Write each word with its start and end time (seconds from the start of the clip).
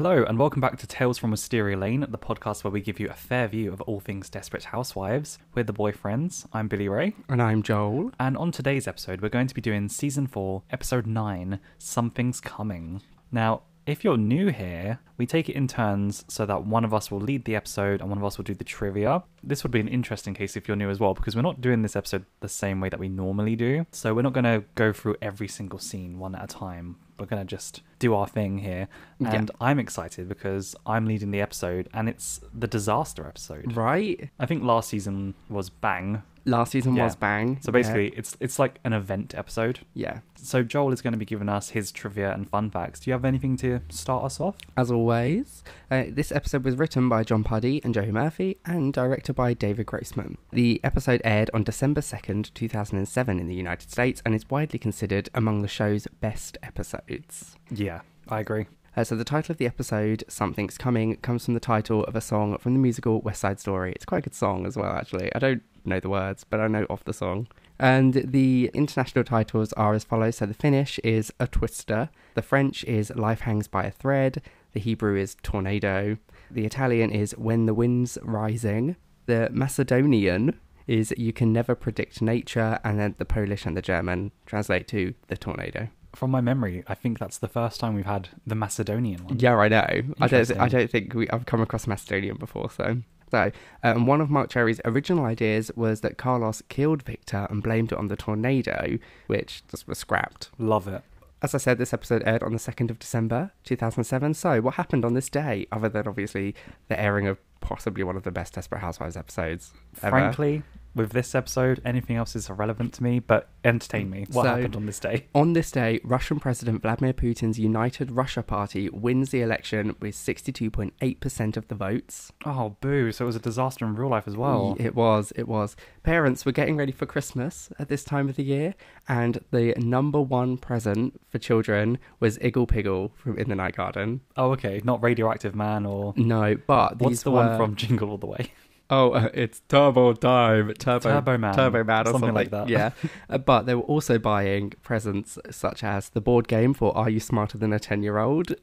Hello, 0.00 0.22
and 0.22 0.38
welcome 0.38 0.60
back 0.60 0.78
to 0.78 0.86
Tales 0.86 1.18
from 1.18 1.32
Wisteria 1.32 1.76
Lane, 1.76 2.06
the 2.08 2.16
podcast 2.16 2.62
where 2.62 2.70
we 2.70 2.80
give 2.80 3.00
you 3.00 3.08
a 3.08 3.14
fair 3.14 3.48
view 3.48 3.72
of 3.72 3.80
all 3.80 3.98
things 3.98 4.30
Desperate 4.30 4.62
Housewives. 4.62 5.40
We're 5.56 5.64
the 5.64 5.72
boyfriends. 5.72 6.46
I'm 6.52 6.68
Billy 6.68 6.88
Ray. 6.88 7.16
And 7.28 7.42
I'm 7.42 7.64
Joel. 7.64 8.12
And 8.20 8.36
on 8.36 8.52
today's 8.52 8.86
episode, 8.86 9.20
we're 9.20 9.28
going 9.28 9.48
to 9.48 9.56
be 9.56 9.60
doing 9.60 9.88
season 9.88 10.28
4, 10.28 10.62
episode 10.70 11.04
9 11.04 11.58
Something's 11.78 12.40
Coming. 12.40 13.02
Now, 13.32 13.62
if 13.88 14.04
you're 14.04 14.18
new 14.18 14.48
here, 14.48 14.98
we 15.16 15.24
take 15.24 15.48
it 15.48 15.56
in 15.56 15.66
turns 15.66 16.22
so 16.28 16.44
that 16.44 16.64
one 16.64 16.84
of 16.84 16.92
us 16.92 17.10
will 17.10 17.20
lead 17.20 17.46
the 17.46 17.56
episode 17.56 18.02
and 18.02 18.10
one 18.10 18.18
of 18.18 18.24
us 18.24 18.36
will 18.36 18.44
do 18.44 18.54
the 18.54 18.62
trivia. 18.62 19.22
This 19.42 19.62
would 19.62 19.72
be 19.72 19.80
an 19.80 19.88
interesting 19.88 20.34
case 20.34 20.56
if 20.56 20.68
you're 20.68 20.76
new 20.76 20.90
as 20.90 21.00
well, 21.00 21.14
because 21.14 21.34
we're 21.34 21.40
not 21.40 21.62
doing 21.62 21.80
this 21.80 21.96
episode 21.96 22.26
the 22.40 22.50
same 22.50 22.82
way 22.82 22.90
that 22.90 23.00
we 23.00 23.08
normally 23.08 23.56
do. 23.56 23.86
So 23.90 24.12
we're 24.12 24.22
not 24.22 24.34
going 24.34 24.44
to 24.44 24.62
go 24.74 24.92
through 24.92 25.16
every 25.22 25.48
single 25.48 25.78
scene 25.78 26.18
one 26.18 26.34
at 26.34 26.44
a 26.44 26.46
time. 26.46 26.96
We're 27.18 27.26
going 27.26 27.40
to 27.40 27.46
just 27.46 27.80
do 27.98 28.14
our 28.14 28.28
thing 28.28 28.58
here. 28.58 28.88
Yeah. 29.18 29.32
And 29.32 29.50
I'm 29.58 29.78
excited 29.78 30.28
because 30.28 30.76
I'm 30.84 31.06
leading 31.06 31.30
the 31.30 31.40
episode 31.40 31.88
and 31.94 32.10
it's 32.10 32.42
the 32.52 32.68
disaster 32.68 33.26
episode. 33.26 33.74
Right? 33.74 34.28
I 34.38 34.44
think 34.44 34.62
last 34.62 34.90
season 34.90 35.34
was 35.48 35.70
Bang. 35.70 36.22
Last 36.48 36.72
season 36.72 36.94
Yeah. 36.96 37.04
was 37.04 37.14
Bang. 37.16 37.58
So 37.60 37.70
basically, 37.70 38.08
it's 38.16 38.36
it's 38.40 38.58
like 38.58 38.78
an 38.84 38.92
event 38.92 39.34
episode. 39.36 39.80
yeah. 39.94 40.20
So 40.40 40.62
Joel 40.62 40.92
is 40.92 41.02
going 41.02 41.12
to 41.14 41.18
be 41.18 41.24
giving 41.24 41.48
us 41.48 41.70
his 41.70 41.90
trivia 41.90 42.32
and 42.32 42.48
fun 42.48 42.70
facts. 42.70 43.00
Do 43.00 43.10
you 43.10 43.12
have 43.12 43.24
anything 43.24 43.56
to 43.58 43.80
start 43.88 44.22
us 44.24 44.38
off? 44.40 44.56
As 44.76 44.88
always, 44.90 45.64
uh, 45.90 46.04
this 46.10 46.30
episode 46.30 46.64
was 46.64 46.76
written 46.76 47.08
by 47.08 47.24
John 47.24 47.42
Pardee 47.42 47.80
and 47.82 47.92
Joey 47.92 48.12
Murphy 48.12 48.56
and 48.64 48.92
directed 48.92 49.34
by 49.34 49.52
David 49.52 49.86
Grossman. 49.86 50.38
The 50.52 50.80
episode 50.84 51.20
aired 51.24 51.50
on 51.52 51.64
December 51.64 52.00
2nd, 52.00 52.54
2007 52.54 53.40
in 53.40 53.48
the 53.48 53.54
United 53.54 53.90
States 53.90 54.22
and 54.24 54.32
is 54.32 54.48
widely 54.48 54.78
considered 54.78 55.28
among 55.34 55.62
the 55.62 55.68
show's 55.68 56.06
best 56.20 56.56
episodes. 56.62 57.56
Yeah, 57.68 58.02
I 58.28 58.38
agree. 58.40 58.66
Uh, 58.96 59.04
so 59.04 59.16
the 59.16 59.24
title 59.24 59.52
of 59.52 59.58
the 59.58 59.66
episode, 59.66 60.22
Something's 60.28 60.78
Coming, 60.78 61.16
comes 61.16 61.44
from 61.44 61.54
the 61.54 61.60
title 61.60 62.04
of 62.04 62.16
a 62.16 62.20
song 62.20 62.56
from 62.58 62.72
the 62.74 62.80
musical 62.80 63.20
West 63.22 63.40
Side 63.40 63.60
Story. 63.60 63.92
It's 63.92 64.04
quite 64.04 64.18
a 64.18 64.22
good 64.22 64.34
song 64.34 64.66
as 64.66 64.76
well, 64.76 64.92
actually. 64.92 65.32
I 65.34 65.38
don't 65.38 65.62
know 65.88 66.00
the 66.00 66.08
words, 66.08 66.44
but 66.44 66.60
I 66.60 66.68
know 66.68 66.86
of 66.88 67.04
the 67.04 67.12
song. 67.12 67.48
And 67.78 68.14
the 68.14 68.70
international 68.74 69.24
titles 69.24 69.72
are 69.74 69.94
as 69.94 70.04
follows. 70.04 70.36
So 70.36 70.46
the 70.46 70.54
Finnish 70.54 70.98
is 71.00 71.32
A 71.38 71.46
Twister, 71.46 72.10
the 72.34 72.42
French 72.42 72.84
is 72.84 73.14
Life 73.14 73.42
Hangs 73.42 73.68
by 73.68 73.84
a 73.84 73.90
Thread, 73.90 74.42
the 74.72 74.80
Hebrew 74.80 75.16
is 75.16 75.36
Tornado, 75.42 76.18
the 76.50 76.64
Italian 76.64 77.10
is 77.10 77.32
When 77.36 77.66
the 77.66 77.74
Wind's 77.74 78.18
Rising, 78.22 78.96
the 79.26 79.48
Macedonian 79.52 80.58
is 80.86 81.14
You 81.16 81.32
Can 81.32 81.52
Never 81.52 81.74
Predict 81.74 82.20
Nature, 82.22 82.80
and 82.82 82.98
then 82.98 83.14
the 83.18 83.24
Polish 83.24 83.66
and 83.66 83.76
the 83.76 83.82
German 83.82 84.32
translate 84.46 84.88
to 84.88 85.14
The 85.28 85.36
Tornado. 85.36 85.88
From 86.14 86.30
my 86.30 86.40
memory, 86.40 86.82
I 86.88 86.94
think 86.94 87.18
that's 87.18 87.38
the 87.38 87.48
first 87.48 87.78
time 87.78 87.94
we've 87.94 88.06
had 88.06 88.30
the 88.46 88.54
Macedonian 88.54 89.24
one. 89.24 89.38
Yeah, 89.38 89.56
I 89.56 89.68
know. 89.68 89.76
I 89.78 89.92
don't. 89.92 90.22
Interesting. 90.22 90.58
I 90.58 90.68
don't 90.68 90.90
think 90.90 91.14
we, 91.14 91.28
I've 91.28 91.44
come 91.44 91.60
across 91.60 91.86
Macedonian 91.86 92.38
before. 92.38 92.70
So, 92.70 93.02
so 93.30 93.50
um, 93.82 94.06
one 94.06 94.20
of 94.20 94.30
Marc 94.30 94.50
Cherry's 94.50 94.80
original 94.84 95.24
ideas 95.24 95.70
was 95.76 96.00
that 96.00 96.18
Carlos 96.18 96.62
killed 96.68 97.02
Victor 97.02 97.46
and 97.50 97.62
blamed 97.62 97.92
it 97.92 97.98
on 97.98 98.08
the 98.08 98.16
tornado, 98.16 98.98
which 99.26 99.62
just 99.68 99.86
was 99.86 99.98
scrapped. 99.98 100.50
Love 100.58 100.88
it. 100.88 101.02
As 101.40 101.54
I 101.54 101.58
said, 101.58 101.78
this 101.78 101.92
episode 101.92 102.22
aired 102.26 102.42
on 102.42 102.52
the 102.52 102.58
second 102.58 102.90
of 102.90 102.98
December, 102.98 103.52
two 103.62 103.76
thousand 103.76 104.04
seven. 104.04 104.34
So, 104.34 104.60
what 104.60 104.74
happened 104.74 105.04
on 105.04 105.14
this 105.14 105.28
day, 105.28 105.66
other 105.70 105.88
than 105.88 106.08
obviously 106.08 106.54
the 106.88 107.00
airing 107.00 107.28
of 107.28 107.38
possibly 107.60 108.02
one 108.02 108.16
of 108.16 108.24
the 108.24 108.32
best 108.32 108.54
Desperate 108.54 108.80
Housewives 108.80 109.16
episodes 109.16 109.72
ever? 110.02 110.10
Frankly, 110.10 110.62
with 110.94 111.12
this 111.12 111.34
episode, 111.34 111.80
anything 111.84 112.16
else 112.16 112.34
is 112.34 112.48
irrelevant 112.48 112.92
to 112.94 113.02
me, 113.02 113.18
but 113.18 113.48
entertain 113.64 114.10
me. 114.10 114.26
What 114.30 114.44
So- 114.44 114.48
happened 114.56 114.76
on 114.76 114.86
this 114.86 114.98
day? 114.98 115.26
On 115.34 115.52
this 115.52 115.70
day, 115.70 116.00
Russian 116.02 116.40
President 116.40 116.82
Vladimir 116.82 117.12
Putin's 117.12 117.58
United 117.58 118.10
Russia 118.10 118.42
Party 118.42 118.88
wins 118.88 119.30
the 119.30 119.40
election 119.42 119.94
with 120.00 120.14
62.8% 120.14 121.56
of 121.56 121.68
the 121.68 121.74
votes. 121.74 122.32
Oh, 122.44 122.76
boo. 122.80 123.12
So 123.12 123.24
it 123.24 123.26
was 123.26 123.36
a 123.36 123.40
disaster 123.40 123.84
in 123.84 123.94
real 123.94 124.08
life 124.08 124.26
as 124.26 124.36
well. 124.36 124.76
It 124.78 124.94
was, 124.94 125.32
it 125.36 125.46
was. 125.48 125.76
Parents 126.02 126.44
were 126.44 126.52
getting 126.52 126.76
ready 126.76 126.92
for 126.92 127.06
Christmas 127.06 127.70
at 127.78 127.88
this 127.88 128.04
time 128.04 128.28
of 128.28 128.36
the 128.36 128.42
year, 128.44 128.74
and 129.08 129.44
the 129.50 129.74
number 129.76 130.20
one 130.20 130.56
present 130.58 131.20
for 131.28 131.38
children 131.38 131.98
was 132.20 132.38
Iggle 132.38 132.68
Piggle 132.68 133.12
from 133.14 133.38
In 133.38 133.48
the 133.48 133.54
Night 133.56 133.76
Garden. 133.76 134.22
Oh, 134.36 134.52
okay. 134.52 134.80
Not 134.84 135.02
Radioactive 135.02 135.54
Man 135.54 135.86
or. 135.86 136.14
No, 136.16 136.56
but 136.66 136.98
What's 137.00 137.22
the 137.22 137.30
were... 137.30 137.46
one 137.46 137.56
from 137.56 137.76
Jingle 137.76 138.10
All 138.10 138.18
the 138.18 138.26
Way? 138.26 138.52
Oh, 138.90 139.12
uh, 139.12 139.28
it's 139.34 139.60
Turbo 139.68 140.14
Time, 140.14 140.72
Turbo, 140.78 141.10
Turbo 141.10 141.36
Man. 141.36 141.54
Turbo 141.54 141.84
Man, 141.84 142.02
or 142.02 142.12
Something 142.12 142.20
something, 142.20 142.34
like 142.34 142.50
that. 142.50 142.68
Yeah, 142.70 142.92
uh, 143.28 143.36
but 143.36 143.66
they 143.66 143.74
were 143.74 143.82
also 143.82 144.18
buying 144.18 144.72
presents 144.82 145.38
such 145.50 145.84
as 145.84 146.08
the 146.10 146.22
board 146.22 146.48
game 146.48 146.72
for 146.72 146.96
Are 146.96 147.10
You 147.10 147.20
Smarter 147.20 147.58
Than 147.58 147.72
a 147.74 147.78
Ten 147.78 148.02
Year 148.02 148.18
Old, 148.18 148.54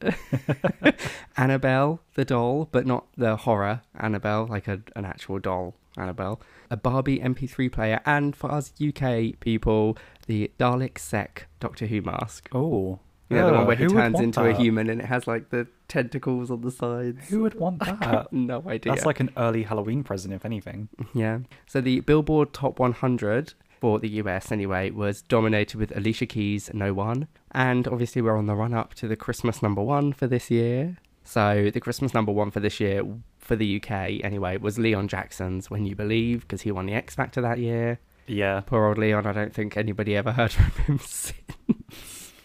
Annabelle 1.38 2.02
the 2.16 2.26
doll, 2.26 2.70
but 2.72 2.88
not 2.88 3.06
the 3.16 3.36
horror 3.36 3.82
Annabelle, 3.98 4.48
like 4.48 4.68
a, 4.68 4.82
an 4.96 5.06
actual 5.06 5.38
doll 5.38 5.76
Annabelle, 5.98 6.42
a 6.72 6.78
Barbie 6.78 7.20
MP3 7.20 7.72
player, 7.72 8.02
and 8.06 8.36
for 8.36 8.52
us 8.52 8.74
UK 8.82 9.40
people, 9.40 9.96
the 10.26 10.52
Dalek 10.58 10.98
Sec 10.98 11.48
Doctor 11.60 11.86
Who 11.86 12.02
mask. 12.02 12.50
Oh. 12.52 13.00
You 13.30 13.38
know, 13.38 13.48
the 13.48 13.54
one 13.54 13.64
oh, 13.64 13.66
where 13.66 13.76
he 13.76 13.88
turns 13.88 14.20
into 14.20 14.44
a 14.44 14.54
human 14.54 14.88
and 14.90 15.02
it 15.02 15.06
has 15.06 15.26
like 15.26 15.50
the 15.50 15.68
tentacles 15.88 16.52
on 16.52 16.62
the 16.62 16.70
sides. 16.70 17.28
Who 17.30 17.42
would 17.42 17.56
want 17.56 17.80
that? 17.86 18.32
No 18.32 18.64
idea. 18.68 18.94
That's 18.94 19.06
like 19.06 19.20
an 19.20 19.32
early 19.36 19.64
Halloween 19.64 20.04
present, 20.04 20.34
if 20.34 20.46
anything. 20.46 20.90
Yeah. 21.14 21.40
So 21.66 21.82
the 21.82 22.02
Billboard 22.02 22.54
Top 22.54 22.78
100 22.78 23.54
for 23.82 24.00
the 24.00 24.10
US 24.10 24.52
anyway 24.52 24.92
was 24.92 25.24
dominated 25.24 25.78
with 25.78 25.96
Alicia 25.96 26.28
Keys' 26.28 26.70
No 26.74 26.94
One. 26.94 27.28
And 27.52 27.88
obviously 27.88 28.22
we're 28.22 28.38
on 28.38 28.46
the 28.46 28.56
run 28.56 28.74
up 28.74 28.94
to 28.96 29.08
the 29.08 29.16
Christmas 29.16 29.64
number 29.64 29.82
one 29.82 30.14
for 30.14 30.28
this 30.28 30.52
year. 30.52 30.98
So 31.24 31.72
the 31.74 31.80
Christmas 31.80 32.14
number 32.14 32.32
one 32.32 32.52
for 32.52 32.60
this 32.60 32.80
year 32.80 33.02
for 33.40 33.56
the 33.56 33.82
UK 33.82 34.24
anyway 34.24 34.58
was 34.58 34.78
Leon 34.78 35.08
Jackson's 35.08 35.72
When 35.72 35.86
You 35.86 35.96
Believe 35.96 36.42
because 36.42 36.62
he 36.62 36.72
won 36.72 36.86
the 36.86 36.94
X 36.94 37.16
Factor 37.16 37.42
that 37.42 37.58
year. 37.58 38.00
Yeah. 38.28 38.62
Poor 38.62 38.86
old 38.86 38.98
Leon, 38.98 39.26
I 39.26 39.34
don't 39.34 39.54
think 39.54 39.78
anybody 39.78 40.16
ever 40.16 40.32
heard 40.32 40.52
from 40.52 40.72
him 40.84 41.00
since. 41.04 41.42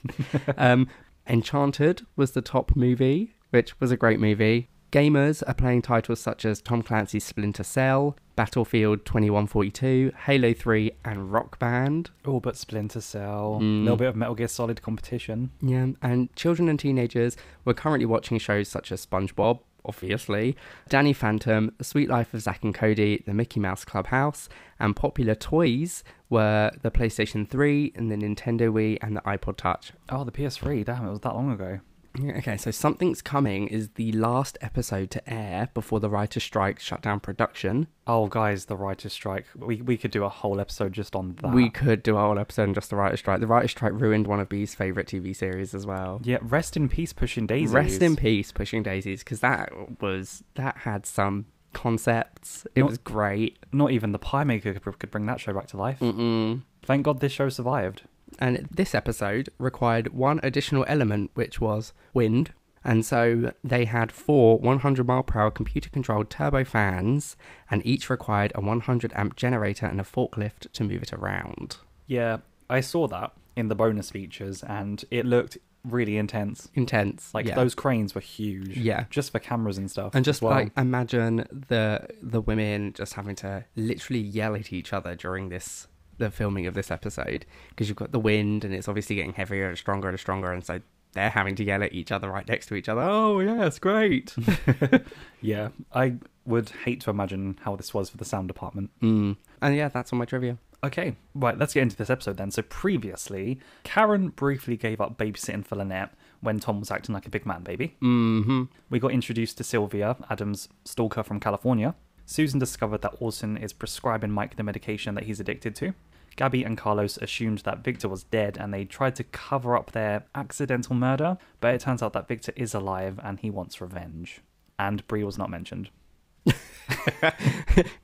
um, 0.56 0.88
Enchanted 1.26 2.06
was 2.16 2.32
the 2.32 2.42
top 2.42 2.74
movie, 2.74 3.34
which 3.50 3.78
was 3.80 3.90
a 3.90 3.96
great 3.96 4.20
movie. 4.20 4.68
Gamers 4.92 5.42
are 5.46 5.54
playing 5.54 5.82
titles 5.82 6.18
such 6.18 6.44
as 6.44 6.60
Tom 6.60 6.82
Clancy's 6.82 7.22
Splinter 7.22 7.62
Cell, 7.62 8.16
Battlefield 8.34 9.04
2142, 9.04 10.12
Halo 10.26 10.52
3, 10.52 10.90
and 11.04 11.30
Rock 11.32 11.60
Band. 11.60 12.10
Oh, 12.24 12.40
but 12.40 12.56
Splinter 12.56 13.00
Cell. 13.00 13.58
A 13.60 13.62
Mm. 13.62 13.82
little 13.84 13.96
bit 13.96 14.08
of 14.08 14.16
Metal 14.16 14.34
Gear 14.34 14.48
Solid 14.48 14.82
competition. 14.82 15.50
Yeah, 15.62 15.88
and 16.02 16.34
children 16.34 16.68
and 16.68 16.78
teenagers 16.80 17.36
were 17.64 17.74
currently 17.74 18.06
watching 18.06 18.38
shows 18.38 18.66
such 18.68 18.90
as 18.90 19.06
SpongeBob, 19.06 19.60
obviously, 19.84 20.56
Danny 20.88 21.12
Phantom, 21.12 21.72
The 21.78 21.84
Sweet 21.84 22.08
Life 22.08 22.34
of 22.34 22.42
Zack 22.42 22.62
and 22.62 22.74
Cody, 22.74 23.22
The 23.26 23.34
Mickey 23.34 23.60
Mouse 23.60 23.84
Clubhouse, 23.84 24.48
and 24.78 24.96
popular 24.96 25.34
toys 25.34 26.04
were 26.28 26.70
the 26.82 26.90
PlayStation 26.90 27.48
3 27.48 27.92
and 27.94 28.10
the 28.10 28.16
Nintendo 28.16 28.72
Wii 28.72 28.98
and 29.02 29.16
the 29.16 29.20
iPod 29.22 29.56
Touch. 29.56 29.92
Oh, 30.08 30.24
the 30.24 30.32
PS3. 30.32 30.84
Damn, 30.84 31.06
it 31.06 31.10
was 31.10 31.20
that 31.20 31.34
long 31.34 31.50
ago. 31.50 31.80
Okay, 32.18 32.56
so 32.56 32.70
Something's 32.72 33.22
Coming 33.22 33.68
is 33.68 33.90
the 33.90 34.10
last 34.12 34.58
episode 34.60 35.10
to 35.12 35.32
air 35.32 35.68
before 35.74 36.00
the 36.00 36.10
writer's 36.10 36.42
strike 36.42 36.80
shut 36.80 37.02
down 37.02 37.20
production. 37.20 37.86
Oh, 38.06 38.26
guys, 38.26 38.64
the 38.64 38.76
writer's 38.76 39.12
strike. 39.12 39.46
We 39.54 39.80
we 39.80 39.96
could 39.96 40.10
do 40.10 40.24
a 40.24 40.28
whole 40.28 40.60
episode 40.60 40.92
just 40.92 41.14
on 41.14 41.36
that. 41.42 41.52
We 41.52 41.70
could 41.70 42.02
do 42.02 42.16
a 42.16 42.20
whole 42.20 42.38
episode 42.38 42.64
on 42.68 42.74
just 42.74 42.90
the 42.90 42.96
writer's 42.96 43.20
strike. 43.20 43.38
The 43.40 43.46
writer's 43.46 43.70
strike 43.70 43.92
ruined 43.94 44.26
one 44.26 44.40
of 44.40 44.48
B's 44.48 44.74
favourite 44.74 45.06
TV 45.08 45.34
series 45.36 45.72
as 45.72 45.86
well. 45.86 46.20
Yeah, 46.24 46.38
rest 46.42 46.76
in 46.76 46.88
peace, 46.88 47.12
Pushing 47.12 47.46
Daisies. 47.46 47.72
Rest 47.72 48.02
in 48.02 48.16
peace, 48.16 48.50
Pushing 48.50 48.82
Daisies, 48.82 49.20
because 49.22 49.40
that 49.40 49.70
was 50.02 50.42
that 50.56 50.78
had 50.78 51.06
some 51.06 51.46
concepts. 51.72 52.66
It 52.74 52.80
Not- 52.80 52.90
was 52.90 52.98
great. 52.98 53.58
Not 53.72 53.92
even 53.92 54.10
the 54.12 54.18
Pie 54.18 54.44
Maker 54.44 54.74
could, 54.74 54.98
could 54.98 55.10
bring 55.12 55.26
that 55.26 55.38
show 55.40 55.52
back 55.52 55.68
to 55.68 55.76
life. 55.76 56.00
Mm-mm. 56.00 56.62
Thank 56.82 57.04
God 57.04 57.20
this 57.20 57.32
show 57.32 57.48
survived. 57.48 58.02
And 58.40 58.68
this 58.70 58.94
episode 58.94 59.50
required 59.58 60.14
one 60.14 60.40
additional 60.42 60.84
element, 60.88 61.30
which 61.34 61.60
was 61.60 61.92
wind. 62.14 62.52
And 62.82 63.04
so 63.04 63.52
they 63.62 63.84
had 63.84 64.10
four 64.10 64.58
100 64.58 65.06
mile 65.06 65.22
per 65.22 65.40
hour 65.40 65.50
computer 65.50 65.90
controlled 65.90 66.30
turbo 66.30 66.64
fans, 66.64 67.36
and 67.70 67.84
each 67.84 68.08
required 68.08 68.52
a 68.54 68.60
100 68.62 69.12
amp 69.14 69.36
generator 69.36 69.86
and 69.86 70.00
a 70.00 70.04
forklift 70.04 70.72
to 70.72 70.84
move 70.84 71.02
it 71.02 71.12
around. 71.12 71.76
Yeah, 72.06 72.38
I 72.70 72.80
saw 72.80 73.06
that 73.08 73.32
in 73.54 73.68
the 73.68 73.74
bonus 73.74 74.10
features, 74.10 74.62
and 74.62 75.04
it 75.10 75.26
looked 75.26 75.58
really 75.84 76.16
intense. 76.16 76.68
Intense. 76.74 77.32
Like 77.34 77.46
yeah. 77.46 77.54
those 77.54 77.74
cranes 77.74 78.14
were 78.14 78.20
huge. 78.20 78.76
Yeah. 78.76 79.04
just 79.10 79.32
for 79.32 79.38
cameras 79.38 79.78
and 79.78 79.90
stuff. 79.90 80.14
And 80.14 80.24
just 80.24 80.42
well. 80.42 80.52
like 80.52 80.72
imagine 80.76 81.46
the 81.68 82.06
the 82.22 82.40
women 82.40 82.92
just 82.92 83.14
having 83.14 83.36
to 83.36 83.64
literally 83.76 84.20
yell 84.20 84.54
at 84.54 84.72
each 84.72 84.92
other 84.92 85.14
during 85.14 85.48
this 85.48 85.86
the 86.20 86.30
filming 86.30 86.66
of 86.66 86.74
this 86.74 86.90
episode 86.90 87.44
because 87.70 87.88
you've 87.88 87.96
got 87.96 88.12
the 88.12 88.20
wind 88.20 88.64
and 88.64 88.72
it's 88.72 88.88
obviously 88.88 89.16
getting 89.16 89.32
heavier 89.32 89.68
and 89.68 89.76
stronger 89.76 90.08
and 90.08 90.18
stronger 90.20 90.52
and 90.52 90.64
so 90.64 90.80
they're 91.12 91.30
having 91.30 91.56
to 91.56 91.64
yell 91.64 91.82
at 91.82 91.92
each 91.92 92.12
other 92.12 92.30
right 92.30 92.46
next 92.46 92.66
to 92.66 92.76
each 92.76 92.88
other. 92.88 93.00
Oh 93.02 93.40
yes, 93.40 93.78
great. 93.78 94.34
yeah, 95.40 95.70
I 95.92 96.14
would 96.44 96.70
hate 96.84 97.00
to 97.02 97.10
imagine 97.10 97.58
how 97.62 97.76
this 97.76 97.92
was 97.92 98.10
for 98.10 98.16
the 98.16 98.24
sound 98.24 98.48
department. 98.48 98.90
mm. 99.02 99.36
And 99.60 99.76
yeah, 99.76 99.88
that's 99.88 100.12
all 100.12 100.18
my 100.18 100.24
trivia. 100.24 100.58
Okay, 100.82 101.14
right, 101.34 101.58
let's 101.58 101.74
get 101.74 101.82
into 101.82 101.96
this 101.96 102.08
episode 102.08 102.38
then. 102.38 102.50
So, 102.50 102.62
previously, 102.62 103.60
Karen 103.84 104.28
briefly 104.28 104.78
gave 104.78 104.98
up 104.98 105.18
babysitting 105.18 105.66
for 105.66 105.76
Lynette 105.76 106.14
when 106.40 106.58
Tom 106.58 106.80
was 106.80 106.90
acting 106.90 107.14
like 107.14 107.26
a 107.26 107.30
big 107.30 107.44
man 107.44 107.62
baby. 107.62 107.96
Mm-hmm. 108.02 108.64
We 108.88 108.98
got 108.98 109.10
introduced 109.10 109.58
to 109.58 109.64
Sylvia, 109.64 110.16
Adam's 110.30 110.70
stalker 110.84 111.22
from 111.22 111.38
California. 111.38 111.94
Susan 112.24 112.58
discovered 112.58 113.02
that 113.02 113.14
Orson 113.20 113.58
is 113.58 113.74
prescribing 113.74 114.30
Mike 114.30 114.56
the 114.56 114.62
medication 114.62 115.14
that 115.16 115.24
he's 115.24 115.40
addicted 115.40 115.74
to. 115.76 115.92
Gabby 116.36 116.64
and 116.64 116.76
Carlos 116.76 117.16
assumed 117.18 117.58
that 117.60 117.84
Victor 117.84 118.08
was 118.08 118.24
dead 118.24 118.56
and 118.58 118.72
they 118.72 118.84
tried 118.84 119.16
to 119.16 119.24
cover 119.24 119.76
up 119.76 119.92
their 119.92 120.24
accidental 120.34 120.94
murder, 120.94 121.38
but 121.60 121.74
it 121.74 121.80
turns 121.80 122.02
out 122.02 122.12
that 122.14 122.28
Victor 122.28 122.52
is 122.56 122.74
alive 122.74 123.20
and 123.22 123.40
he 123.40 123.50
wants 123.50 123.80
revenge. 123.80 124.40
And 124.78 125.06
Bree 125.06 125.24
was 125.24 125.36
not 125.36 125.50
mentioned. 125.50 125.90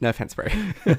no 0.01 0.11
offense, 0.11 0.35
bro. 0.35 0.47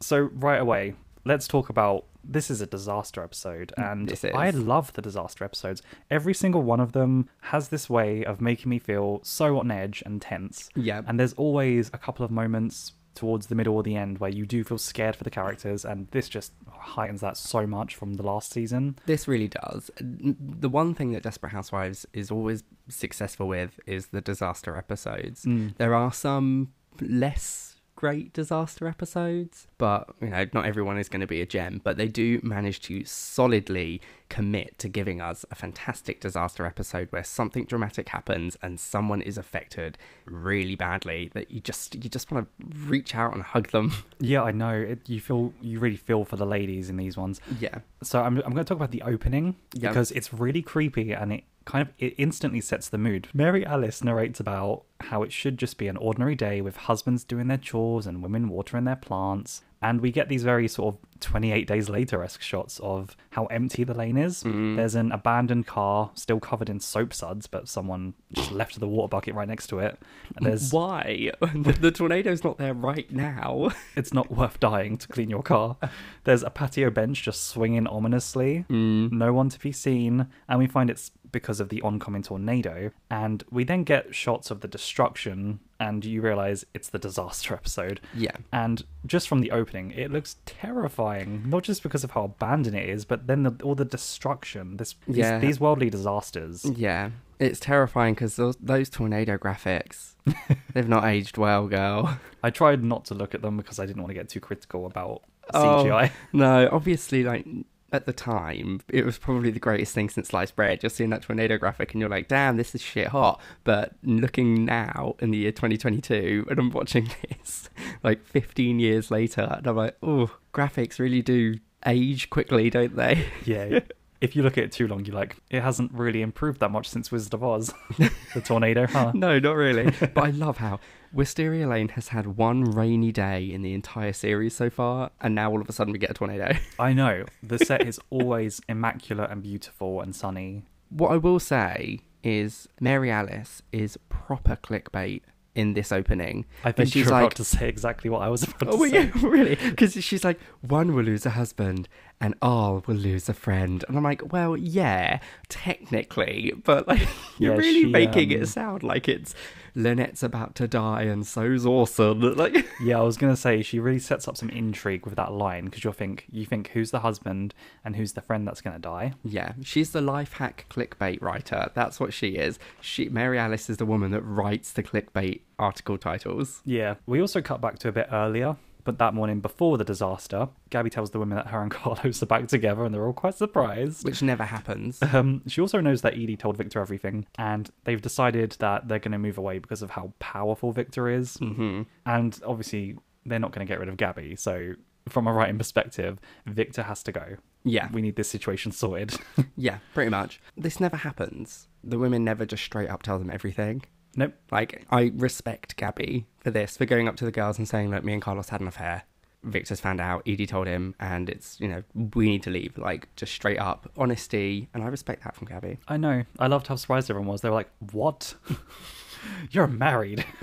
So, 0.00 0.18
right 0.34 0.60
away, 0.60 0.94
let's 1.24 1.48
talk 1.48 1.68
about 1.68 2.04
this 2.22 2.50
is 2.50 2.60
a 2.60 2.66
disaster 2.66 3.22
episode 3.22 3.72
and 3.76 4.12
I 4.34 4.50
love 4.50 4.92
the 4.94 5.02
disaster 5.02 5.44
episodes. 5.44 5.82
Every 6.10 6.34
single 6.34 6.62
one 6.62 6.80
of 6.80 6.92
them 6.92 7.28
has 7.42 7.68
this 7.68 7.90
way 7.90 8.24
of 8.24 8.40
making 8.40 8.70
me 8.70 8.78
feel 8.78 9.20
so 9.22 9.58
on 9.58 9.70
edge 9.70 10.02
and 10.06 10.20
tense. 10.22 10.70
Yeah. 10.74 11.02
And 11.06 11.18
there's 11.18 11.34
always 11.34 11.90
a 11.92 11.98
couple 11.98 12.24
of 12.24 12.30
moments 12.30 12.92
towards 13.14 13.46
the 13.46 13.54
middle 13.54 13.74
or 13.74 13.82
the 13.82 13.96
end 13.96 14.18
where 14.18 14.30
you 14.30 14.46
do 14.46 14.64
feel 14.64 14.78
scared 14.78 15.16
for 15.16 15.24
the 15.24 15.30
characters 15.30 15.84
and 15.84 16.08
this 16.10 16.28
just 16.28 16.52
heightens 16.68 17.20
that 17.20 17.36
so 17.36 17.66
much 17.66 17.94
from 17.94 18.14
the 18.14 18.22
last 18.22 18.52
season. 18.52 18.98
This 19.06 19.26
really 19.28 19.48
does. 19.48 19.90
The 20.00 20.68
one 20.68 20.94
thing 20.94 21.12
that 21.12 21.22
Desperate 21.22 21.52
Housewives 21.52 22.06
is 22.12 22.30
always 22.30 22.62
successful 22.88 23.48
with 23.48 23.78
is 23.86 24.08
the 24.08 24.20
disaster 24.20 24.76
episodes. 24.76 25.44
Mm. 25.44 25.76
There 25.76 25.94
are 25.94 26.12
some 26.12 26.72
less 27.00 27.73
great 28.04 28.34
disaster 28.34 28.86
episodes, 28.86 29.66
but 29.78 30.10
you 30.20 30.28
know, 30.28 30.44
not 30.52 30.66
everyone 30.66 30.98
is 30.98 31.08
going 31.08 31.22
to 31.22 31.26
be 31.26 31.40
a 31.40 31.46
gem, 31.46 31.80
but 31.82 31.96
they 31.96 32.06
do 32.06 32.38
manage 32.42 32.78
to 32.80 33.02
solidly 33.06 33.98
commit 34.28 34.78
to 34.78 34.88
giving 34.88 35.22
us 35.22 35.44
a 35.50 35.54
fantastic 35.54 36.20
disaster 36.20 36.66
episode 36.66 37.06
where 37.12 37.24
something 37.24 37.64
dramatic 37.64 38.10
happens 38.10 38.58
and 38.60 38.78
someone 38.78 39.22
is 39.22 39.38
affected 39.38 39.96
really 40.26 40.74
badly 40.74 41.30
that 41.32 41.50
you 41.50 41.60
just 41.60 41.94
you 41.94 42.10
just 42.10 42.30
want 42.30 42.46
to 42.46 42.66
reach 42.86 43.14
out 43.14 43.32
and 43.32 43.42
hug 43.42 43.68
them. 43.70 43.92
Yeah, 44.20 44.42
I 44.42 44.52
know. 44.52 44.70
It, 44.92 45.00
you 45.08 45.20
feel 45.20 45.52
you 45.60 45.78
really 45.80 45.96
feel 45.96 46.24
for 46.24 46.36
the 46.36 46.46
ladies 46.46 46.88
in 46.88 46.96
these 46.96 47.16
ones. 47.16 47.40
Yeah. 47.60 47.78
So 48.02 48.20
I'm 48.22 48.36
I'm 48.38 48.52
going 48.52 48.64
to 48.64 48.64
talk 48.64 48.76
about 48.76 48.90
the 48.90 49.02
opening 49.02 49.56
Yeah. 49.74 49.88
because 49.90 50.10
it's 50.12 50.32
really 50.32 50.62
creepy 50.62 51.12
and 51.12 51.32
it 51.32 51.44
kind 51.64 51.82
of 51.82 51.94
it 51.98 52.14
instantly 52.18 52.60
sets 52.60 52.88
the 52.88 52.98
mood. 52.98 53.28
Mary 53.32 53.64
Alice 53.64 54.02
narrates 54.02 54.40
about 54.40 54.84
how 55.00 55.22
it 55.22 55.32
should 55.32 55.58
just 55.58 55.78
be 55.78 55.88
an 55.88 55.96
ordinary 55.96 56.34
day 56.34 56.60
with 56.60 56.76
husbands 56.76 57.24
doing 57.24 57.48
their 57.48 57.58
chores 57.58 58.06
and 58.06 58.22
women 58.22 58.48
watering 58.48 58.84
their 58.84 58.96
plants. 58.96 59.62
And 59.82 60.00
we 60.00 60.10
get 60.10 60.30
these 60.30 60.42
very 60.42 60.66
sort 60.66 60.94
of 60.94 61.20
28 61.20 61.66
days 61.66 61.90
later 61.90 62.22
esque 62.22 62.40
shots 62.40 62.80
of 62.80 63.14
how 63.30 63.44
empty 63.46 63.84
the 63.84 63.92
lane 63.92 64.16
is. 64.16 64.42
Mm-hmm. 64.42 64.76
There's 64.76 64.94
an 64.94 65.12
abandoned 65.12 65.66
car 65.66 66.10
still 66.14 66.40
covered 66.40 66.70
in 66.70 66.80
soap 66.80 67.12
suds, 67.12 67.46
but 67.46 67.68
someone 67.68 68.14
just 68.32 68.50
left 68.50 68.80
the 68.80 68.88
water 68.88 69.08
bucket 69.08 69.34
right 69.34 69.46
next 69.46 69.66
to 69.66 69.80
it. 69.80 69.98
And 70.36 70.46
there's 70.46 70.72
Why? 70.72 71.32
the, 71.40 71.76
the 71.78 71.90
tornado's 71.90 72.42
not 72.42 72.56
there 72.56 72.72
right 72.72 73.10
now. 73.12 73.72
it's 73.96 74.14
not 74.14 74.30
worth 74.30 74.58
dying 74.58 74.96
to 74.96 75.08
clean 75.08 75.28
your 75.28 75.42
car. 75.42 75.76
There's 76.24 76.42
a 76.42 76.50
patio 76.50 76.88
bench 76.88 77.22
just 77.22 77.48
swinging 77.48 77.86
ominously, 77.86 78.64
mm. 78.70 79.12
no 79.12 79.34
one 79.34 79.50
to 79.50 79.58
be 79.58 79.72
seen, 79.72 80.28
and 80.48 80.58
we 80.58 80.66
find 80.66 80.88
it's 80.88 81.10
because 81.34 81.60
of 81.60 81.68
the 81.68 81.82
oncoming 81.82 82.22
tornado. 82.22 82.90
And 83.10 83.44
we 83.50 83.64
then 83.64 83.84
get 83.84 84.14
shots 84.14 84.50
of 84.50 84.60
the 84.62 84.68
destruction, 84.68 85.60
and 85.78 86.02
you 86.04 86.22
realize 86.22 86.64
it's 86.72 86.88
the 86.88 86.98
disaster 86.98 87.52
episode. 87.60 88.00
Yeah. 88.14 88.36
And 88.52 88.82
just 89.04 89.28
from 89.28 89.40
the 89.42 89.50
opening, 89.50 89.90
it 89.90 90.10
looks 90.10 90.36
terrifying, 90.46 91.42
not 91.46 91.62
just 91.62 91.82
because 91.82 92.04
of 92.04 92.12
how 92.12 92.24
abandoned 92.24 92.76
it 92.76 92.88
is, 92.88 93.04
but 93.04 93.26
then 93.26 93.42
the, 93.42 93.54
all 93.62 93.74
the 93.74 93.84
destruction. 93.84 94.78
This 94.78 94.94
these, 95.06 95.18
Yeah. 95.18 95.38
these 95.38 95.60
worldly 95.60 95.90
disasters. 95.90 96.64
Yeah, 96.64 97.10
it's 97.38 97.60
terrifying 97.60 98.14
because 98.14 98.36
those, 98.36 98.56
those 98.60 98.88
tornado 98.88 99.36
graphics, 99.36 100.14
they've 100.72 100.88
not 100.88 101.04
aged 101.04 101.36
well, 101.36 101.66
girl. 101.66 102.18
I 102.42 102.50
tried 102.50 102.82
not 102.82 103.04
to 103.06 103.14
look 103.14 103.34
at 103.34 103.42
them 103.42 103.56
because 103.58 103.78
I 103.78 103.86
didn't 103.86 104.00
want 104.02 104.10
to 104.10 104.14
get 104.14 104.28
too 104.30 104.40
critical 104.40 104.86
about 104.86 105.22
Oh. 105.52 105.84
CGI. 105.84 106.10
No, 106.32 106.70
obviously, 106.72 107.22
like 107.22 107.46
at 107.94 108.06
the 108.06 108.12
time, 108.12 108.80
it 108.88 109.04
was 109.04 109.18
probably 109.18 109.50
the 109.50 109.60
greatest 109.60 109.94
thing 109.94 110.08
since 110.08 110.28
sliced 110.28 110.56
bread. 110.56 110.82
You're 110.82 110.90
seeing 110.90 111.10
that 111.10 111.22
tornado 111.22 111.56
graphic 111.56 111.92
and 111.92 112.00
you're 112.00 112.10
like, 112.10 112.28
damn, 112.28 112.56
this 112.56 112.74
is 112.74 112.82
shit 112.82 113.08
hot. 113.08 113.40
But 113.62 113.92
looking 114.02 114.64
now 114.64 115.14
in 115.20 115.30
the 115.30 115.38
year 115.38 115.52
2022, 115.52 116.46
and 116.50 116.58
I'm 116.58 116.70
watching 116.70 117.08
this 117.28 117.70
like 118.02 118.24
15 118.24 118.80
years 118.80 119.10
later, 119.10 119.42
and 119.58 119.66
I'm 119.66 119.76
like, 119.76 119.96
oh, 120.02 120.30
graphics 120.52 120.98
really 120.98 121.22
do 121.22 121.56
age 121.86 122.30
quickly, 122.30 122.70
don't 122.70 122.96
they? 122.96 123.26
Yeah. 123.44 123.80
If 124.20 124.34
you 124.34 124.42
look 124.42 124.56
at 124.56 124.64
it 124.64 124.72
too 124.72 124.88
long, 124.88 125.04
you're 125.04 125.14
like, 125.14 125.36
it 125.50 125.60
hasn't 125.62 125.92
really 125.92 126.22
improved 126.22 126.60
that 126.60 126.70
much 126.70 126.88
since 126.88 127.12
Wizard 127.12 127.34
of 127.34 127.44
Oz. 127.44 127.74
the 127.98 128.40
tornado, 128.42 128.86
huh? 128.86 129.12
no, 129.14 129.38
not 129.38 129.54
really. 129.54 129.92
but 130.00 130.24
I 130.24 130.30
love 130.30 130.56
how 130.56 130.80
Wisteria 131.14 131.68
Lane 131.68 131.90
has 131.90 132.08
had 132.08 132.36
one 132.36 132.64
rainy 132.64 133.12
day 133.12 133.44
in 133.44 133.62
the 133.62 133.72
entire 133.72 134.12
series 134.12 134.54
so 134.54 134.68
far, 134.68 135.10
and 135.20 135.34
now 135.34 135.50
all 135.50 135.60
of 135.60 135.68
a 135.68 135.72
sudden 135.72 135.92
we 135.92 135.98
get 135.98 136.10
a 136.10 136.14
tornado. 136.14 136.56
I 136.78 136.92
know. 136.92 137.24
The 137.42 137.58
set 137.58 137.86
is 137.86 138.00
always 138.10 138.60
immaculate 138.68 139.30
and 139.30 139.42
beautiful 139.42 140.00
and 140.00 140.14
sunny. 140.14 140.64
What 140.90 141.12
I 141.12 141.16
will 141.16 141.38
say 141.38 142.00
is 142.24 142.68
Mary 142.80 143.10
Alice 143.10 143.62
is 143.70 143.96
proper 144.08 144.56
clickbait 144.56 145.22
in 145.54 145.74
this 145.74 145.92
opening. 145.92 146.46
I 146.64 146.72
think 146.72 146.94
you're 146.96 147.06
about 147.06 147.36
to 147.36 147.44
say 147.44 147.68
exactly 147.68 148.10
what 148.10 148.22
I 148.22 148.28
was 148.28 148.42
about 148.42 148.62
oh, 148.68 148.70
to 148.70 148.82
Oh 148.84 148.88
say. 148.88 149.04
yeah, 149.04 149.10
really? 149.22 149.54
Because 149.54 149.94
she's 150.02 150.24
like, 150.24 150.40
one 150.62 150.94
will 150.94 151.04
lose 151.04 151.24
a 151.26 151.30
husband 151.30 151.88
and 152.24 152.34
all 152.40 152.82
will 152.86 152.94
lose 152.96 153.28
a 153.28 153.34
friend, 153.34 153.84
and 153.86 153.98
I'm 153.98 154.02
like, 154.02 154.32
well, 154.32 154.56
yeah, 154.56 155.18
technically, 155.50 156.52
but 156.64 156.88
like, 156.88 157.06
you're 157.38 157.52
Yeah, 157.52 157.58
really 157.58 157.82
she, 157.82 157.86
making 157.86 158.32
um, 158.34 158.42
it 158.42 158.46
sound 158.46 158.82
like 158.82 159.08
it's 159.08 159.34
Lynette's 159.74 160.22
about 160.22 160.54
to 160.54 160.66
die 160.68 161.02
and 161.02 161.26
so's 161.26 161.66
Orson. 161.66 162.20
Like, 162.36 162.66
Yeah, 162.82 162.98
I 162.98 163.02
was 163.02 163.16
gonna 163.18 163.36
say 163.36 163.60
she 163.62 163.78
really 163.78 163.98
sets 163.98 164.26
up 164.26 164.36
some 164.38 164.48
intrigue 164.50 165.04
with 165.04 165.16
that 165.16 165.32
line 165.32 165.66
because 165.66 165.84
you 165.84 165.92
think 165.92 166.24
you 166.30 166.46
think 166.46 166.68
who's 166.68 166.90
the 166.92 167.00
husband 167.00 167.52
and 167.84 167.94
who's 167.96 168.12
the 168.14 168.22
friend 168.22 168.46
that's 168.48 168.60
gonna 168.62 168.78
die. 168.78 169.12
yeah, 169.22 169.52
she's 169.62 169.90
the 169.90 170.00
life 170.00 170.34
hack 170.34 170.64
clickbait 170.70 171.20
writer. 171.20 171.70
That's 171.74 172.00
what 172.00 172.14
she 172.14 172.28
is. 172.36 172.58
She, 172.80 173.08
Mary 173.10 173.38
Alice, 173.38 173.68
is 173.68 173.76
the 173.76 173.84
woman 173.86 174.12
that 174.12 174.22
writes 174.22 174.72
the 174.72 174.82
clickbait 174.82 175.40
article 175.58 175.98
titles. 175.98 176.62
Yeah. 176.64 176.94
We 177.06 177.20
also 177.20 177.42
cut 177.42 177.60
back 177.60 177.78
to 177.80 177.88
a 177.88 177.92
bit 177.92 178.08
earlier, 178.10 178.56
but 178.84 178.98
that 178.98 179.14
morning 179.14 179.40
before 179.40 179.78
the 179.78 179.84
disaster, 179.84 180.48
Gabby 180.70 180.90
tells 180.90 181.10
the 181.10 181.18
women 181.18 181.36
that 181.36 181.48
her 181.48 181.60
and 181.62 181.70
Carlos 181.72 182.22
are 182.22 182.26
back 182.26 182.46
together, 182.48 182.84
and 182.84 182.94
they're 182.94 183.06
all 183.06 183.12
quite 183.12 183.34
surprised. 183.34 184.04
Which 184.04 184.22
never 184.22 184.44
happens. 184.44 185.02
Um, 185.02 185.42
she 185.46 185.60
also 185.60 185.80
knows 185.80 186.02
that 186.02 186.14
Edie 186.14 186.36
told 186.36 186.56
Victor 186.56 186.80
everything, 186.80 187.26
and 187.38 187.70
they've 187.84 188.00
decided 188.02 188.52
that 188.60 188.88
they're 188.88 188.98
going 188.98 189.12
to 189.12 189.18
move 189.18 189.38
away 189.38 189.58
because 189.58 189.82
of 189.82 189.90
how 189.90 190.12
powerful 190.18 190.72
Victor 190.72 191.08
is. 191.08 191.36
hmm 191.38 191.82
And 192.06 192.38
obviously, 192.46 192.96
they're 193.26 193.38
not 193.38 193.52
going 193.52 193.66
to 193.66 193.70
get 193.70 193.80
rid 193.80 193.88
of 193.88 193.96
Gabby. 193.96 194.36
So, 194.36 194.74
from 195.08 195.26
a 195.26 195.32
writing 195.32 195.58
perspective, 195.58 196.18
Victor 196.46 196.82
has 196.82 197.02
to 197.04 197.12
go. 197.12 197.36
Yeah, 197.66 197.88
We 197.92 198.02
need 198.02 198.16
this 198.16 198.28
situation 198.28 198.72
sorted. 198.72 199.14
yeah, 199.56 199.78
pretty 199.94 200.10
much. 200.10 200.40
This 200.56 200.80
never 200.80 200.96
happens. 200.98 201.68
The 201.82 201.98
women 201.98 202.22
never 202.24 202.44
just 202.44 202.62
straight 202.62 202.90
up 202.90 203.02
tell 203.02 203.18
them 203.18 203.30
everything. 203.30 203.82
Nope. 204.16 204.34
Like, 204.50 204.84
I 204.90 205.12
respect 205.14 205.76
Gabby 205.76 206.26
for 206.40 206.50
this, 206.50 206.76
for 206.76 206.84
going 206.84 207.08
up 207.08 207.16
to 207.16 207.24
the 207.24 207.32
girls 207.32 207.58
and 207.58 207.68
saying, 207.68 207.90
look, 207.90 208.04
me 208.04 208.12
and 208.12 208.22
Carlos 208.22 208.48
had 208.48 208.60
an 208.60 208.68
affair. 208.68 209.04
Victor's 209.42 209.80
found 209.80 210.00
out, 210.00 210.22
Edie 210.26 210.46
told 210.46 210.66
him, 210.66 210.94
and 210.98 211.28
it's, 211.28 211.60
you 211.60 211.68
know, 211.68 211.82
we 212.14 212.28
need 212.28 212.42
to 212.44 212.50
leave. 212.50 212.78
Like, 212.78 213.14
just 213.16 213.32
straight 213.32 213.58
up 213.58 213.90
honesty. 213.96 214.68
And 214.72 214.82
I 214.82 214.86
respect 214.86 215.24
that 215.24 215.36
from 215.36 215.46
Gabby. 215.48 215.78
I 215.86 215.96
know. 215.96 216.24
I 216.38 216.46
loved 216.46 216.66
how 216.66 216.76
surprised 216.76 217.10
everyone 217.10 217.28
was. 217.28 217.42
They 217.42 217.50
were 217.50 217.54
like, 217.54 217.70
What? 217.92 218.34
You're 219.50 219.66
married. 219.66 220.24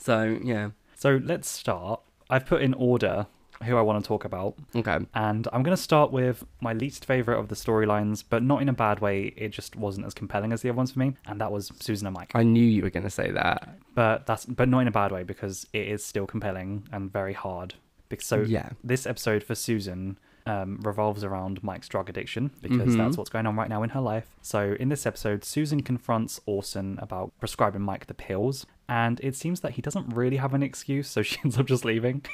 So, 0.00 0.38
yeah. 0.42 0.70
So, 0.94 1.20
let's 1.22 1.50
start. 1.50 2.00
I've 2.30 2.46
put 2.46 2.62
in 2.62 2.72
order 2.72 3.26
who 3.64 3.76
I 3.76 3.82
want 3.82 4.02
to 4.02 4.06
talk 4.08 4.24
about. 4.24 4.54
Okay. 4.76 4.98
And 5.14 5.48
I'm 5.52 5.62
going 5.62 5.76
to 5.76 5.82
start 5.82 6.12
with 6.12 6.44
my 6.60 6.72
least 6.72 7.04
favorite 7.04 7.38
of 7.38 7.48
the 7.48 7.54
storylines, 7.56 8.22
but 8.28 8.42
not 8.42 8.62
in 8.62 8.68
a 8.68 8.72
bad 8.72 9.00
way. 9.00 9.32
It 9.36 9.48
just 9.50 9.74
wasn't 9.76 10.06
as 10.06 10.14
compelling 10.14 10.52
as 10.52 10.62
the 10.62 10.68
other 10.68 10.76
ones 10.76 10.92
for 10.92 10.98
me, 11.00 11.14
and 11.26 11.40
that 11.40 11.50
was 11.50 11.72
Susan 11.80 12.06
and 12.06 12.14
Mike. 12.14 12.30
I 12.34 12.42
knew 12.44 12.62
you 12.64 12.82
were 12.82 12.90
going 12.90 13.02
to 13.04 13.10
say 13.10 13.30
that. 13.32 13.68
But 13.94 14.26
that's 14.26 14.44
but 14.44 14.68
not 14.68 14.80
in 14.80 14.88
a 14.88 14.92
bad 14.92 15.10
way 15.12 15.24
because 15.24 15.66
it 15.72 15.88
is 15.88 16.04
still 16.04 16.26
compelling 16.26 16.86
and 16.92 17.12
very 17.12 17.32
hard. 17.32 17.74
Because 18.08 18.26
so 18.26 18.40
Yeah. 18.42 18.70
this 18.84 19.06
episode 19.06 19.42
for 19.42 19.54
Susan 19.54 20.18
um, 20.46 20.78
revolves 20.82 21.24
around 21.24 21.62
Mike's 21.62 21.88
drug 21.88 22.08
addiction 22.08 22.50
because 22.62 22.94
Mhm. 22.94 22.96
that's 22.96 23.18
what's 23.18 23.28
going 23.28 23.46
on 23.46 23.54
right 23.54 23.68
now 23.68 23.82
in 23.82 23.90
her 23.90 24.00
life. 24.00 24.30
So 24.40 24.76
in 24.80 24.88
this 24.88 25.04
episode, 25.04 25.44
Susan 25.44 25.82
confronts 25.82 26.40
Orson 26.46 26.98
about 27.02 27.32
prescribing 27.38 27.82
Mike 27.82 28.06
the 28.06 28.14
pills, 28.14 28.64
and 28.88 29.20
it 29.22 29.36
seems 29.36 29.60
that 29.60 29.72
he 29.72 29.82
doesn't 29.82 30.08
really 30.08 30.36
have 30.38 30.54
an 30.54 30.62
excuse, 30.62 31.06
so 31.08 31.20
she 31.28 31.38
ends 31.44 31.58
up 31.58 31.66
just 31.66 31.84
leaving. 31.84 32.24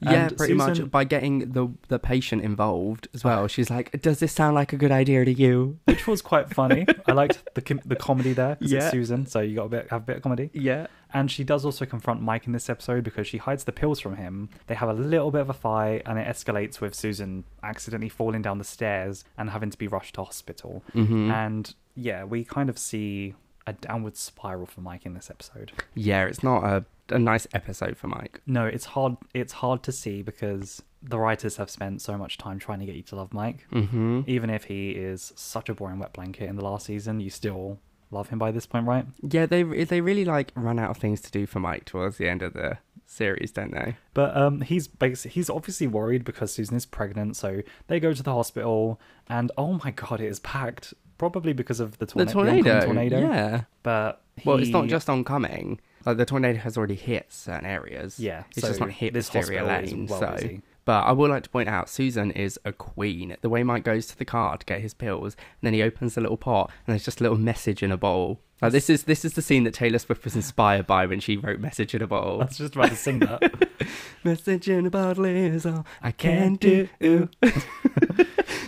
Yeah, 0.00 0.26
And 0.26 0.36
pretty 0.36 0.58
Susan- 0.58 0.82
much 0.84 0.90
by 0.90 1.04
getting 1.04 1.52
the 1.52 1.68
the 1.88 1.98
patient 1.98 2.42
involved 2.42 3.08
as 3.14 3.24
well. 3.24 3.46
She's 3.48 3.70
like, 3.70 4.00
"Does 4.02 4.18
this 4.20 4.32
sound 4.32 4.54
like 4.54 4.72
a 4.72 4.76
good 4.76 4.92
idea 4.92 5.24
to 5.24 5.32
you?" 5.32 5.78
which 5.86 6.06
was 6.06 6.22
quite 6.22 6.48
funny. 6.50 6.86
I 7.06 7.12
liked 7.12 7.42
the 7.54 7.62
com- 7.62 7.80
the 7.84 7.96
comedy 7.96 8.32
there. 8.32 8.56
Yeah. 8.60 8.90
Susan, 8.90 9.26
so 9.26 9.40
you 9.40 9.56
got 9.56 9.64
a 9.64 9.68
bit 9.68 9.90
have 9.90 10.02
a 10.02 10.04
bit 10.04 10.16
of 10.18 10.22
comedy. 10.22 10.50
Yeah, 10.52 10.86
And 11.14 11.30
she 11.30 11.44
does 11.44 11.64
also 11.64 11.86
confront 11.86 12.20
Mike 12.22 12.46
in 12.46 12.52
this 12.52 12.68
episode 12.68 13.04
because 13.04 13.26
she 13.26 13.38
hides 13.38 13.64
the 13.64 13.72
pills 13.72 14.00
from 14.00 14.16
him. 14.16 14.48
They 14.66 14.74
have 14.74 14.88
a 14.88 14.92
little 14.94 15.30
bit 15.30 15.40
of 15.42 15.50
a 15.50 15.54
fight, 15.54 16.02
and 16.06 16.18
it 16.18 16.26
escalates 16.26 16.80
with 16.80 16.94
Susan 16.94 17.44
accidentally 17.62 18.08
falling 18.08 18.42
down 18.42 18.58
the 18.58 18.64
stairs 18.64 19.24
and 19.38 19.50
having 19.50 19.70
to 19.70 19.78
be 19.78 19.86
rushed 19.88 20.14
to 20.16 20.24
hospital. 20.24 20.82
Mhm. 20.94 21.30
And 21.32 21.74
yeah, 21.94 22.24
we 22.24 22.44
kind 22.44 22.68
of 22.68 22.78
see 22.78 23.34
a 23.66 23.72
downward 23.72 24.16
spiral 24.16 24.66
for 24.66 24.80
Mike 24.80 25.04
in 25.06 25.14
this 25.14 25.30
episode. 25.30 25.72
Yeah, 25.94 26.24
it's 26.26 26.42
not 26.42 26.62
a, 26.64 26.84
a 27.10 27.18
nice 27.18 27.46
episode 27.52 27.96
for 27.96 28.08
Mike. 28.08 28.40
No, 28.46 28.66
it's 28.66 28.84
hard. 28.86 29.16
It's 29.34 29.52
hard 29.54 29.82
to 29.84 29.92
see 29.92 30.22
because 30.22 30.82
the 31.02 31.18
writers 31.18 31.56
have 31.56 31.70
spent 31.70 32.02
so 32.02 32.16
much 32.18 32.36
time 32.38 32.58
trying 32.58 32.80
to 32.80 32.86
get 32.86 32.96
you 32.96 33.02
to 33.02 33.16
love 33.16 33.32
Mike. 33.32 33.66
Mm-hmm. 33.72 34.22
Even 34.26 34.50
if 34.50 34.64
he 34.64 34.90
is 34.90 35.32
such 35.36 35.68
a 35.68 35.74
boring 35.74 35.98
wet 35.98 36.12
blanket 36.12 36.48
in 36.48 36.56
the 36.56 36.64
last 36.64 36.86
season, 36.86 37.20
you 37.20 37.30
still 37.30 37.78
love 38.10 38.28
him 38.28 38.38
by 38.38 38.50
this 38.50 38.66
point, 38.66 38.86
right? 38.86 39.06
Yeah, 39.22 39.46
they 39.46 39.62
they 39.62 40.00
really 40.00 40.24
like 40.24 40.52
run 40.54 40.78
out 40.78 40.90
of 40.90 40.96
things 40.96 41.20
to 41.22 41.30
do 41.30 41.46
for 41.46 41.60
Mike 41.60 41.84
towards 41.84 42.16
the 42.18 42.28
end 42.28 42.42
of 42.42 42.52
the 42.54 42.78
series, 43.04 43.52
don't 43.52 43.72
they? 43.72 43.96
But 44.14 44.36
um, 44.36 44.60
he's 44.62 44.88
basi- 44.88 45.30
he's 45.30 45.48
obviously 45.48 45.86
worried 45.86 46.24
because 46.24 46.52
Susan 46.52 46.76
is 46.76 46.86
pregnant, 46.86 47.36
so 47.36 47.62
they 47.86 48.00
go 48.00 48.12
to 48.12 48.22
the 48.22 48.32
hospital, 48.32 49.00
and 49.28 49.52
oh 49.56 49.80
my 49.84 49.92
god, 49.92 50.20
it 50.20 50.26
is 50.26 50.40
packed. 50.40 50.92
Probably 51.18 51.54
because 51.54 51.80
of 51.80 51.96
the, 51.98 52.04
The 52.04 52.26
tornado. 52.26 52.74
oncoming 52.74 52.82
tornado. 53.10 53.20
Yeah. 53.20 53.62
But 53.82 54.20
Well, 54.44 54.58
it's 54.58 54.68
not 54.68 54.86
just 54.88 55.08
oncoming. 55.08 55.80
Like 56.06 56.16
the 56.16 56.24
tornado 56.24 56.58
has 56.60 56.78
already 56.78 56.94
hit 56.94 57.26
certain 57.32 57.66
areas. 57.66 58.18
yeah. 58.18 58.44
It's 58.52 58.60
so 58.62 58.68
just 58.68 58.80
not 58.80 58.90
hit 58.90 59.12
this 59.12 59.28
hospital 59.28 59.66
Lane. 59.66 60.06
well 60.06 60.20
so, 60.20 60.32
busy. 60.36 60.62
but 60.84 61.02
I 61.02 61.12
would 61.12 61.30
like 61.30 61.42
to 61.42 61.50
point 61.50 61.68
out, 61.68 61.88
Susan 61.88 62.30
is 62.30 62.58
a 62.64 62.72
queen. 62.72 63.36
The 63.40 63.48
way 63.48 63.62
Mike 63.64 63.84
goes 63.84 64.06
to 64.06 64.16
the 64.16 64.24
car 64.24 64.56
to 64.56 64.64
get 64.64 64.80
his 64.80 64.94
pills, 64.94 65.34
and 65.34 65.66
then 65.66 65.74
he 65.74 65.82
opens 65.82 66.14
the 66.14 66.20
little 66.20 66.36
pot, 66.36 66.70
and 66.86 66.94
there's 66.94 67.04
just 67.04 67.20
a 67.20 67.24
little 67.24 67.38
message 67.38 67.82
in 67.82 67.90
a 67.92 67.96
bowl. 67.96 68.40
Like 68.62 68.72
this 68.72 68.88
is 68.88 69.02
this 69.02 69.22
is 69.24 69.34
the 69.34 69.42
scene 69.42 69.64
that 69.64 69.74
Taylor 69.74 69.98
Swift 69.98 70.24
was 70.24 70.34
inspired 70.34 70.86
by 70.86 71.04
when 71.04 71.20
she 71.20 71.36
wrote 71.36 71.60
"Message 71.60 71.94
in 71.94 72.00
a 72.00 72.06
Bottle." 72.06 72.40
I 72.40 72.46
was 72.46 72.56
just 72.56 72.74
about 72.74 72.88
to 72.88 72.96
sing 72.96 73.18
that. 73.18 73.68
Message 74.24 74.68
in 74.70 74.86
a 74.86 74.90
bottle 74.90 75.26
is 75.26 75.66
all 75.66 75.84
I 76.02 76.10
can 76.12 76.54
do. 76.54 76.88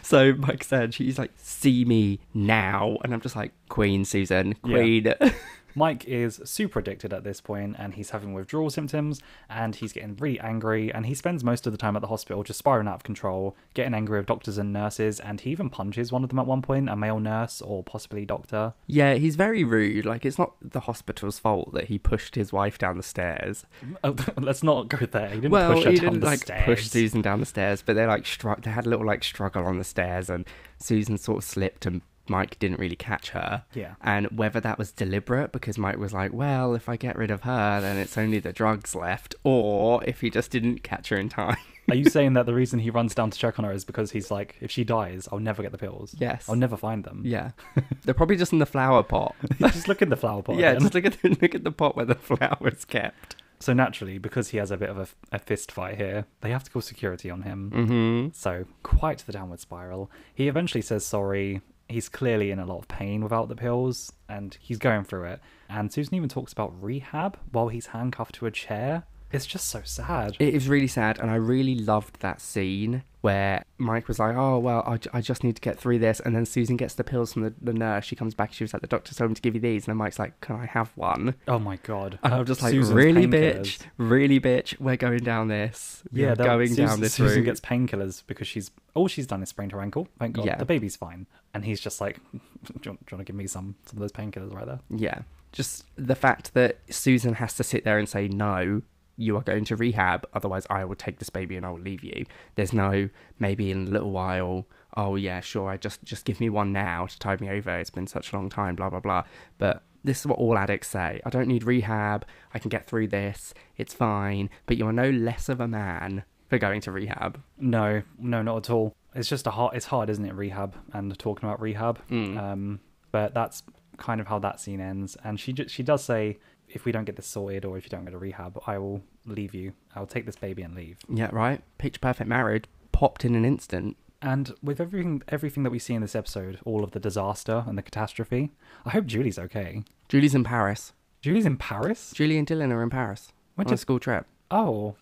so 0.03 0.35
Mike 0.35 0.65
said, 0.65 0.93
she's 0.93 1.19
like, 1.19 1.33
"See 1.39 1.85
me 1.87 2.21
now," 2.35 2.99
and 3.03 3.15
I'm 3.15 3.21
just 3.23 3.35
like, 3.37 3.53
"Queen 3.69 4.05
Susan, 4.05 4.57
Yeah. 4.65 5.15
Queen." 5.79 5.89
Mike 5.89 6.05
is 6.07 6.41
super 6.45 6.79
addicted 6.81 7.13
at 7.13 7.25
this 7.25 7.41
point 7.41 7.77
and 7.79 7.95
he's 7.95 8.11
having 8.11 8.33
withdrawal 8.35 8.71
symptoms 8.71 9.21
and 9.49 9.77
he's 9.77 9.93
getting 9.93 10.17
really 10.17 10.41
angry 10.41 10.93
and 10.93 11.07
he 11.07 11.15
spends 11.15 11.43
most 11.45 11.67
of 11.67 11.73
the 11.73 11.79
time 11.79 11.97
at 11.97 12.03
the 12.03 12.09
hospital 12.09 12.43
just 12.43 12.59
spiraling 12.59 12.89
out 12.89 12.97
of 12.97 13.03
control, 13.05 13.57
getting 13.75 13.95
angry 13.95 14.19
with 14.19 14.27
doctors 14.27 14.59
and 14.59 14.73
nurses 14.73 15.21
and 15.21 15.41
he 15.43 15.51
even 15.51 15.71
punches 15.71 16.13
one 16.13 16.23
of 16.23 16.31
them 16.31 16.39
at 16.39 16.47
one 16.47 16.63
point, 16.63 16.89
a 16.89 16.97
male 16.97 17.21
nurse 17.21 17.61
or 17.63 17.83
possibly 17.83 18.25
doctor. 18.25 18.75
yeah, 18.87 19.15
he's 19.15 19.37
very 19.37 19.65
rude. 19.65 20.05
Like 20.05 20.25
it's 20.25 20.39
not 20.39 20.55
the 20.61 20.81
hospital's 20.81 21.39
fault 21.39 21.73
that 21.75 21.85
he 21.85 21.99
pushed 21.99 22.35
his 22.35 22.53
wife 22.53 22.79
down 22.79 22.97
the 22.97 23.03
stairs. 23.03 23.65
Oh, 24.05 24.15
let's 24.37 24.63
not 24.63 24.89
go 24.89 25.07
there. 25.07 25.29
He 25.29 25.37
didn't 25.37 25.51
well, 25.51 25.75
push 25.75 25.85
her 25.85 25.91
he 25.91 25.97
down 25.97 26.05
didn't 26.05 26.21
the 26.21 26.27
like 26.27 26.41
stairs. 26.41 26.65
push 26.65 26.89
Susan 26.89 27.23
down 27.23 27.41
the 27.41 27.47
stairs, 27.47 27.83
but 27.83 27.95
they 27.95 28.07
like 28.07 28.27
struck. 28.27 28.63
They 28.63 28.71
had 28.71 28.87
a 28.87 28.89
little 28.89 29.07
like 29.07 29.23
struggle 29.25 29.65
on 29.65 29.79
the 29.79 29.85
stairs, 29.85 30.29
and 30.31 30.47
Susan 30.79 31.19
sort 31.19 31.39
of 31.39 31.45
slipped, 31.45 31.87
and 31.87 32.03
Mike 32.29 32.59
didn't 32.59 32.79
really 32.79 32.97
catch 32.97 33.31
her. 33.31 33.65
Yeah. 33.75 33.95
And 34.03 34.27
whether 34.37 34.61
that 34.61 34.79
was 34.79 34.93
deliberate 34.93 35.53
because 35.53 35.79
Mike 35.79 35.99
was 35.99 36.13
like, 36.13 36.33
well, 36.33 36.75
if 36.75 36.89
I 36.89 36.97
get 36.97 37.17
rid 37.17 37.31
of 37.31 37.43
her, 37.43 37.81
then 37.81 37.97
it's 37.97 38.17
only 38.19 38.39
the 38.39 38.53
drugs 38.53 38.95
left, 38.95 39.35
or 39.45 40.03
if 40.05 40.21
he 40.21 40.31
just 40.31 40.51
didn't 40.51 40.83
catch 40.83 41.09
her 41.09 41.17
in 41.17 41.29
time. 41.29 41.57
Are 41.91 41.97
you 41.97 42.05
saying 42.11 42.35
that 42.35 42.47
the 42.47 42.55
reason 42.63 42.79
he 42.79 42.91
runs 42.91 43.15
down 43.15 43.31
to 43.31 43.39
check 43.39 43.59
on 43.59 43.65
her 43.65 43.73
is 43.73 43.85
because 43.85 44.11
he's 44.11 44.31
like, 44.31 44.57
if 44.61 44.71
she 44.71 44.85
dies, 44.85 45.29
I'll 45.33 45.39
never 45.39 45.63
get 45.63 45.73
the 45.73 45.79
pills. 45.79 46.15
Yes. 46.19 46.49
I'll 46.49 46.57
never 46.57 46.77
find 46.77 47.05
them. 47.05 47.23
yeah. 47.25 47.53
They're 48.05 48.15
probably 48.15 48.37
just 48.37 48.53
in 48.53 48.59
the 48.59 48.67
flower 48.67 49.03
pot. 49.03 49.35
just 49.59 49.89
look 49.89 50.03
in 50.03 50.11
the 50.11 50.17
flower 50.17 50.43
pot. 50.43 50.57
yeah, 50.57 50.71
again. 50.71 50.83
just 50.83 50.95
look 50.95 51.07
at 51.07 51.21
the, 51.23 51.39
look 51.41 51.55
at 51.55 51.65
the 51.65 51.73
pot 51.73 51.97
where 51.97 52.05
the 52.05 52.15
flower's 52.15 52.85
kept. 52.85 53.37
So 53.61 53.73
naturally, 53.73 54.19
because 54.19 54.51
he 54.51 54.59
has 54.59 54.71
a 54.71 54.77
bit 54.77 54.89
of 54.89 54.99
a, 54.99 55.09
a 55.33 55.39
fist 55.39 55.73
fight 55.73 55.97
here, 55.97 56.27
they 56.43 56.51
have 56.51 56.63
to 56.65 56.71
call 56.71 56.83
security 56.83 57.29
on 57.29 57.43
him. 57.43 57.73
Mm-hmm. 57.75 58.29
So 58.33 58.67
quite 58.83 59.19
the 59.27 59.33
downward 59.33 59.61
spiral. 59.61 60.11
He 60.33 60.47
eventually 60.47 60.83
says 60.83 61.05
sorry. 61.05 61.61
He's 61.89 62.09
clearly 62.09 62.51
in 62.51 62.59
a 62.59 62.67
lot 62.67 62.79
of 62.79 62.89
pain 62.89 63.23
without 63.23 63.49
the 63.49 63.57
pills, 63.57 64.13
and 64.29 64.57
he's 64.61 64.79
going 64.79 65.05
through 65.05 65.25
it. 65.25 65.41
And 65.71 65.93
Susan 65.93 66.15
even 66.15 66.29
talks 66.29 66.53
about 66.53 66.83
rehab 66.83 67.39
while 67.51 67.69
he's 67.69 67.87
handcuffed 67.87 68.35
to 68.37 68.47
a 68.47 68.51
chair. 68.51 69.05
It's 69.33 69.47
just 69.47 69.69
so 69.69 69.83
sad. 69.85 70.37
It 70.39 70.55
is 70.55 70.69
really 70.69 70.87
sad, 70.87 71.19
and 71.19 71.31
I 71.31 71.37
really 71.37 71.75
loved 71.75 72.21
that 72.21 72.41
scene 72.41 73.05
where 73.29 73.65
Mike 73.79 74.09
was 74.09 74.19
like, 74.19 74.35
"Oh 74.37 74.59
well, 74.59 74.83
I, 74.87 74.97
j- 74.97 75.11
I 75.13 75.21
just 75.21 75.45
need 75.45 75.55
to 75.57 75.61
get 75.61 75.79
through 75.79 75.99
this," 75.99 76.19
and 76.21 76.35
then 76.35 76.47
Susan 76.47 76.77
gets 76.77 76.95
the 76.95 77.05
pills 77.05 77.33
from 77.33 77.43
the, 77.43 77.55
the 77.61 77.73
nurse. 77.73 78.05
She 78.05 78.17
comes 78.17 78.35
back, 78.35 78.53
she 78.53 78.65
was 78.65 78.73
like, 78.73 78.81
"The 78.83 78.89
doctor 78.89 79.15
told 79.15 79.31
me 79.31 79.35
to 79.35 79.43
give 79.43 79.55
you 79.55 79.61
these," 79.61 79.83
and 79.87 79.93
then 79.93 79.97
Mike's 79.99 80.19
like, 80.19 80.41
"Can 80.41 80.57
I 80.57 80.67
have 80.67 80.91
one?" 80.97 81.35
oh 81.47 81.59
my 81.59 81.77
god. 81.77 82.19
And 82.23 82.33
I'm 82.35 82.45
just 82.47 82.63
like, 82.63 82.73
Susan's 82.73 82.95
"Really, 82.95 83.27
bitch? 83.27 83.79
Really, 83.99 84.41
bitch? 84.41 84.79
We're 84.81 84.97
going 84.97 85.21
down 85.21 85.49
this. 85.49 86.03
Yeah, 86.13 86.35
that- 86.35 86.45
going 86.45 86.69
Susan, 86.69 86.87
down 86.87 87.01
this 87.01 87.15
Susan 87.15 87.39
route." 87.39 87.45
gets 87.45 87.61
painkillers 87.61 88.23
because 88.27 88.47
she's 88.49 88.71
all 88.95 89.09
she's 89.09 89.27
done 89.27 89.43
is 89.43 89.51
sprained 89.51 89.73
her 89.73 89.81
ankle. 89.81 90.09
Thank 90.19 90.37
God, 90.37 90.47
Yeah. 90.47 90.57
the 90.57 90.65
baby's 90.65 90.97
fine, 90.97 91.27
and 91.55 91.65
he's 91.65 91.81
just 91.81 92.01
like, 92.01 92.19
"Do 92.33 92.41
you, 92.65 92.71
want, 92.71 92.85
do 92.85 92.91
you 92.91 92.93
want 92.93 93.07
to 93.19 93.25
give 93.25 93.37
me 93.37 93.47
some 93.47 93.75
some 93.87 93.99
of 93.99 94.01
those 94.01 94.13
painkillers 94.13 94.53
right 94.55 94.67
there?" 94.67 94.81
Yeah. 94.91 95.21
Just 95.53 95.85
the 95.97 96.15
fact 96.15 96.53
that 96.55 96.79
Susan 96.91 97.35
has 97.35 97.55
to 97.55 97.65
sit 97.65 97.83
there 97.85 97.99
and 97.99 98.07
say, 98.07 98.29
no, 98.29 98.83
you 99.19 99.37
are 99.37 99.43
going 99.43 99.65
to 99.67 99.77
rehab, 99.77 100.27
otherwise 100.33 100.67
I 100.71 100.85
will 100.85 100.95
take 100.95 101.19
this 101.19 101.29
baby 101.29 101.57
and 101.57 101.67
I 101.67 101.71
will 101.71 101.81
leave 101.81 102.03
you. 102.03 102.25
There's 102.55 102.73
no, 102.73 103.11
maybe 103.39 103.71
in 103.71 103.89
a 103.89 103.91
little 103.91 104.13
while, 104.13 104.67
oh 104.97 105.17
yeah, 105.17 105.41
sure, 105.41 105.69
I 105.69 105.77
just, 105.77 106.03
just 106.05 106.25
give 106.25 106.41
me 106.41 106.49
one 106.49 106.73
now 106.73 107.07
to 107.07 107.19
tide 107.19 107.41
me 107.41 107.51
over. 107.51 107.77
It's 107.79 107.91
been 107.91 108.07
such 108.07 108.33
a 108.33 108.37
long 108.37 108.49
time, 108.49 108.77
blah, 108.77 108.89
blah, 108.89 109.01
blah. 109.01 109.25
But 109.59 109.83
this 110.05 110.21
is 110.21 110.27
what 110.27 110.39
all 110.39 110.57
addicts 110.57 110.89
say. 110.89 111.21
I 111.27 111.31
don't 111.31 111.49
need 111.49 111.65
rehab. 111.65 112.25
I 112.55 112.59
can 112.59 112.69
get 112.69 112.87
through 112.87 113.09
this. 113.09 113.53
It's 113.77 113.93
fine. 113.93 114.49
But 114.67 114.77
you're 114.77 114.93
no 114.93 115.11
less 115.11 115.49
of 115.49 115.61
a 115.61 115.69
man 115.69 116.23
for 116.49 116.59
going 116.59 116.81
to 116.83 116.93
rehab. 116.93 117.43
No, 117.59 118.03
no, 118.19 118.43
not 118.43 118.57
at 118.57 118.71
all. 118.71 118.95
It's 119.15 119.29
just 119.29 119.47
a 119.47 119.51
hard. 119.51 119.77
It's 119.77 119.87
hard, 119.87 120.11
isn't 120.11 120.25
it? 120.25 120.35
Rehab 120.35 120.77
and 120.93 121.19
talking 121.19 121.49
about 121.49 121.61
rehab. 121.61 122.01
Mm. 122.09 122.39
Um, 122.39 122.81
but 123.11 123.35
that's 123.35 123.63
kind 123.97 124.21
of 124.21 124.29
how 124.29 124.39
that 124.39 124.61
scene 124.61 124.81
ends. 124.81 125.17
And 125.25 125.41
she 125.41 125.55
she 125.67 125.83
does 125.83 126.05
say, 126.05 126.39
if 126.71 126.85
we 126.85 126.93
don't 126.93 127.05
get 127.05 127.17
this 127.17 127.27
sorted 127.27 127.65
or 127.65 127.79
if 127.79 127.85
you 127.85 127.91
don't 127.91 128.05
go 128.05 128.11
to 128.11 128.19
rehab, 128.19 128.61
I 128.67 128.79
will 128.79 129.03
leave 129.27 129.55
you. 129.55 129.73
I'll 129.95 130.07
take 130.07 130.27
this 130.27 130.37
baby 130.37 130.63
and 130.63 130.75
leave. 130.75 130.99
Yeah, 131.09 131.31
right? 131.33 131.63
Picture 131.79 132.01
perfect 132.01 132.29
married, 132.29 132.69
popped 132.93 133.25
in 133.25 133.35
an 133.35 133.45
instant. 133.45 133.97
And 134.21 134.53
with 134.63 134.81
everything 134.81 135.23
everything 135.29 135.63
that 135.63 135.71
we 135.71 135.79
see 135.79 135.95
in 135.95 136.03
this 136.03 136.17
episode, 136.17 136.59
all 136.65 136.83
of 136.83 136.91
the 136.91 137.01
disaster 137.01 137.65
and 137.67 137.79
the 137.79 137.83
catastrophe, 137.83 138.51
I 138.85 138.91
hope 138.91 139.07
Julie's 139.07 139.39
okay. 139.39 139.85
Julie's 140.09 140.35
in 140.35 140.45
Paris. 140.45 140.93
Julie's 141.21 141.47
in 141.47 141.57
Paris. 141.57 142.13
Julie 142.15 142.39
and 142.39 142.47
Dylan 142.47 142.73
are 142.73 142.83
in 142.83 142.91
Paris 142.91 143.33
When 143.55 143.67
on 143.67 143.75
a 143.75 143.77
school 143.77 143.99
trip. 143.99 144.27
Oh, 144.51 144.97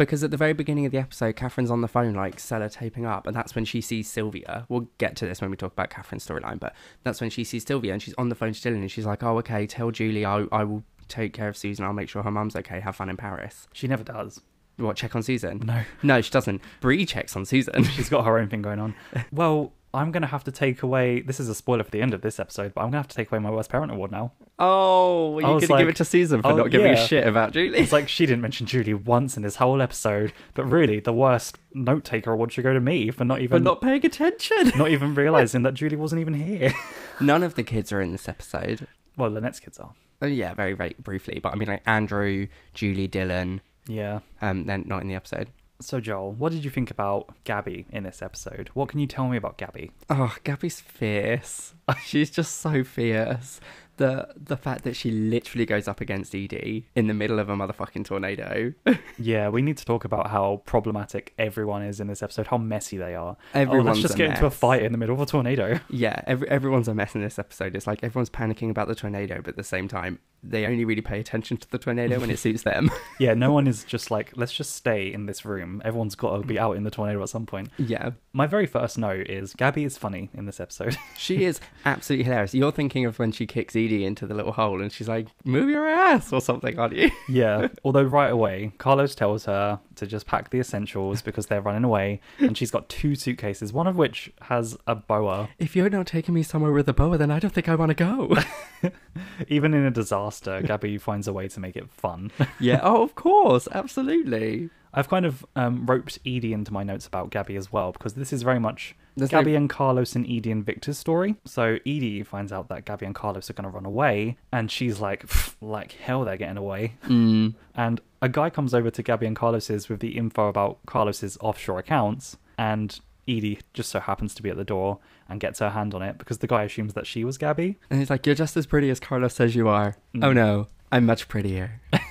Because 0.00 0.24
at 0.24 0.30
the 0.30 0.38
very 0.38 0.54
beginning 0.54 0.86
of 0.86 0.92
the 0.92 0.98
episode, 0.98 1.36
Catherine's 1.36 1.70
on 1.70 1.82
the 1.82 1.88
phone, 1.88 2.14
like 2.14 2.36
sellotaping 2.36 3.04
up, 3.04 3.26
and 3.26 3.36
that's 3.36 3.54
when 3.54 3.66
she 3.66 3.82
sees 3.82 4.08
Sylvia. 4.08 4.64
We'll 4.70 4.88
get 4.96 5.14
to 5.16 5.26
this 5.26 5.42
when 5.42 5.50
we 5.50 5.58
talk 5.58 5.72
about 5.72 5.90
Catherine's 5.90 6.26
storyline, 6.26 6.58
but 6.58 6.74
that's 7.04 7.20
when 7.20 7.28
she 7.28 7.44
sees 7.44 7.66
Sylvia, 7.66 7.92
and 7.92 8.00
she's 8.00 8.14
on 8.14 8.30
the 8.30 8.34
phone 8.34 8.54
to 8.54 8.58
Dylan, 8.58 8.76
and 8.76 8.90
she's 8.90 9.04
like, 9.04 9.22
"Oh, 9.22 9.36
okay, 9.40 9.66
tell 9.66 9.90
Julie 9.90 10.24
I, 10.24 10.46
I 10.50 10.64
will 10.64 10.84
take 11.08 11.34
care 11.34 11.48
of 11.48 11.56
Susan. 11.56 11.84
I'll 11.84 11.92
make 11.92 12.08
sure 12.08 12.22
her 12.22 12.30
mum's 12.30 12.56
okay. 12.56 12.80
Have 12.80 12.96
fun 12.96 13.10
in 13.10 13.18
Paris." 13.18 13.68
she 13.74 13.86
never 13.88 14.02
does. 14.02 14.40
What? 14.78 14.96
Check 14.96 15.14
on 15.14 15.22
Susan? 15.22 15.58
No, 15.58 15.82
No, 16.02 16.22
she 16.22 16.30
doesn't. 16.30 16.62
Bree 16.80 17.04
checks 17.04 17.36
on 17.36 17.44
Susan. 17.44 17.84
she's 17.84 18.08
got 18.08 18.24
her 18.24 18.38
own 18.38 18.48
thing 18.48 18.62
going 18.62 18.80
on. 18.80 18.94
Well, 19.30 19.74
I'm 19.92 20.12
gonna 20.12 20.28
have 20.28 20.44
to 20.44 20.52
take 20.52 20.82
away. 20.82 21.20
This 21.20 21.40
is 21.40 21.48
a 21.48 21.54
spoiler 21.54 21.82
for 21.82 21.90
the 21.90 22.00
end 22.00 22.14
of 22.14 22.20
this 22.22 22.38
episode, 22.38 22.74
but 22.74 22.82
I'm 22.82 22.88
gonna 22.88 22.98
have 22.98 23.08
to 23.08 23.16
take 23.16 23.30
away 23.32 23.40
my 23.40 23.50
worst 23.50 23.70
parent 23.70 23.90
award 23.90 24.12
now. 24.12 24.32
oh, 24.58 25.38
you're 25.40 25.54
was 25.54 25.66
gonna 25.66 25.82
give 25.82 25.88
it 25.88 25.96
to 25.96 26.04
Susan 26.04 26.42
for 26.42 26.52
oh, 26.52 26.56
not 26.56 26.70
giving 26.70 26.92
yeah. 26.92 27.02
a 27.02 27.06
shit 27.06 27.26
about 27.26 27.52
Julie? 27.52 27.78
It's 27.78 27.90
like 27.92 28.08
she 28.08 28.24
didn't 28.24 28.40
mention 28.42 28.66
Julie 28.66 28.94
once 28.94 29.36
in 29.36 29.42
this 29.42 29.56
whole 29.56 29.82
episode, 29.82 30.32
but 30.54 30.64
really, 30.64 31.00
the 31.00 31.12
worst 31.12 31.58
note 31.74 32.04
taker 32.04 32.32
award 32.32 32.52
should 32.52 32.62
go 32.62 32.72
to 32.72 32.80
me 32.80 33.10
for 33.10 33.24
not 33.24 33.38
for 33.38 33.44
even 33.44 33.64
not 33.64 33.80
paying 33.80 34.04
attention. 34.06 34.72
not 34.76 34.90
even 34.90 35.14
realizing 35.14 35.62
that 35.62 35.74
Julie 35.74 35.96
wasn't 35.96 36.20
even 36.20 36.34
here. 36.34 36.72
None 37.20 37.42
of 37.42 37.54
the 37.56 37.64
kids 37.64 37.90
are 37.90 38.00
in 38.00 38.12
this 38.12 38.28
episode. 38.28 38.86
well, 39.16 39.30
Lynette's 39.30 39.60
kids 39.60 39.78
are. 39.78 39.92
Oh, 40.22 40.26
yeah, 40.26 40.54
very, 40.54 40.74
very 40.74 40.94
briefly, 40.98 41.40
but 41.42 41.52
I 41.52 41.56
mean, 41.56 41.68
like 41.68 41.82
Andrew, 41.86 42.46
Julie, 42.74 43.08
Dylan, 43.08 43.60
Yeah. 43.88 44.20
um, 44.42 44.66
they're 44.66 44.78
not 44.78 45.02
in 45.02 45.08
the 45.08 45.14
episode. 45.14 45.48
So 45.80 45.98
Joel, 46.00 46.32
what 46.32 46.52
did 46.52 46.64
you 46.64 46.70
think 46.70 46.90
about 46.90 47.34
Gabby 47.44 47.86
in 47.90 48.04
this 48.04 48.20
episode? 48.22 48.68
What 48.74 48.88
can 48.90 49.00
you 49.00 49.06
tell 49.06 49.28
me 49.28 49.36
about 49.36 49.56
Gabby? 49.56 49.92
Oh, 50.10 50.34
Gabby's 50.44 50.80
fierce. 50.80 51.74
She's 52.04 52.30
just 52.30 52.56
so 52.60 52.84
fierce. 52.84 53.60
The 53.96 54.28
the 54.34 54.56
fact 54.56 54.84
that 54.84 54.96
she 54.96 55.10
literally 55.10 55.66
goes 55.66 55.86
up 55.86 56.00
against 56.00 56.34
Edie 56.34 56.86
in 56.94 57.06
the 57.06 57.12
middle 57.12 57.38
of 57.38 57.50
a 57.50 57.54
motherfucking 57.54 58.04
tornado. 58.06 58.72
Yeah, 59.18 59.50
we 59.50 59.60
need 59.60 59.76
to 59.76 59.84
talk 59.84 60.06
about 60.06 60.30
how 60.30 60.62
problematic 60.64 61.34
everyone 61.38 61.82
is 61.82 62.00
in 62.00 62.06
this 62.06 62.22
episode, 62.22 62.46
how 62.46 62.56
messy 62.56 62.96
they 62.96 63.14
are. 63.14 63.36
oh, 63.54 63.58
Everyone's 63.60 63.86
let's 63.86 64.00
just 64.00 64.16
get 64.16 64.30
into 64.30 64.46
a 64.46 64.50
fight 64.50 64.82
in 64.82 64.92
the 64.92 64.98
middle 64.98 65.14
of 65.14 65.20
a 65.20 65.26
tornado. 65.26 65.78
yeah, 65.90 66.22
every, 66.26 66.48
everyone's 66.48 66.88
a 66.88 66.94
mess 66.94 67.14
in 67.14 67.20
this 67.20 67.38
episode. 67.38 67.76
It's 67.76 67.86
like 67.86 68.02
everyone's 68.02 68.30
panicking 68.30 68.70
about 68.70 68.88
the 68.88 68.94
tornado, 68.94 69.36
but 69.42 69.48
at 69.48 69.56
the 69.56 69.64
same 69.64 69.88
time, 69.88 70.18
they 70.42 70.66
only 70.66 70.84
really 70.84 71.02
pay 71.02 71.20
attention 71.20 71.56
to 71.58 71.70
the 71.70 71.78
tornado 71.78 72.18
when 72.18 72.30
it 72.30 72.38
suits 72.38 72.62
them. 72.62 72.90
Yeah, 73.18 73.34
no 73.34 73.52
one 73.52 73.66
is 73.66 73.84
just 73.84 74.10
like, 74.10 74.32
let's 74.36 74.52
just 74.52 74.74
stay 74.74 75.12
in 75.12 75.26
this 75.26 75.44
room. 75.44 75.82
Everyone's 75.84 76.14
got 76.14 76.38
to 76.38 76.46
be 76.46 76.54
mm. 76.54 76.60
out 76.60 76.76
in 76.76 76.84
the 76.84 76.90
tornado 76.90 77.22
at 77.22 77.28
some 77.28 77.44
point. 77.44 77.68
yeah. 77.76 78.12
My 78.32 78.46
very 78.46 78.66
first 78.66 78.96
note 78.96 79.28
is 79.28 79.54
Gabby 79.54 79.82
is 79.84 79.98
funny 79.98 80.30
in 80.34 80.46
this 80.46 80.60
episode. 80.60 80.96
She 81.16 81.44
is 81.44 81.60
absolutely 81.84 82.24
hilarious. 82.24 82.54
You're 82.54 82.72
thinking 82.72 83.04
of 83.04 83.18
when 83.18 83.30
she 83.30 83.46
kicks 83.46 83.76
Edie 83.76 84.04
into 84.04 84.26
the 84.26 84.34
little 84.34 84.52
hole 84.52 84.80
and 84.80 84.90
she's 84.90 85.08
like, 85.08 85.28
move 85.44 85.68
your 85.68 85.86
ass 85.86 86.32
or 86.32 86.40
something, 86.40 86.78
aren't 86.78 86.96
you? 86.96 87.10
yeah, 87.28 87.68
although 87.84 88.02
right 88.02 88.30
away, 88.30 88.72
Carlos 88.78 89.14
tells 89.14 89.44
her 89.44 89.80
to 89.96 90.06
just 90.06 90.26
pack 90.26 90.50
the 90.50 90.58
essentials 90.58 91.20
because 91.20 91.46
they're 91.46 91.60
running 91.60 91.84
away, 91.84 92.20
and 92.38 92.56
she's 92.56 92.70
got 92.70 92.88
two 92.88 93.14
suitcases, 93.14 93.72
one 93.72 93.86
of 93.86 93.96
which 93.96 94.32
has 94.42 94.78
a 94.86 94.94
boa. 94.94 95.50
If 95.58 95.76
you're 95.76 95.90
not 95.90 96.06
taking 96.06 96.34
me 96.34 96.42
somewhere 96.42 96.72
with 96.72 96.88
a 96.88 96.94
boa, 96.94 97.18
then 97.18 97.30
I 97.30 97.38
don't 97.38 97.52
think 97.52 97.68
I 97.68 97.74
want 97.74 97.90
to 97.90 97.94
go. 97.94 98.36
Even 99.48 99.74
in 99.74 99.84
a 99.84 99.90
disaster, 99.90 100.62
Gabby 100.62 100.96
finds 100.96 101.28
a 101.28 101.32
way 101.34 101.48
to 101.48 101.60
make 101.60 101.76
it 101.76 101.90
fun. 101.90 102.30
yeah, 102.58 102.80
oh, 102.82 103.02
of 103.02 103.14
course, 103.14 103.68
absolutely. 103.72 104.70
I've 104.92 105.08
kind 105.08 105.24
of 105.26 105.44
um, 105.56 105.86
roped 105.86 106.18
Edie 106.26 106.52
into 106.52 106.72
my 106.72 106.82
notes 106.82 107.06
about 107.06 107.30
Gabby 107.30 107.56
as 107.56 107.72
well 107.72 107.92
because 107.92 108.14
this 108.14 108.32
is 108.32 108.42
very 108.42 108.58
much 108.58 108.96
There's 109.16 109.30
Gabby 109.30 109.52
no- 109.52 109.58
and 109.58 109.70
Carlos 109.70 110.16
and 110.16 110.24
Edie 110.28 110.50
and 110.50 110.64
Victor's 110.64 110.98
story. 110.98 111.36
So 111.44 111.78
Edie 111.86 112.22
finds 112.22 112.52
out 112.52 112.68
that 112.68 112.84
Gabby 112.84 113.06
and 113.06 113.14
Carlos 113.14 113.48
are 113.48 113.52
going 113.52 113.64
to 113.64 113.70
run 113.70 113.86
away, 113.86 114.36
and 114.52 114.70
she's 114.70 115.00
like, 115.00 115.24
like 115.60 115.92
hell, 115.92 116.24
they're 116.24 116.36
getting 116.36 116.56
away. 116.56 116.94
Mm. 117.06 117.54
And 117.74 118.00
a 118.22 118.28
guy 118.28 118.50
comes 118.50 118.74
over 118.74 118.90
to 118.90 119.02
Gabby 119.02 119.26
and 119.26 119.36
Carlos's 119.36 119.88
with 119.88 120.00
the 120.00 120.16
info 120.16 120.48
about 120.48 120.78
Carlos's 120.86 121.38
offshore 121.40 121.78
accounts, 121.78 122.36
and 122.58 122.98
Edie 123.28 123.60
just 123.74 123.90
so 123.90 124.00
happens 124.00 124.34
to 124.34 124.42
be 124.42 124.50
at 124.50 124.56
the 124.56 124.64
door 124.64 124.98
and 125.28 125.38
gets 125.38 125.60
her 125.60 125.70
hand 125.70 125.94
on 125.94 126.02
it 126.02 126.18
because 126.18 126.38
the 126.38 126.48
guy 126.48 126.64
assumes 126.64 126.94
that 126.94 127.06
she 127.06 127.22
was 127.24 127.38
Gabby. 127.38 127.78
And 127.88 128.00
he's 128.00 128.10
like, 128.10 128.26
You're 128.26 128.34
just 128.34 128.56
as 128.56 128.66
pretty 128.66 128.90
as 128.90 128.98
Carlos 128.98 129.34
says 129.34 129.54
you 129.54 129.68
are. 129.68 129.96
Mm. 130.14 130.24
Oh 130.24 130.32
no, 130.32 130.66
I'm 130.90 131.06
much 131.06 131.28
prettier. 131.28 131.80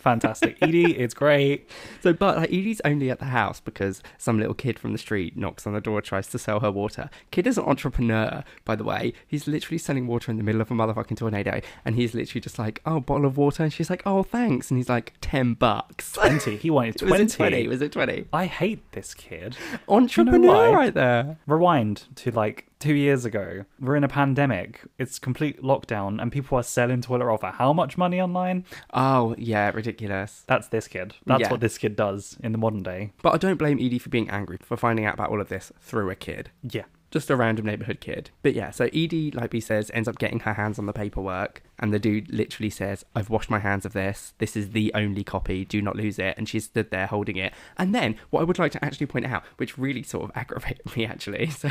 Fantastic. 0.00 0.56
Edie, 0.62 0.96
it's 0.96 1.14
great. 1.14 1.68
So, 2.00 2.12
but 2.12 2.36
like 2.36 2.48
Edie's 2.48 2.80
only 2.84 3.10
at 3.10 3.18
the 3.18 3.26
house 3.26 3.60
because 3.60 4.02
some 4.18 4.38
little 4.38 4.54
kid 4.54 4.78
from 4.78 4.92
the 4.92 4.98
street 4.98 5.36
knocks 5.36 5.66
on 5.66 5.74
the 5.74 5.80
door, 5.80 6.00
tries 6.00 6.26
to 6.28 6.38
sell 6.38 6.60
her 6.60 6.70
water. 6.70 7.10
Kid 7.30 7.46
is 7.46 7.58
an 7.58 7.64
entrepreneur, 7.64 8.42
by 8.64 8.76
the 8.76 8.84
way. 8.84 9.12
He's 9.26 9.46
literally 9.46 9.78
selling 9.78 10.06
water 10.06 10.30
in 10.30 10.38
the 10.38 10.42
middle 10.42 10.60
of 10.60 10.70
a 10.70 10.74
motherfucking 10.74 11.18
tornado, 11.18 11.60
and 11.84 11.96
he's 11.96 12.14
literally 12.14 12.40
just 12.40 12.58
like, 12.58 12.80
"Oh, 12.86 13.00
bottle 13.00 13.26
of 13.26 13.36
water," 13.36 13.62
and 13.62 13.72
she's 13.72 13.90
like, 13.90 14.02
"Oh, 14.06 14.22
thanks," 14.22 14.70
and 14.70 14.78
he's 14.78 14.88
like, 14.88 15.12
10 15.20 15.54
bucks." 15.54 16.12
20. 16.12 16.56
He 16.56 16.70
wanted 16.70 16.96
20. 16.96 17.10
Was 17.12 17.20
it 17.20 17.36
twenty? 17.36 17.68
Was 17.68 17.82
it 17.82 17.92
twenty? 17.92 18.24
I 18.32 18.46
hate 18.46 18.92
this 18.92 19.14
kid. 19.14 19.56
Entrepreneur 19.88 20.70
why? 20.70 20.72
right 20.72 20.94
there. 20.94 21.38
Rewind 21.46 22.04
to 22.16 22.30
like 22.30 22.69
two 22.80 22.94
years 22.94 23.24
ago. 23.24 23.64
We're 23.78 23.94
in 23.96 24.02
a 24.04 24.08
pandemic. 24.08 24.80
It's 24.98 25.18
complete 25.20 25.62
lockdown, 25.62 26.20
and 26.20 26.32
people 26.32 26.58
are 26.58 26.62
selling 26.64 27.00
toilet 27.02 27.26
roll 27.26 27.36
for 27.36 27.50
how 27.52 27.72
much 27.72 27.96
money 27.96 28.20
online? 28.20 28.64
Oh 28.92 29.34
yeah, 29.38 29.70
ridiculous. 29.70 30.42
That's 30.48 30.66
this 30.68 30.88
kid. 30.88 31.14
That's 31.26 31.42
Yeah. 31.42 31.50
what 31.50 31.60
this 31.60 31.78
kid 31.78 31.94
does 31.94 32.36
in 32.42 32.50
the 32.52 32.58
modern 32.58 32.82
day. 32.82 33.12
But 33.22 33.34
I 33.34 33.38
don't 33.38 33.58
blame 33.58 33.78
Edie 33.78 33.98
for 34.00 34.08
being 34.08 34.28
angry 34.30 34.58
for 34.62 34.76
finding 34.76 35.04
out 35.04 35.14
about 35.14 35.30
all 35.30 35.40
of 35.40 35.48
this 35.48 35.70
through 35.80 36.10
a 36.10 36.16
kid. 36.16 36.50
Yeah. 36.62 36.84
just 37.12 37.28
a 37.28 37.34
random 37.34 37.66
neighborhood 37.66 37.98
kid. 37.98 38.30
But 38.40 38.54
yeah, 38.54 38.70
so 38.70 38.84
Edie, 38.84 39.32
like 39.32 39.50
B 39.50 39.58
says, 39.58 39.90
ends 39.92 40.06
up 40.08 40.16
getting 40.20 40.38
her 40.46 40.54
hands 40.54 40.78
on 40.78 40.86
the 40.86 40.92
paperwork, 40.92 41.60
and 41.80 41.92
the 41.92 41.98
dude 41.98 42.32
literally 42.32 42.70
says, 42.70 43.04
"I've 43.16 43.28
washed 43.28 43.50
my 43.50 43.58
hands 43.58 43.84
of 43.84 43.94
this. 43.94 44.32
This 44.38 44.56
is 44.56 44.70
the 44.70 44.92
only 44.94 45.24
copy. 45.24 45.64
Do 45.64 45.82
not 45.82 45.96
lose 45.96 46.20
it." 46.20 46.36
And 46.38 46.48
she 46.48 46.60
stood 46.60 46.92
there 46.92 47.08
holding 47.08 47.34
it. 47.36 47.52
And 47.76 47.92
then, 47.92 48.14
what 48.30 48.42
I 48.42 48.44
would 48.44 48.60
like 48.60 48.70
to 48.70 48.84
actually 48.84 49.06
point 49.08 49.26
out, 49.26 49.42
which 49.56 49.76
really 49.76 50.04
sort 50.04 50.22
of 50.22 50.30
aggravated 50.36 50.96
me 50.96 51.04
actually, 51.04 51.50
so 51.50 51.68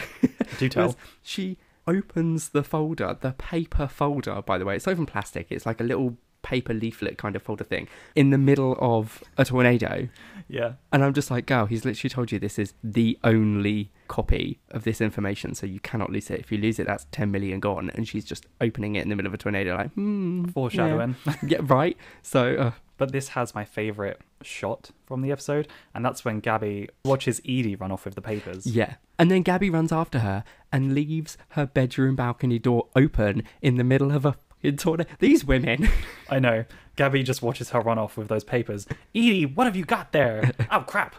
Do 0.58 0.70
tell. 0.70 0.96
she 1.22 1.58
opens 1.88 2.50
the 2.50 2.64
folder, 2.64 3.18
the 3.20 3.32
paper 3.34 3.88
folder. 3.88 4.42
By 4.42 4.58
the 4.58 4.66
way, 4.66 4.76
it's 4.76 4.86
not 4.86 4.94
even 4.94 5.06
plastic. 5.06 5.48
It's 5.50 5.66
like 5.66 5.80
a 5.80 5.84
little 5.84 6.18
paper 6.42 6.74
leaflet 6.74 7.18
kind 7.18 7.36
of 7.36 7.44
folder 7.44 7.64
thing 7.64 7.88
in 8.16 8.30
the 8.30 8.38
middle 8.38 8.78
of 8.80 9.24
a 9.38 9.46
tornado. 9.46 10.08
Yeah. 10.48 10.74
And 10.92 11.04
I'm 11.04 11.14
just 11.14 11.30
like, 11.30 11.46
girl, 11.46 11.66
he's 11.66 11.86
literally 11.86 12.10
told 12.10 12.32
you 12.32 12.40
this 12.40 12.58
is 12.58 12.74
the 12.84 13.18
only 13.24 13.92
copy 14.08 14.60
of 14.72 14.84
this 14.84 15.02
information, 15.02 15.54
so 15.54 15.66
you 15.66 15.80
cannot 15.80 16.12
lose 16.12 16.30
it. 16.30 16.40
If 16.40 16.52
you 16.52 16.58
lose 16.58 16.80
it, 16.80 16.88
that's 16.88 17.06
10 17.12 17.30
million 17.32 17.60
gone. 17.60 17.92
And 17.94 18.08
she's 18.08 18.26
just 18.26 18.46
opening 18.62 18.96
it 18.96 19.04
in 19.04 19.10
the 19.10 19.16
middle 19.16 19.28
of 19.28 19.34
a 19.34 19.38
tornado, 19.38 19.76
like, 19.76 19.92
hmm. 19.94 20.46
Foreshadowing. 20.46 21.16
Yeah, 21.26 21.36
yeah 21.48 21.60
right. 21.64 21.98
So, 22.22 22.56
uh, 22.56 22.72
But 22.98 23.12
this 23.12 23.30
has 23.30 23.54
my 23.54 23.66
favorite 23.66 24.22
shot 24.42 24.92
from 25.06 25.22
the 25.22 25.32
episode, 25.32 25.68
and 25.94 26.04
that's 26.06 26.24
when 26.24 26.40
Gabby 26.40 26.90
watches 27.04 27.40
Edie 27.42 27.76
run 27.76 27.92
off 27.92 28.06
with 28.06 28.16
the 28.16 28.22
papers. 28.22 28.66
yeah. 28.66 28.96
And 29.20 29.30
then 29.30 29.42
Gabby 29.42 29.70
runs 29.70 29.92
after 29.92 30.20
her 30.20 30.46
and 30.72 30.96
leaves 30.96 31.38
her 31.50 31.66
bedroom 31.66 32.16
balcony 32.16 32.58
door 32.58 32.88
open 32.96 33.44
in 33.62 33.76
the 33.76 33.84
middle 33.84 34.12
of 34.12 34.24
a 34.26 34.32
fucking 34.32 34.78
tornado. 34.78 35.10
These 35.20 35.44
women. 35.44 35.90
I 36.30 36.40
know. 36.40 36.64
Gabby 36.96 37.22
just 37.24 37.42
watches 37.42 37.72
her 37.72 37.82
run 37.82 38.00
off 38.00 38.16
with 38.16 38.30
those 38.30 38.46
papers. 38.46 38.88
Edie, 39.14 39.46
what 39.46 39.66
have 39.66 39.76
you 39.76 39.84
got 39.84 40.14
there? 40.14 40.54
oh 40.72 40.82
crap. 40.88 41.18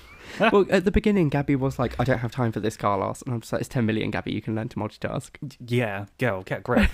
well, 0.52 0.64
at 0.70 0.84
the 0.84 0.92
beginning, 0.92 1.28
Gabby 1.28 1.56
was 1.56 1.76
like, 1.76 1.98
I 1.98 2.04
don't 2.04 2.18
have 2.18 2.30
time 2.30 2.52
for 2.52 2.60
this, 2.60 2.76
Carlos. 2.76 3.20
And 3.22 3.34
I'm 3.34 3.40
just 3.40 3.52
like, 3.52 3.62
it's 3.62 3.68
10 3.68 3.84
million, 3.84 4.12
Gabby. 4.12 4.32
You 4.32 4.40
can 4.40 4.54
learn 4.54 4.68
to 4.68 4.76
multitask. 4.76 5.30
Yeah, 5.66 6.06
girl, 6.18 6.42
get 6.42 6.62
grip. 6.62 6.88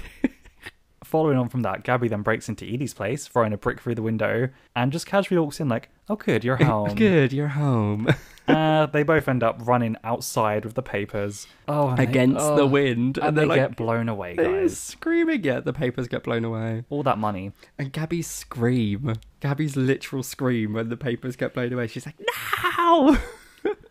Following 1.05 1.37
on 1.37 1.51
from 1.51 1.63
that, 1.63 1.85
Gabby 1.85 2.09
then 2.09 2.23
breaks 2.23 2.49
into 2.49 2.65
Edie's 2.65 2.95
place, 2.95 3.29
throwing 3.29 3.53
a 3.53 3.59
brick 3.59 3.81
through 3.81 3.95
the 3.95 4.03
window, 4.03 4.49
and 4.75 4.91
just 4.91 5.07
casually 5.07 5.39
walks 5.39 5.61
in 5.61 5.69
like, 5.69 5.89
"Oh, 6.09 6.17
good, 6.17 6.43
you're 6.43 6.57
home." 6.57 6.97
Good, 6.97 7.33
you're 7.33 7.49
home. 7.49 8.09
Uh, 8.49 8.87
they 8.87 9.03
both 9.03 9.27
end 9.29 9.43
up 9.43 9.57
running 9.67 9.97
outside 10.05 10.65
with 10.65 10.75
the 10.75 10.83
papers. 10.83 11.47
Oh, 11.67 11.89
and 11.89 11.99
they- 11.99 12.03
Against 12.05 12.41
oh, 12.45 12.57
the 12.57 12.67
wind. 12.67 13.19
and, 13.19 13.29
And, 13.29 13.39
they 13.39 13.45
like, 13.45 13.61
get 13.61 13.77
blown 13.77 14.09
away, 14.09 14.35
they're 14.37 14.63
guys. 14.63 14.79
screaming. 14.79 15.43
Yeah, 15.45 15.61
the 15.61 15.73
papers 15.73 16.07
get 16.09 16.23
blown 16.23 16.45
away. 16.45 16.85
All 16.89 17.03
that 17.03 17.19
money. 17.19 17.53
And 17.79 17.93
Gabby's 17.93 18.27
scream. 18.29 19.15
Gabby's 19.41 19.77
literal 19.77 20.23
scream 20.23 20.75
when 20.75 20.89
the 20.89 20.97
papers 20.97 21.35
get 21.37 21.55
blown 21.55 21.73
away. 21.73 21.87
She's 21.89 22.07
like, 22.07 22.21
no! 22.79 23.17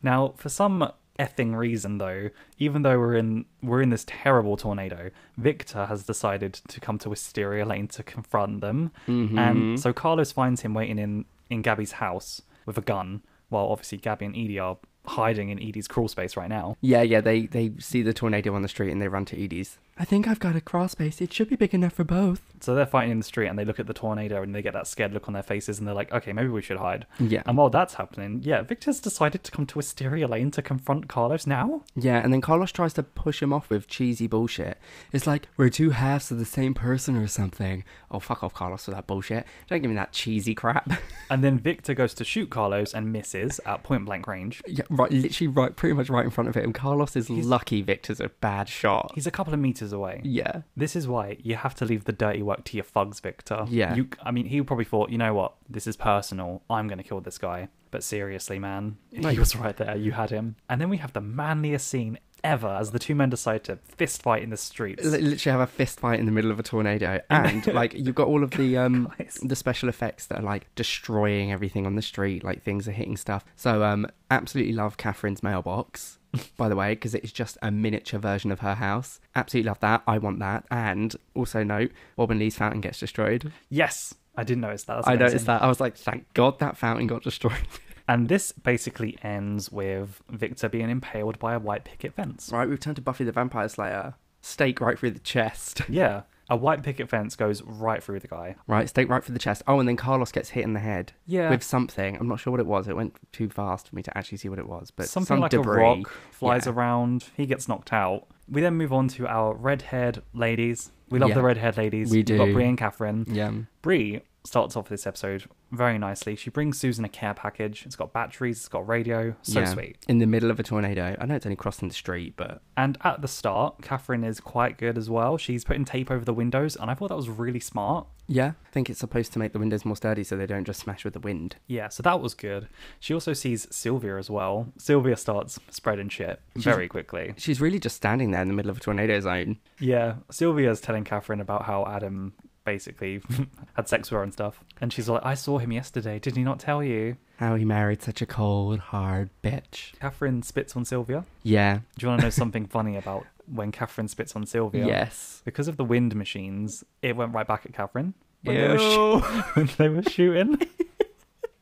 Now, 0.02 0.36
for 0.38 0.50
some 0.50 0.90
effing 1.20 1.56
reason, 1.56 1.98
though, 1.98 2.30
even 2.60 2.84
though 2.84 3.00
we're 3.00 3.16
in 3.16 3.46
we're 3.62 3.82
in 3.82 3.90
this 3.90 4.06
terrible 4.08 4.56
tornado, 4.56 5.10
Victor 5.38 5.88
has 5.88 6.04
decided 6.04 6.54
to 6.54 6.80
come 6.80 6.98
to 7.00 7.10
Wisteria 7.10 7.66
Lane 7.66 7.88
to 7.90 8.04
confront 8.04 8.62
them, 8.62 8.92
Mm-hmm. 9.08 9.38
and 9.38 9.80
so 9.80 9.92
Carlos 9.94 10.32
finds 10.32 10.62
him 10.62 10.74
waiting 10.74 11.00
in 11.00 11.26
in 11.50 11.62
Gabby's 11.62 11.94
house 11.94 12.42
with 12.66 12.78
a 12.78 12.82
gun, 12.82 13.22
while 13.56 13.72
obviously 13.72 13.98
Gabby 13.98 14.26
and 14.26 14.36
Edie 14.36 14.60
are 14.60 14.78
hiding 15.08 15.50
in 15.50 15.62
Edie's 15.62 15.88
crawl 15.88 16.08
space 16.08 16.36
right 16.36 16.50
now. 16.50 16.76
Yeah, 16.82 17.02
yeah, 17.02 17.22
they, 17.22 17.46
they 17.48 17.72
see 17.80 18.02
the 18.02 18.14
tornado 18.14 18.54
on 18.54 18.62
the 18.62 18.68
street 18.68 18.92
and 18.92 19.02
they 19.02 19.08
run 19.08 19.26
to 19.26 19.42
Edie's. 19.42 19.78
I 19.98 20.04
think 20.04 20.28
I've 20.28 20.40
got 20.40 20.56
a 20.58 20.62
crawl 20.62 20.90
space. 20.90 21.22
It 21.22 21.32
should 21.32 21.50
be 21.50 21.56
big 21.56 21.74
enough 21.74 21.94
for 21.94 22.04
both. 22.04 22.42
So 22.60 22.76
they're 22.76 22.86
fighting 22.86 23.12
in 23.12 23.18
the 23.20 23.24
street, 23.24 23.48
and 23.48 23.58
they 23.58 23.64
look 23.64 23.80
at 23.80 23.88
the 23.88 23.94
tornado, 23.94 24.42
and 24.42 24.54
they 24.54 24.62
get 24.62 24.74
that 24.74 24.88
scared 24.88 25.14
look 25.14 25.28
on 25.28 25.34
their 25.34 25.44
faces, 25.44 25.78
and 25.80 25.88
they're 25.88 25.96
like, 25.96 26.12
"Okay, 26.12 26.34
maybe 26.34 26.50
we 26.50 26.62
should 26.62 26.78
hide." 26.78 27.06
Yeah. 27.20 27.44
And 27.46 27.58
while 27.58 27.70
that's 27.70 27.94
happening, 27.94 28.42
yeah, 28.44 28.62
Victor's 28.62 29.00
decided 29.00 29.44
to 29.46 29.52
come 29.52 29.66
to 29.68 29.78
Wisteria 29.78 30.28
Lane 30.28 30.52
to 30.52 30.62
confront 30.62 31.08
Carlos 31.08 31.48
now. 31.48 31.84
Yeah, 31.96 32.18
and 32.18 32.34
then 32.34 32.42
Carlos 32.42 32.72
tries 32.72 32.94
to 32.94 33.04
push 33.04 33.42
him 33.42 33.54
off 33.54 33.70
with 33.70 33.88
cheesy 33.88 34.28
bullshit. 34.28 34.78
It's 35.14 35.28
like, 35.28 35.48
we're 35.58 35.70
two 35.70 35.92
halves 35.92 36.30
of 36.32 36.40
the 36.40 36.46
same 36.46 36.74
person 36.74 37.16
or 37.16 37.28
something. 37.28 37.84
Oh, 38.12 38.20
fuck 38.20 38.44
off, 38.44 38.54
Carlos, 38.54 38.88
with 38.88 38.96
that 38.96 39.08
bullshit. 39.08 39.46
Don't 39.70 39.82
give 39.82 39.90
me 39.92 39.96
that 39.96 40.12
cheesy 40.12 40.56
crap. 40.56 40.92
And 41.28 41.44
then 41.44 41.58
Victor 41.58 41.96
goes 41.96 42.14
to 42.16 42.24
shoot 42.24 42.52
Carlos 42.52 42.94
and 42.94 43.12
misses 43.12 43.60
at 43.66 43.82
point 43.82 44.06
blank 44.06 44.28
range. 44.28 44.62
yeah, 44.68 44.84
right, 44.92 45.12
literally 45.12 45.48
right, 45.48 45.76
pretty 45.76 45.94
much 45.94 46.08
right 46.08 46.24
in 46.24 46.30
front 46.30 46.48
of 46.50 46.56
him. 46.56 46.72
Carlos 46.72 47.16
is 47.16 47.30
lucky 47.32 47.82
Victor's 47.82 48.20
a 48.20 48.30
bad 48.30 48.70
shot. 48.70 49.12
He's 49.16 49.26
a 49.26 49.32
couple 49.32 49.52
of 49.52 49.60
meters 49.60 49.85
away. 49.94 50.22
Yeah. 50.24 50.62
This 50.76 50.96
is 50.96 51.08
why 51.08 51.38
you 51.42 51.56
have 51.56 51.76
to 51.76 51.86
leave 51.86 52.06
the 52.06 52.12
dirty 52.14 52.42
work 52.42 52.64
to 52.66 52.78
your 52.78 52.84
thugs, 52.84 53.20
Victor. 53.20 53.66
Yeah. 53.70 53.96
You, 53.96 54.08
I 54.24 54.32
mean, 54.32 54.46
he 54.46 54.62
probably 54.62 54.86
thought, 54.86 55.10
you 55.10 55.18
know 55.18 55.34
what, 55.34 55.54
this 55.70 55.88
is 55.88 55.96
personal. 55.96 56.62
I'm 56.70 56.88
going 56.88 56.98
to 56.98 57.04
kill 57.04 57.22
this 57.22 57.38
guy. 57.38 57.70
But 57.92 58.04
seriously, 58.04 58.60
man, 58.60 58.98
he 59.12 59.40
was 59.40 59.56
right 59.56 59.76
there. 59.78 59.96
You 59.96 60.12
had 60.12 60.30
him. 60.30 60.56
And 60.70 60.82
then 60.82 60.90
we 60.90 60.98
have 60.98 61.14
the 61.14 61.22
manliest 61.22 61.88
scene 61.88 62.20
ever 62.44 62.68
as 62.68 62.92
the 62.92 63.00
two 63.00 63.16
men 63.16 63.30
decide 63.30 63.64
to 63.64 63.76
fist 63.98 64.22
fight 64.22 64.44
in 64.44 64.52
the 64.52 64.58
streets. 64.58 65.04
Li- 65.04 65.20
literally 65.20 65.52
have 65.58 65.68
a 65.68 65.72
fist 65.72 66.00
fight 66.00 66.20
in 66.20 66.28
the 66.28 66.32
middle 66.32 66.52
of 66.52 66.60
a 66.60 66.64
tornado 66.64 67.20
and 67.32 67.66
like 67.74 67.96
you've 67.96 68.14
got 68.14 68.28
all 68.28 68.44
of 68.44 68.52
the 68.52 68.78
um 68.78 69.12
Guys. 69.18 69.40
the 69.42 69.56
special 69.56 69.90
effects 69.90 70.28
that 70.28 70.40
are 70.40 70.44
like 70.44 70.68
destroying 70.76 71.52
everything 71.52 71.88
on 71.88 71.96
the 71.96 72.04
street 72.04 72.44
like 72.44 72.62
things 72.62 72.88
are 72.88 72.92
hitting 72.92 73.18
stuff 73.18 73.44
so 73.56 73.84
um 73.84 74.06
absolutely 74.30 74.74
love 74.74 74.96
catherine's 74.98 75.42
mailbox 75.42 76.20
by 76.58 76.70
the 76.70 76.76
way 76.76 76.94
because 76.94 77.16
it's 77.16 77.32
just 77.32 77.58
a 77.62 77.72
miniature 77.72 78.20
version 78.20 78.52
of 78.52 78.60
her 78.60 78.76
house. 78.76 79.20
Absolutely 79.36 79.70
love 79.70 79.80
that. 79.80 80.04
I 80.08 80.18
want 80.18 80.40
that. 80.40 80.66
And 80.72 81.16
also 81.34 81.64
note 81.64 81.92
Robin 82.18 82.40
lee's 82.40 82.58
fountain 82.58 82.82
gets 82.82 83.00
destroyed. 83.00 83.52
Yes, 83.70 84.14
I 84.36 84.44
didn't 84.44 84.62
notice 84.62 84.84
that. 84.86 85.08
I 85.08 85.16
noticed 85.16 85.46
that. 85.46 85.62
I 85.62 85.68
was 85.68 85.80
like 85.80 85.96
thank 85.98 86.32
god 86.34 86.60
that 86.60 86.78
fountain 86.78 87.08
got 87.08 87.24
destroyed. 87.24 87.54
And 88.08 88.30
this 88.30 88.52
basically 88.52 89.18
ends 89.24 89.72
with 89.72 90.22
Victor 90.30 90.70
being 90.70 90.92
impaled 90.92 91.40
by 91.40 91.56
a 91.56 91.60
white 91.60 91.86
picket 91.86 92.14
fence. 92.14 92.52
right 92.54 92.70
we've 92.70 92.80
turned 92.80 92.98
to 92.98 93.02
buffy 93.02 93.24
the 93.24 93.32
vampire 93.32 93.68
slayer. 93.68 94.14
Stake 94.42 94.80
right 94.80 94.98
through 95.00 95.10
the 95.10 95.20
chest. 95.20 95.82
Yeah, 95.90 96.22
a 96.50 96.56
white 96.56 96.84
picket 96.84 97.10
fence 97.10 97.36
goes 97.36 97.62
right 97.64 98.04
through 98.04 98.20
the 98.20 98.28
guy. 98.28 98.56
Right, 98.68 98.88
stake 98.88 99.10
right 99.10 99.24
through 99.24 99.34
the 99.34 99.40
chest. 99.40 99.64
Oh, 99.68 99.80
and 99.80 99.88
then 99.90 99.96
Carlos 99.96 100.32
gets 100.32 100.50
hit 100.50 100.64
in 100.64 100.74
the 100.74 100.80
head. 100.80 101.14
Yeah. 101.26 101.50
With 101.50 101.64
something. 101.64 102.18
I'm 102.20 102.28
not 102.28 102.40
sure 102.40 102.52
what 102.52 102.60
it 102.60 102.66
was. 102.68 102.88
It 102.88 102.96
went 102.96 103.16
too 103.32 103.50
fast 103.50 103.90
for 103.90 103.96
me 103.96 104.04
to 104.04 104.18
actually 104.18 104.38
see 104.38 104.50
what 104.50 104.60
it 104.60 104.68
was. 104.68 104.92
But 104.92 105.08
Something 105.10 105.26
some 105.28 105.40
like 105.40 105.52
debris. 105.52 105.82
a 105.82 105.84
rock 105.84 106.12
flies 106.32 106.66
Yeah. 106.66 106.74
around. 106.74 107.26
He 107.36 107.46
gets 107.46 107.68
knocked 107.68 107.92
out. 107.92 108.28
We 108.50 108.62
then 108.62 108.76
move 108.76 108.94
on 108.94 109.08
to 109.10 109.28
our 109.28 109.56
red-haired 109.56 110.22
ladies. 110.34 110.92
We 111.10 111.18
love 111.20 111.30
Yeah. 111.30 111.36
the 111.36 111.44
red 111.44 111.58
haired 111.58 111.78
ladies. 111.78 112.12
We 112.12 112.18
We've 112.20 112.26
got 112.38 112.46
do. 112.46 112.54
Bree 112.54 112.66
and 112.68 112.78
Catherine. 112.78 113.26
Yeah. 113.28 113.52
Bree 113.82 114.22
starts 114.46 114.76
off 114.76 114.90
this 114.90 115.06
episode 115.08 115.46
very 115.72 115.98
nicely. 115.98 116.36
She 116.36 116.50
brings 116.50 116.80
Susan 116.80 117.04
a 117.06 117.10
care 117.10 117.34
package. 117.34 117.86
It's 117.86 117.96
got 117.96 118.14
batteries, 118.14 118.58
it's 118.58 118.68
got 118.68 118.88
radio. 118.88 119.36
So 119.42 119.62
yeah. 119.62 119.74
sweet. 119.74 119.98
In 120.08 120.20
the 120.20 120.28
middle 120.28 120.52
of 120.52 120.60
a 120.60 120.64
tornado. 120.64 121.16
I 121.20 121.26
know 121.26 121.36
it's 121.36 121.46
only 121.46 121.56
crossing 121.56 121.88
the 121.88 121.94
street, 121.96 122.34
but 122.38 122.62
And 122.78 122.98
at 123.04 123.22
the 123.22 123.28
start, 123.28 123.82
Catherine 123.82 124.24
is 124.24 124.40
quite 124.40 124.78
good 124.78 124.98
as 124.98 125.10
well. 125.10 125.38
She's 125.38 125.64
putting 125.64 125.86
tape 125.86 126.12
over 126.12 126.24
the 126.24 126.34
windows, 126.34 126.76
and 126.76 126.90
I 126.90 126.94
thought 126.94 127.10
that 127.10 127.16
was 127.16 127.30
really 127.30 127.60
smart. 127.60 128.08
yeah, 128.28 128.54
I 128.66 128.70
think 128.72 128.90
it's 128.90 129.00
supposed 129.00 129.34
to 129.34 129.40
make 129.40 129.54
the 129.54 129.60
windows 129.60 129.86
more 129.86 129.96
sturdy 129.96 130.24
so 130.24 130.36
they 130.36 130.48
don't 130.48 130.66
just 130.66 130.80
smash 130.80 131.04
with 131.06 131.14
the 131.14 131.20
wind. 131.20 131.58
Yeah, 131.68 131.90
so 131.90 132.02
that 132.04 132.22
was 132.22 132.34
good. 132.34 132.68
She 133.00 133.14
also 133.14 133.34
sees 133.34 133.68
Sylvia 133.70 134.18
as 134.18 134.30
well. 134.30 134.74
Sylvia 134.78 135.16
starts 135.16 135.60
spreading 135.70 136.10
shit 136.10 136.40
very 136.56 136.88
quickly. 136.88 137.34
She's 137.38 137.62
really 137.62 137.80
just 137.80 137.96
standing 137.96 138.32
there 138.32 138.42
in 138.42 138.48
the 138.48 138.54
middle 138.54 138.72
of 138.72 138.78
a 138.78 138.80
tornado 138.80 139.20
zone. 139.20 139.58
Yeah, 139.80 140.16
Sylvia's 140.32 140.82
telling 140.82 141.04
Catherine 141.04 141.40
about 141.42 141.64
how 141.66 141.86
Adam 141.86 142.34
basically 142.66 143.22
had 143.76 143.88
sex 143.88 144.10
with 144.12 144.18
her 144.18 144.24
and 144.24 144.34
stuff. 144.34 144.60
And 144.82 144.92
she's 144.92 145.08
like, 145.08 145.24
I 145.24 145.36
saw 145.36 145.58
him 145.60 145.72
yesterday. 145.72 146.20
Did 146.20 146.36
he 146.36 146.44
not 146.44 146.60
tell 146.60 146.84
you? 146.84 147.16
How 147.38 147.56
he 147.56 147.64
married 147.66 148.02
such 148.02 148.22
a 148.22 148.26
cold, 148.26 148.80
hard 148.80 149.30
bitch. 149.44 149.98
Catherine 150.00 150.42
spits 150.44 150.76
on 150.76 150.84
Sylvia. 150.86 151.26
Yeah. 151.44 151.80
Do 151.98 152.06
you 152.06 152.10
want 152.10 152.22
to 152.22 152.26
know 152.28 152.32
something 152.32 152.66
funny 152.66 152.98
about 152.98 153.26
when 153.54 153.72
Catherine 153.72 154.08
spits 154.08 154.36
on 154.36 154.46
Sylvia? 154.46 154.86
Yes. 154.86 155.42
Because 155.46 155.68
of 155.68 155.78
the 155.78 155.86
wind 155.86 156.16
machines, 156.16 156.84
it 157.02 157.16
went 157.16 157.34
right 157.34 157.48
back 157.48 157.66
at 157.66 157.74
Catherine. 157.74 158.14
When 158.44 158.56
they 158.56 158.68
were, 158.68 158.78
sh- 158.80 159.26
when 159.56 159.70
they 159.78 159.90
were 159.90 160.04
shooting, 160.04 160.58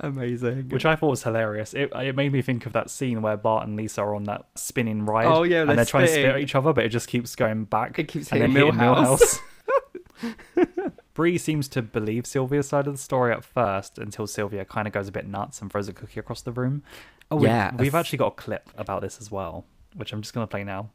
Amazing. 0.00 0.68
which 0.68 0.84
I 0.84 0.96
thought 0.96 1.10
was 1.10 1.22
hilarious. 1.22 1.74
It, 1.74 1.90
it 1.94 2.16
made 2.16 2.32
me 2.32 2.42
think 2.42 2.66
of 2.66 2.72
that 2.72 2.90
scene 2.90 3.22
where 3.22 3.36
Bart 3.36 3.66
and 3.66 3.76
Lisa 3.76 4.02
are 4.02 4.14
on 4.14 4.24
that 4.24 4.46
spinning 4.54 5.04
ride. 5.06 5.26
Oh, 5.26 5.42
yeah, 5.42 5.60
and 5.60 5.70
they're 5.70 5.76
they're 5.76 5.84
trying 5.84 6.06
to 6.06 6.12
spit 6.12 6.24
at 6.26 6.40
each 6.40 6.54
other, 6.54 6.72
but 6.72 6.84
it 6.84 6.88
just 6.90 7.08
keeps 7.08 7.34
going 7.36 7.64
back. 7.64 7.98
It 7.98 8.08
keeps 8.08 8.28
hitting 8.30 8.52
then 8.52 8.72
Milhouse. 8.72 9.18
Milhouse. 9.18 9.40
Bree 11.14 11.38
seems 11.38 11.68
to 11.68 11.82
believe 11.82 12.26
Sylvia's 12.26 12.68
side 12.68 12.86
of 12.86 12.94
the 12.94 12.98
story 12.98 13.32
at 13.32 13.44
first 13.44 13.98
until 13.98 14.26
Sylvia 14.26 14.64
kind 14.64 14.86
of 14.86 14.92
goes 14.92 15.08
a 15.08 15.12
bit 15.12 15.26
nuts 15.26 15.60
and 15.62 15.70
throws 15.70 15.88
a 15.88 15.92
cookie 15.92 16.20
across 16.20 16.42
the 16.42 16.52
room. 16.52 16.82
Oh, 17.30 17.42
Yeah, 17.42 17.74
we've 17.76 17.94
actually 17.94 18.18
got 18.18 18.28
a 18.28 18.36
clip 18.36 18.70
about 18.76 19.00
this 19.02 19.20
as 19.20 19.30
well, 19.30 19.64
which 19.94 20.12
I'm 20.12 20.22
just 20.22 20.34
going 20.34 20.46
to 20.46 20.50
play 20.50 20.64
now. 20.64 20.90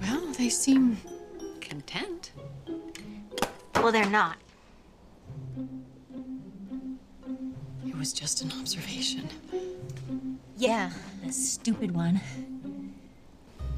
Well, 0.00 0.32
they 0.32 0.48
seem 0.48 0.98
content. 1.60 2.32
Well, 3.76 3.92
they're 3.92 4.08
not. 4.08 4.36
Was 8.04 8.12
just 8.12 8.42
an 8.42 8.52
observation. 8.60 9.26
Yeah, 10.58 10.90
a 11.26 11.32
stupid 11.32 11.90
one. 11.94 12.20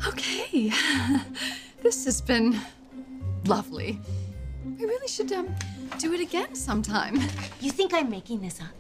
Okay. 0.05 0.73
this 1.81 2.05
has 2.07 2.21
been 2.21 2.61
lovely. 3.45 4.01
We 4.65 4.85
really 4.85 5.07
should 5.07 5.33
um, 5.33 5.55
do 6.01 6.13
it 6.13 6.19
again 6.19 6.57
sometime. 6.57 7.21
You 7.61 7.71
think 7.71 7.95
I'm 7.95 8.11
making 8.11 8.41
this 8.41 8.61
up? 8.61 8.77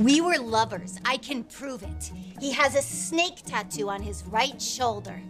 We 0.00 0.20
were 0.20 0.38
lovers. 0.38 0.98
I 1.04 1.16
can 1.18 1.44
prove 1.44 1.84
it. 1.84 2.10
He 2.40 2.50
has 2.50 2.74
a 2.74 2.82
snake 2.82 3.40
tattoo 3.46 3.88
on 3.88 4.02
his 4.02 4.24
right 4.24 4.60
shoulder. 4.60 5.20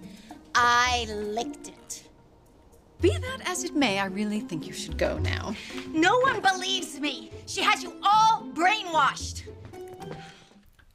I 0.55 1.05
licked 1.11 1.69
it. 1.69 1.84
Be 3.01 3.11
that 3.19 3.41
as 3.49 3.65
it 3.65 3.75
may, 3.75 3.99
I 3.99 4.07
really 4.07 4.41
think 4.41 4.67
you 4.67 4.73
should 4.73 4.97
go 4.97 5.19
now. 5.19 5.55
No 5.93 6.19
one 6.21 6.41
believes 6.41 6.99
me. 7.01 7.31
She 7.47 7.61
has 7.63 7.83
you 7.83 7.93
all 8.03 8.43
brainwashed. 8.55 9.43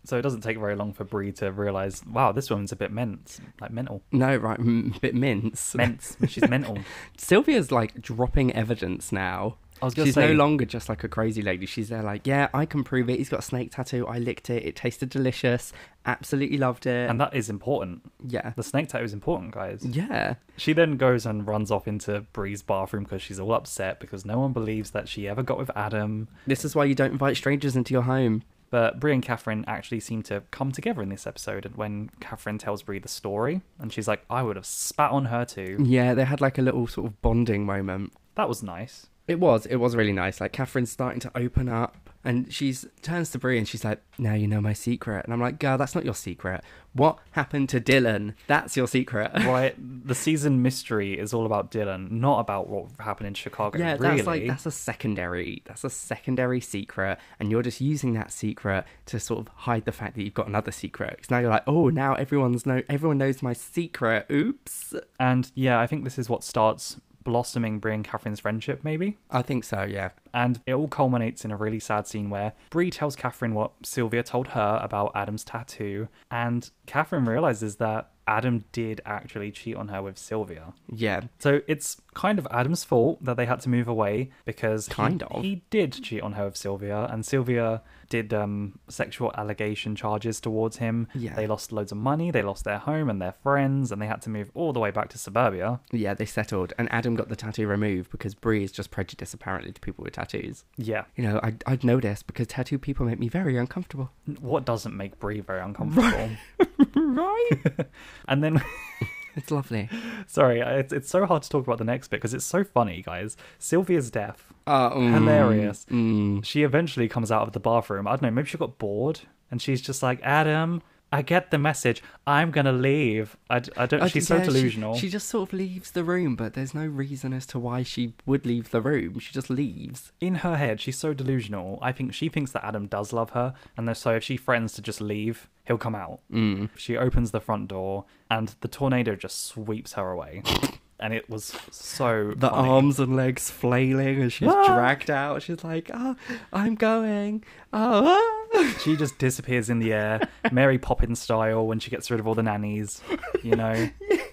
So 0.06 0.18
it 0.18 0.24
doesn't 0.24 0.42
take 0.42 0.58
very 0.58 0.76
long 0.76 0.92
for 0.92 1.04
Bree 1.04 1.32
to 1.34 1.52
realize, 1.52 2.02
wow, 2.04 2.32
this 2.32 2.50
woman's 2.50 2.72
a 2.72 2.76
bit 2.76 2.92
mental, 2.92 3.46
like 3.62 3.70
mental, 3.70 4.02
No, 4.12 4.36
right, 4.38 4.58
m- 4.58 4.96
bit 5.02 5.14
mince. 5.14 5.76
mental. 5.76 6.28
She's 6.28 6.50
mental. 6.50 6.80
Sylvia's 7.18 7.72
like 7.72 8.02
dropping 8.02 8.52
evidence 8.54 9.12
now. 9.12 9.58
I 9.82 9.86
was 9.86 9.94
She's 9.94 10.14
say- 10.14 10.28
no 10.28 10.34
longer 10.34 10.66
just 10.66 10.90
like 10.90 11.04
a 11.04 11.08
crazy 11.08 11.42
lady. 11.42 11.66
She's 11.66 11.90
there 11.90 12.04
like, 12.04 12.26
yeah, 12.28 12.50
I 12.54 12.66
can 12.66 12.84
prove 12.84 13.10
it. 13.10 13.18
He's 13.18 13.30
got 13.30 13.40
a 13.40 13.44
snake 13.44 13.72
tattoo. 13.72 14.08
I 14.08 14.20
licked 14.20 14.50
it. 14.50 14.66
It 14.66 14.76
tasted 14.76 15.10
delicious. 15.10 15.72
Absolutely 16.06 16.58
loved 16.58 16.86
it. 16.86 17.10
And 17.10 17.20
that 17.20 17.34
is 17.36 17.50
important. 17.50 18.02
yeah. 18.28 18.54
The 18.56 18.64
snake 18.64 18.90
tattoo 18.90 19.06
is 19.06 19.14
important, 19.14 19.52
guys. 19.54 19.86
Yeah. 19.86 20.36
She 20.58 20.74
then 20.74 20.98
goes 20.98 21.26
and 21.26 21.48
runs 21.48 21.72
off 21.72 21.88
into 21.88 22.22
Bree's 22.34 22.62
bathroom 22.62 23.04
because 23.04 23.22
she's 23.22 23.40
all 23.40 23.54
upset 23.54 24.00
because 24.00 24.26
no 24.26 24.40
one 24.40 24.54
believes 24.54 24.92
that 24.92 25.08
she 25.08 25.28
ever 25.28 25.44
got 25.44 25.58
with 25.58 25.72
Adam. 25.76 26.28
This 26.48 26.66
is 26.66 26.76
why 26.76 26.86
you 26.86 26.96
don't 26.96 27.12
invite 27.12 27.38
strangers 27.38 27.76
into 27.76 27.94
your 27.94 28.04
home. 28.04 28.44
But 28.72 29.00
Bree 29.00 29.14
and 29.14 29.24
Catherine 29.24 29.66
actually 29.68 30.00
seem 30.00 30.22
to 30.24 30.44
come 30.52 30.72
together 30.72 31.02
in 31.02 31.10
this 31.10 31.26
episode. 31.26 31.66
And 31.66 31.76
when 31.76 32.12
Catherine 32.20 32.60
tells 32.60 32.84
Bree 32.84 33.00
the 33.00 33.08
story, 33.08 33.62
and 33.80 33.92
she's 33.92 34.08
like, 34.08 34.24
I 34.30 34.44
would 34.44 34.58
have 34.58 34.66
spat 34.66 35.10
on 35.10 35.26
her 35.26 35.44
too. 35.44 35.78
Yeah, 35.84 36.14
they 36.14 36.24
had 36.24 36.40
like 36.40 36.60
a 36.60 36.62
little 36.62 36.86
sort 36.86 37.08
of 37.08 37.20
bonding 37.24 37.66
moment. 37.66 38.14
That 38.36 38.48
was 38.48 38.62
nice. 38.62 39.08
It 39.30 39.40
was. 39.40 39.68
It 39.68 39.76
was 39.76 39.96
really 39.96 40.12
nice. 40.12 40.42
Like 40.42 40.54
Catherine's 40.54 40.92
starting 40.92 41.20
to 41.20 41.32
open 41.38 41.70
up, 41.70 42.10
and 42.24 42.52
she's 42.52 42.84
turns 43.04 43.30
to 43.32 43.38
Bree 43.38 43.60
and 43.60 43.68
she's 43.68 43.86
like, 43.86 44.02
"Now 44.18 44.34
you 44.34 44.48
know 44.48 44.60
my 44.60 44.74
secret." 44.74 45.24
And 45.24 45.32
I'm 45.32 45.40
like, 45.40 45.60
"Girl, 45.60 45.78
that's 45.78 45.94
not 45.94 46.04
your 46.04 46.16
secret. 46.16 46.64
What 46.94 47.20
happened 47.32 47.70
to 47.70 47.80
Dylan? 47.80 48.34
That's 48.48 48.76
your 48.76 48.88
secret." 48.88 49.32
Right? 49.50 49.76
the 50.08 50.16
season 50.16 50.62
mystery 50.62 51.18
is 51.18 51.34
all 51.34 51.46
about 51.46 51.70
Dylan, 51.70 52.10
not 52.10 52.40
about 52.40 52.70
what 52.70 52.88
happened 53.00 53.28
in 53.28 53.34
Chicago. 53.36 53.78
yeah, 53.78 53.98
really. 54.00 54.16
that's 54.18 54.28
like 54.28 54.48
that's 54.48 54.66
a 54.66 54.72
secondary. 54.72 55.62
That's 55.66 55.84
a 55.84 55.90
secondary 55.92 56.60
secret, 56.60 57.20
and 57.40 57.52
you're 57.52 57.62
just 57.62 57.82
using 57.82 58.14
that 58.14 58.32
secret 58.32 58.86
to 59.08 59.20
sort 59.20 59.42
of 59.42 59.48
hide 59.54 59.86
the 59.86 59.92
fact 59.92 60.16
that 60.16 60.24
you've 60.24 60.34
got 60.34 60.48
another 60.48 60.72
secret. 60.72 61.18
Because 61.18 61.30
now 61.30 61.38
you're 61.38 61.52
like, 61.52 61.64
"Oh, 61.68 61.90
now 61.90 62.16
everyone's 62.16 62.66
know 62.66 62.82
everyone 62.90 63.20
knows 63.20 63.44
my 63.44 63.54
secret." 63.54 64.26
Oops. 64.32 64.96
And 65.20 65.52
yeah, 65.54 65.80
I 65.80 65.86
think 65.86 66.04
this 66.04 66.18
is 66.18 66.30
what 66.30 66.44
starts 66.44 67.00
blossoming 67.24 67.80
Bree 67.80 67.94
and 67.94 68.04
Catherine's 68.04 68.40
friendship, 68.40 68.84
maybe. 68.84 69.18
I 69.30 69.42
think 69.42 69.64
so. 69.64 69.84
Yeah. 69.84 70.10
And 70.34 70.62
it 70.66 70.74
all 70.74 70.88
culminates 70.88 71.44
in 71.44 71.52
a 71.52 71.58
really 71.58 71.80
sad 71.80 72.08
scene 72.08 72.30
where 72.30 72.54
Bree 72.70 72.92
tells 72.92 73.16
Catherine 73.16 73.54
what 73.54 73.72
Sylvia 73.84 74.24
told 74.24 74.50
her 74.50 74.80
about 74.82 75.12
Adam's 75.16 75.44
tattoo, 75.44 76.08
and 76.30 76.70
Catherine 76.86 77.26
realizes 77.26 77.78
that 77.78 78.12
Adam 78.30 78.64
did 78.72 79.02
actually 79.06 79.52
cheat 79.52 79.76
on 79.76 79.88
her 79.88 80.02
with 80.04 80.18
Sylvia. 80.18 80.74
Yeah. 80.88 81.22
So 81.40 81.62
it's 81.68 82.00
kind 82.14 82.38
of 82.38 82.48
Adam's 82.52 82.84
fault 82.84 83.24
that 83.26 83.38
they 83.38 83.46
had 83.48 83.60
to 83.62 83.70
move 83.70 83.88
away 83.88 84.30
because 84.46 84.88
he- 84.88 84.94
Kind 84.94 85.24
of. 85.24 85.42
he 85.42 85.64
did 85.72 85.94
cheat 86.04 86.22
on 86.22 86.34
her 86.34 86.46
with 86.46 86.56
Sylvia, 86.58 87.06
and 87.12 87.26
Sylvia 87.26 87.82
did 88.10 88.34
um, 88.34 88.80
sexual 88.88 89.32
allegation 89.38 89.96
charges 89.96 90.40
towards 90.40 90.78
him. 90.78 91.08
Yeah. 91.14 91.36
They 91.36 91.48
lost 91.48 91.72
loads 91.72 91.92
of 91.92 91.98
money, 91.98 92.30
they 92.32 92.42
lost 92.42 92.64
their 92.66 92.78
home 92.80 93.10
and 93.10 93.22
their 93.22 93.34
friends, 93.44 93.92
and 93.92 94.02
they 94.02 94.08
had 94.08 94.22
to 94.24 94.30
move 94.30 94.50
all 94.54 94.74
the 94.74 94.80
way 94.80 94.92
back 94.92 95.10
to 95.10 95.18
suburbia. 95.18 95.80
Yeah, 95.92 96.14
they 96.14 96.26
settled, 96.26 96.74
and 96.78 96.92
Adam 96.92 97.16
got 97.16 97.30
the 97.30 97.36
tattoo 97.36 97.68
removed 97.68 98.12
because 98.12 98.34
Bree 98.36 98.64
is 98.64 98.72
just 98.72 98.92
prejudiced 98.92 99.34
apparently 99.34 99.72
to 99.72 99.82
people 99.82 100.04
with 100.04 100.14
tattoos. 100.14 100.66
Yeah. 100.78 101.06
You 101.16 101.24
know, 101.24 101.40
I, 101.44 101.56
I'd 101.66 101.84
noticed 101.84 102.28
because 102.28 102.48
tattoo 102.48 102.78
people 102.80 103.06
make 103.08 103.20
me 103.20 103.28
very 103.28 103.58
uncomfortable. 103.58 104.12
What 104.40 104.66
doesn't 104.66 104.96
make 104.96 105.20
Bree 105.20 105.40
very 105.42 105.62
uncomfortable? 105.62 106.30
Right? 107.20 107.88
and 108.28 108.44
then. 108.44 108.62
it's 109.36 109.52
lovely. 109.52 109.90
Sorry, 110.28 110.60
it's, 110.62 110.94
it's 110.94 111.10
so 111.10 111.26
hard 111.26 111.44
to 111.44 111.50
talk 111.50 111.66
about 111.66 111.78
the 111.78 111.84
next 111.84 112.10
bit 112.10 112.18
because 112.18 112.34
it's 112.34 112.46
so 112.46 112.64
funny, 112.64 113.02
guys. 113.02 113.38
Sylvia's 113.58 114.12
deaf. 114.12 114.52
Uh, 114.68 114.92
mm, 114.92 115.14
Hilarious. 115.14 115.86
mm. 115.90 116.44
She 116.46 116.64
eventually 116.64 117.08
comes 117.08 117.32
out 117.32 117.44
of 117.48 117.54
the 117.54 117.60
bathroom. 117.60 118.08
I 118.08 118.12
don't 118.12 118.24
know, 118.24 118.32
maybe 118.32 118.48
she 118.48 118.58
got 118.58 118.78
bored 118.78 119.22
and 119.52 119.62
she's 119.62 119.82
just 119.82 120.04
like, 120.04 120.20
Adam, 120.22 120.82
I 121.12 121.22
get 121.24 121.50
the 121.50 121.58
message. 121.58 122.04
I'm 122.28 122.52
going 122.52 122.66
to 122.66 122.72
leave. 122.72 123.36
I 123.50 123.60
don't, 123.60 124.02
I 124.04 124.08
she's 124.08 124.24
d- 124.24 124.28
so 124.28 124.36
yeah, 124.38 124.42
she- 124.44 124.48
delusional. 124.48 124.96
She, 124.96 125.10
just 125.10 125.28
sort 125.28 125.50
of 125.50 125.54
leaves 125.54 125.92
the 125.92 126.04
room, 126.04 126.36
but 126.36 126.54
there's 126.54 126.76
no 126.76 126.86
reason 126.86 127.34
as 127.34 127.46
to 127.48 127.60
why 127.60 127.82
she 127.84 128.14
would 128.26 128.46
leave 128.46 128.70
the 128.70 128.82
room. 128.82 129.18
She 129.20 129.34
just 129.34 129.50
leaves. 129.50 130.12
In 130.22 130.36
her 130.36 130.56
head, 130.58 130.80
she's 130.80 130.98
so 130.98 131.14
delusional. 131.14 131.80
I 131.82 131.92
think 131.92 132.14
she 132.14 132.30
thinks 132.30 132.52
that 132.52 132.64
Adam 132.64 132.86
does 132.88 133.12
love 133.12 133.32
her. 133.32 133.54
And 133.76 133.96
so 133.98 134.12
if 134.12 134.24
she 134.24 134.38
threatens 134.38 134.74
to 134.74 134.82
just 134.82 135.02
leave, 135.02 135.50
he'll 135.66 135.78
come 135.80 135.96
out. 135.96 136.20
Mm. 136.32 136.70
She 136.78 136.96
opens 136.96 137.32
the 137.32 137.42
front 137.42 137.68
door 137.70 138.06
and 138.30 138.56
the 138.62 138.68
tornado 138.68 139.16
just 139.16 139.46
sweeps 139.46 139.94
her 139.94 140.12
away. 140.12 140.44
and 141.00 141.14
it 141.14 141.30
was 141.30 141.56
so. 141.72 142.34
The 142.36 142.50
funny. 142.50 142.70
arms 142.70 143.00
and 143.00 143.16
legs 143.16 143.50
flailing 143.50 144.22
as 144.22 144.34
she's 144.34 144.50
Ah! 144.50 144.68
dragged 144.76 145.10
out. 145.10 145.42
She's 145.44 145.64
like, 145.64 145.90
"Oh, 145.94 146.16
I'm 146.54 146.76
going." 146.76 147.44
Oh, 147.74 148.18
ah." 148.18 148.36
She 148.84 148.96
just 148.96 149.18
disappears 149.20 149.70
in 149.70 149.78
the 149.80 149.94
air, 149.94 150.28
Mary 150.52 150.80
Poppins 150.80 151.22
style, 151.22 151.68
when 151.68 151.80
she 151.80 151.92
gets 151.92 152.10
rid 152.10 152.20
of 152.20 152.28
all 152.28 152.34
the 152.36 152.42
nannies. 152.44 153.00
You 153.44 153.56
know, 153.56 153.90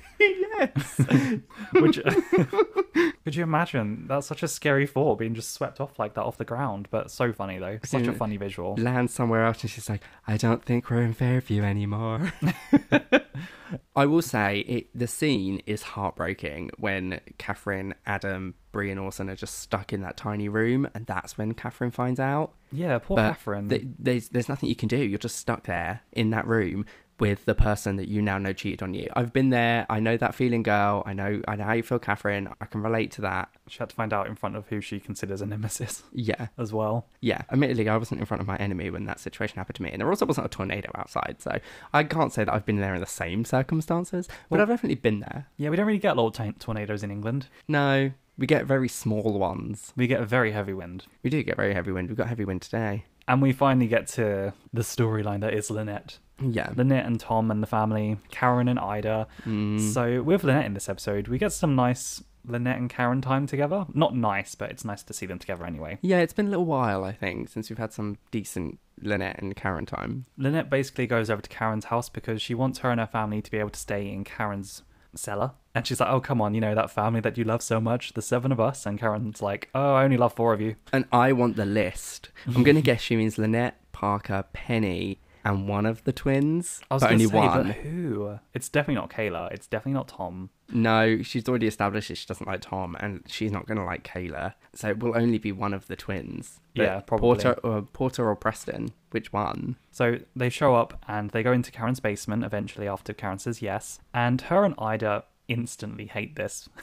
could 3.25 3.35
you 3.37 3.43
imagine? 3.43 4.07
That's 4.09 4.27
such 4.27 4.43
a 4.43 4.49
scary 4.49 4.87
thought, 4.87 5.19
being 5.19 5.35
just 5.35 5.53
swept 5.53 5.81
off 5.81 5.99
like 5.99 6.15
that 6.15 6.23
off 6.23 6.37
the 6.39 6.45
ground. 6.45 6.89
But 6.91 7.11
so 7.11 7.33
funny 7.33 7.59
though, 7.59 7.79
such 7.85 8.07
a 8.07 8.13
funny 8.13 8.37
visual. 8.37 8.75
Land 8.77 9.11
somewhere 9.11 9.45
else, 9.45 9.63
and 9.63 9.71
she's 9.71 9.89
like, 9.89 10.03
"I 10.27 10.37
don't 10.37 10.65
think 10.65 10.91
we're 10.91 11.03
in 11.03 11.13
Fairview 11.15 11.63
anymore." 11.63 12.33
I 13.97 14.07
will 14.07 14.23
say 14.23 14.61
it. 14.61 14.87
The 14.95 15.07
scene 15.07 15.61
is 15.67 15.83
heartbreaking 15.83 16.71
when 16.79 17.21
Catherine, 17.39 17.95
Adam, 18.07 18.55
Bree, 18.73 18.91
and 18.91 19.01
Orson 19.01 19.29
are 19.29 19.37
just 19.37 19.59
stuck 19.59 19.93
in 19.93 20.03
that 20.03 20.17
tiny 20.17 20.49
room, 20.49 20.89
and 20.95 21.07
that's 21.07 21.37
when 21.37 21.53
Catherine 21.55 21.91
finds 21.91 22.21
out. 22.21 22.55
Yeah, 22.73 22.99
poor 22.99 23.17
But 23.17 23.29
Catherine. 23.29 23.69
th- 23.69 23.87
there's 23.99 24.29
there's 24.29 24.49
nothing 24.49 24.69
you 24.69 24.77
can 24.77 24.89
do. 24.89 24.99
You're 24.99 25.19
just 25.19 25.37
stuck 25.37 25.65
there 25.65 26.03
in 26.13 26.31
that 26.31 26.47
room. 26.47 26.87
With 27.19 27.45
the 27.47 27.55
person 27.55 27.97
that 27.97 28.09
you 28.09 28.21
now 28.21 28.37
know 28.39 28.53
cheated 28.53 28.83
on 28.83 28.93
you. 28.95 29.09
I've 29.15 29.33
been 29.33 29.51
there. 29.51 29.87
I 29.89 30.01
know 30.01 30.17
that 30.17 30.35
feeling, 30.35 30.63
girl. 30.63 31.03
I 31.07 31.13
know. 31.15 31.41
I 31.49 31.57
know 31.57 31.65
how 31.65 31.73
you 31.73 31.83
feel, 31.83 31.99
Catherine. 31.99 32.49
I 32.61 32.67
can 32.67 32.83
relate 32.83 33.11
to 33.13 33.23
that. 33.23 33.49
She 33.69 33.79
had 33.79 33.89
to 33.91 33.97
find 33.97 34.13
out 34.13 34.27
in 34.27 34.35
front 34.35 34.57
of 34.57 34.69
who 34.69 34.81
she 34.81 35.01
considers 35.01 35.41
a 35.41 35.47
nemesis 35.47 36.03
Yeah, 36.13 36.49
as 36.59 36.73
well. 36.73 37.07
yeah. 37.21 37.43
Admittedly, 37.51 37.89
I 37.89 37.97
wasn't 37.97 38.21
in 38.21 38.27
front 38.27 38.41
of 38.41 38.47
my 38.47 38.57
enemy 38.57 38.91
when 38.91 39.05
that 39.07 39.19
situation 39.21 39.57
happened 39.57 39.77
to 39.77 39.83
me, 39.83 39.91
and 39.91 40.01
there 40.01 40.09
also 40.09 40.27
wasn't 40.27 40.47
a 40.47 40.51
tornado 40.51 40.91
outside, 40.95 41.37
so 41.41 41.59
I 41.93 42.05
can't 42.05 42.33
say 42.33 42.45
that 42.45 42.53
I've 42.53 42.67
been 42.67 42.81
there 42.81 42.95
in 42.95 43.01
the 43.01 43.07
same 43.07 43.45
circumstances. 43.45 44.27
But 44.49 44.57
Well- 44.57 44.61
I've 44.63 44.69
definitely 44.69 44.97
been 44.97 45.21
there. 45.21 45.47
Yeah, 45.57 45.71
we 45.71 45.77
don't 45.77 45.87
really 45.87 45.99
get 45.99 46.17
little 46.17 46.31
t- 46.31 46.53
tornadoes 46.59 47.03
in 47.03 47.11
England. 47.11 47.49
No, 47.67 48.13
we 48.39 48.47
get 48.47 48.67
very 48.67 48.89
small 48.89 49.39
ones. 49.39 49.93
We 49.97 50.07
get 50.07 50.21
a 50.21 50.27
very 50.27 50.53
heavy 50.53 50.75
wind. 50.75 51.05
We 51.23 51.31
do 51.31 51.43
get 51.43 51.57
very 51.57 51.73
heavy 51.75 51.93
wind. 51.93 52.09
We've 52.09 52.19
got 52.19 52.29
heavy 52.29 52.45
wind 52.45 52.63
today. 52.63 53.05
And 53.29 53.43
we 53.43 53.53
finally 53.53 53.89
get 53.89 54.07
to 54.09 54.53
the 54.73 54.83
storyline 54.83 55.41
that 55.41 55.53
is 55.55 55.71
Lynette. 55.71 56.19
Yeah. 56.41 56.73
Lynette 56.77 57.07
and 57.07 57.19
Tom 57.19 57.51
and 57.51 57.63
the 57.63 57.67
family, 57.67 58.19
Karen 58.31 58.69
and 58.69 58.79
Ida. 58.79 59.27
Mm. 59.45 59.93
So 59.93 60.23
with 60.23 60.45
Lynette 60.45 60.67
in 60.67 60.75
this 60.75 60.89
episode, 60.89 61.29
we 61.29 61.39
get 61.39 61.53
some 61.53 61.75
nice 61.75 62.23
Lynette 62.47 62.79
and 62.79 62.91
Karen 62.91 63.21
time 63.21 63.47
together. 63.47 63.87
Not 63.93 64.15
nice, 64.15 64.55
but 64.55 64.71
it's 64.71 64.85
nice 64.85 65.03
to 65.05 65.13
see 65.13 65.27
them 65.27 65.39
together 65.39 65.65
anyway. 65.67 65.99
Yeah, 66.03 66.19
it's 66.19 66.33
been 66.33 66.47
a 66.47 66.51
little 66.51 66.65
while, 66.65 67.05
I 67.05 67.13
think, 67.13 67.49
since 67.49 67.71
we've 67.71 67.79
had 67.79 67.93
some 67.93 68.19
decent 68.31 68.79
Lynette 69.01 69.41
and 69.41 69.57
Karen 69.57 69.87
time. 69.87 70.27
Lynette 70.37 70.71
basically 70.71 71.07
goes 71.07 71.31
over 71.31 71.43
to 71.43 71.49
Karen's 71.49 71.87
house 71.87 72.09
because 72.09 72.41
she 72.41 72.55
wants 72.55 72.81
her 72.81 72.91
and 72.91 73.01
her 73.01 73.07
family 73.07 73.43
to 73.43 73.51
be 73.51 73.59
able 73.59 73.71
to 73.71 73.81
stay 73.81 74.09
in 74.09 74.25
Karen's 74.25 74.83
cellar. 75.15 75.53
And 75.75 75.87
she's 75.87 76.01
like, 76.01 76.09
oh, 76.09 76.21
come 76.21 76.41
on, 76.41 76.55
you 76.55 76.61
know, 76.61 76.75
that 76.75 76.91
family 76.91 77.21
that 77.21 77.37
you 77.37 77.45
love 77.45 77.63
so 77.63 77.81
much, 77.81 78.15
the 78.15 78.23
seven 78.23 78.53
of 78.53 78.61
us. 78.61 78.87
And 78.87 78.99
Karen's 78.99 79.43
like, 79.43 79.69
oh, 79.75 79.95
I 79.95 80.05
only 80.05 80.17
love 80.17 80.33
four 80.33 80.53
of 80.53 80.61
you. 80.61 80.77
And 80.93 81.05
I 81.13 81.33
want 81.33 81.57
the 81.57 81.67
list. 81.67 82.31
I'm 82.47 82.63
going 82.63 82.77
to 82.77 82.83
guess 82.83 83.01
she 83.01 83.17
means 83.17 83.39
Lynette, 83.39 83.81
Parker, 83.93 84.45
Penny, 84.53 85.21
and 85.47 85.69
one 85.69 85.87
of 85.87 86.03
the 86.03 86.13
twins. 86.13 86.81
I 86.91 86.95
was 86.95 87.03
but 87.05 87.13
only 87.13 87.27
say, 87.27 87.37
one. 87.37 87.69
But 87.69 87.77
who? 87.77 88.39
It's 88.53 88.69
definitely 88.69 88.97
not 88.97 89.11
Kayla. 89.11 89.53
It's 89.53 89.69
definitely 89.69 89.93
not 89.93 90.09
Tom. 90.09 90.51
No, 90.73 91.23
she's 91.23 91.49
already 91.49 91.69
established 91.69 92.09
that 92.09 92.17
she 92.17 92.27
doesn't 92.27 92.49
like 92.49 92.63
Tom, 92.63 92.97
and 92.99 93.23
she's 93.29 93.53
not 93.53 93.67
going 93.67 93.79
to 93.79 93.85
like 93.85 94.03
Kayla. 94.03 94.55
So 94.75 94.89
it 94.89 94.99
will 94.99 95.17
only 95.17 95.39
be 95.39 95.53
one 95.53 95.73
of 95.73 95.87
the 95.87 95.95
twins. 95.95 96.59
But 96.75 96.83
Yeah, 96.83 97.01
probably. 97.01 97.27
Porter 97.27 97.53
or, 97.63 97.83
Porter 97.83 98.29
or 98.29 98.35
Preston. 98.35 98.89
Which 99.13 99.33
one? 99.33 99.77
So 99.93 100.19
they 100.35 100.49
show 100.49 100.75
up 100.75 101.01
and 101.07 101.31
they 101.31 101.45
go 101.45 101.53
into 101.53 101.71
Karen's 101.71 102.01
basement 102.01 102.43
eventually 102.45 102.89
after 102.89 103.13
Karen 103.13 103.39
says 103.39 103.63
yes. 103.63 104.01
And 104.13 104.41
her 104.43 104.65
and 104.65 104.75
Ida 104.79 105.25
instantly 105.49 106.07
hate 106.07 106.37
this. 106.37 106.69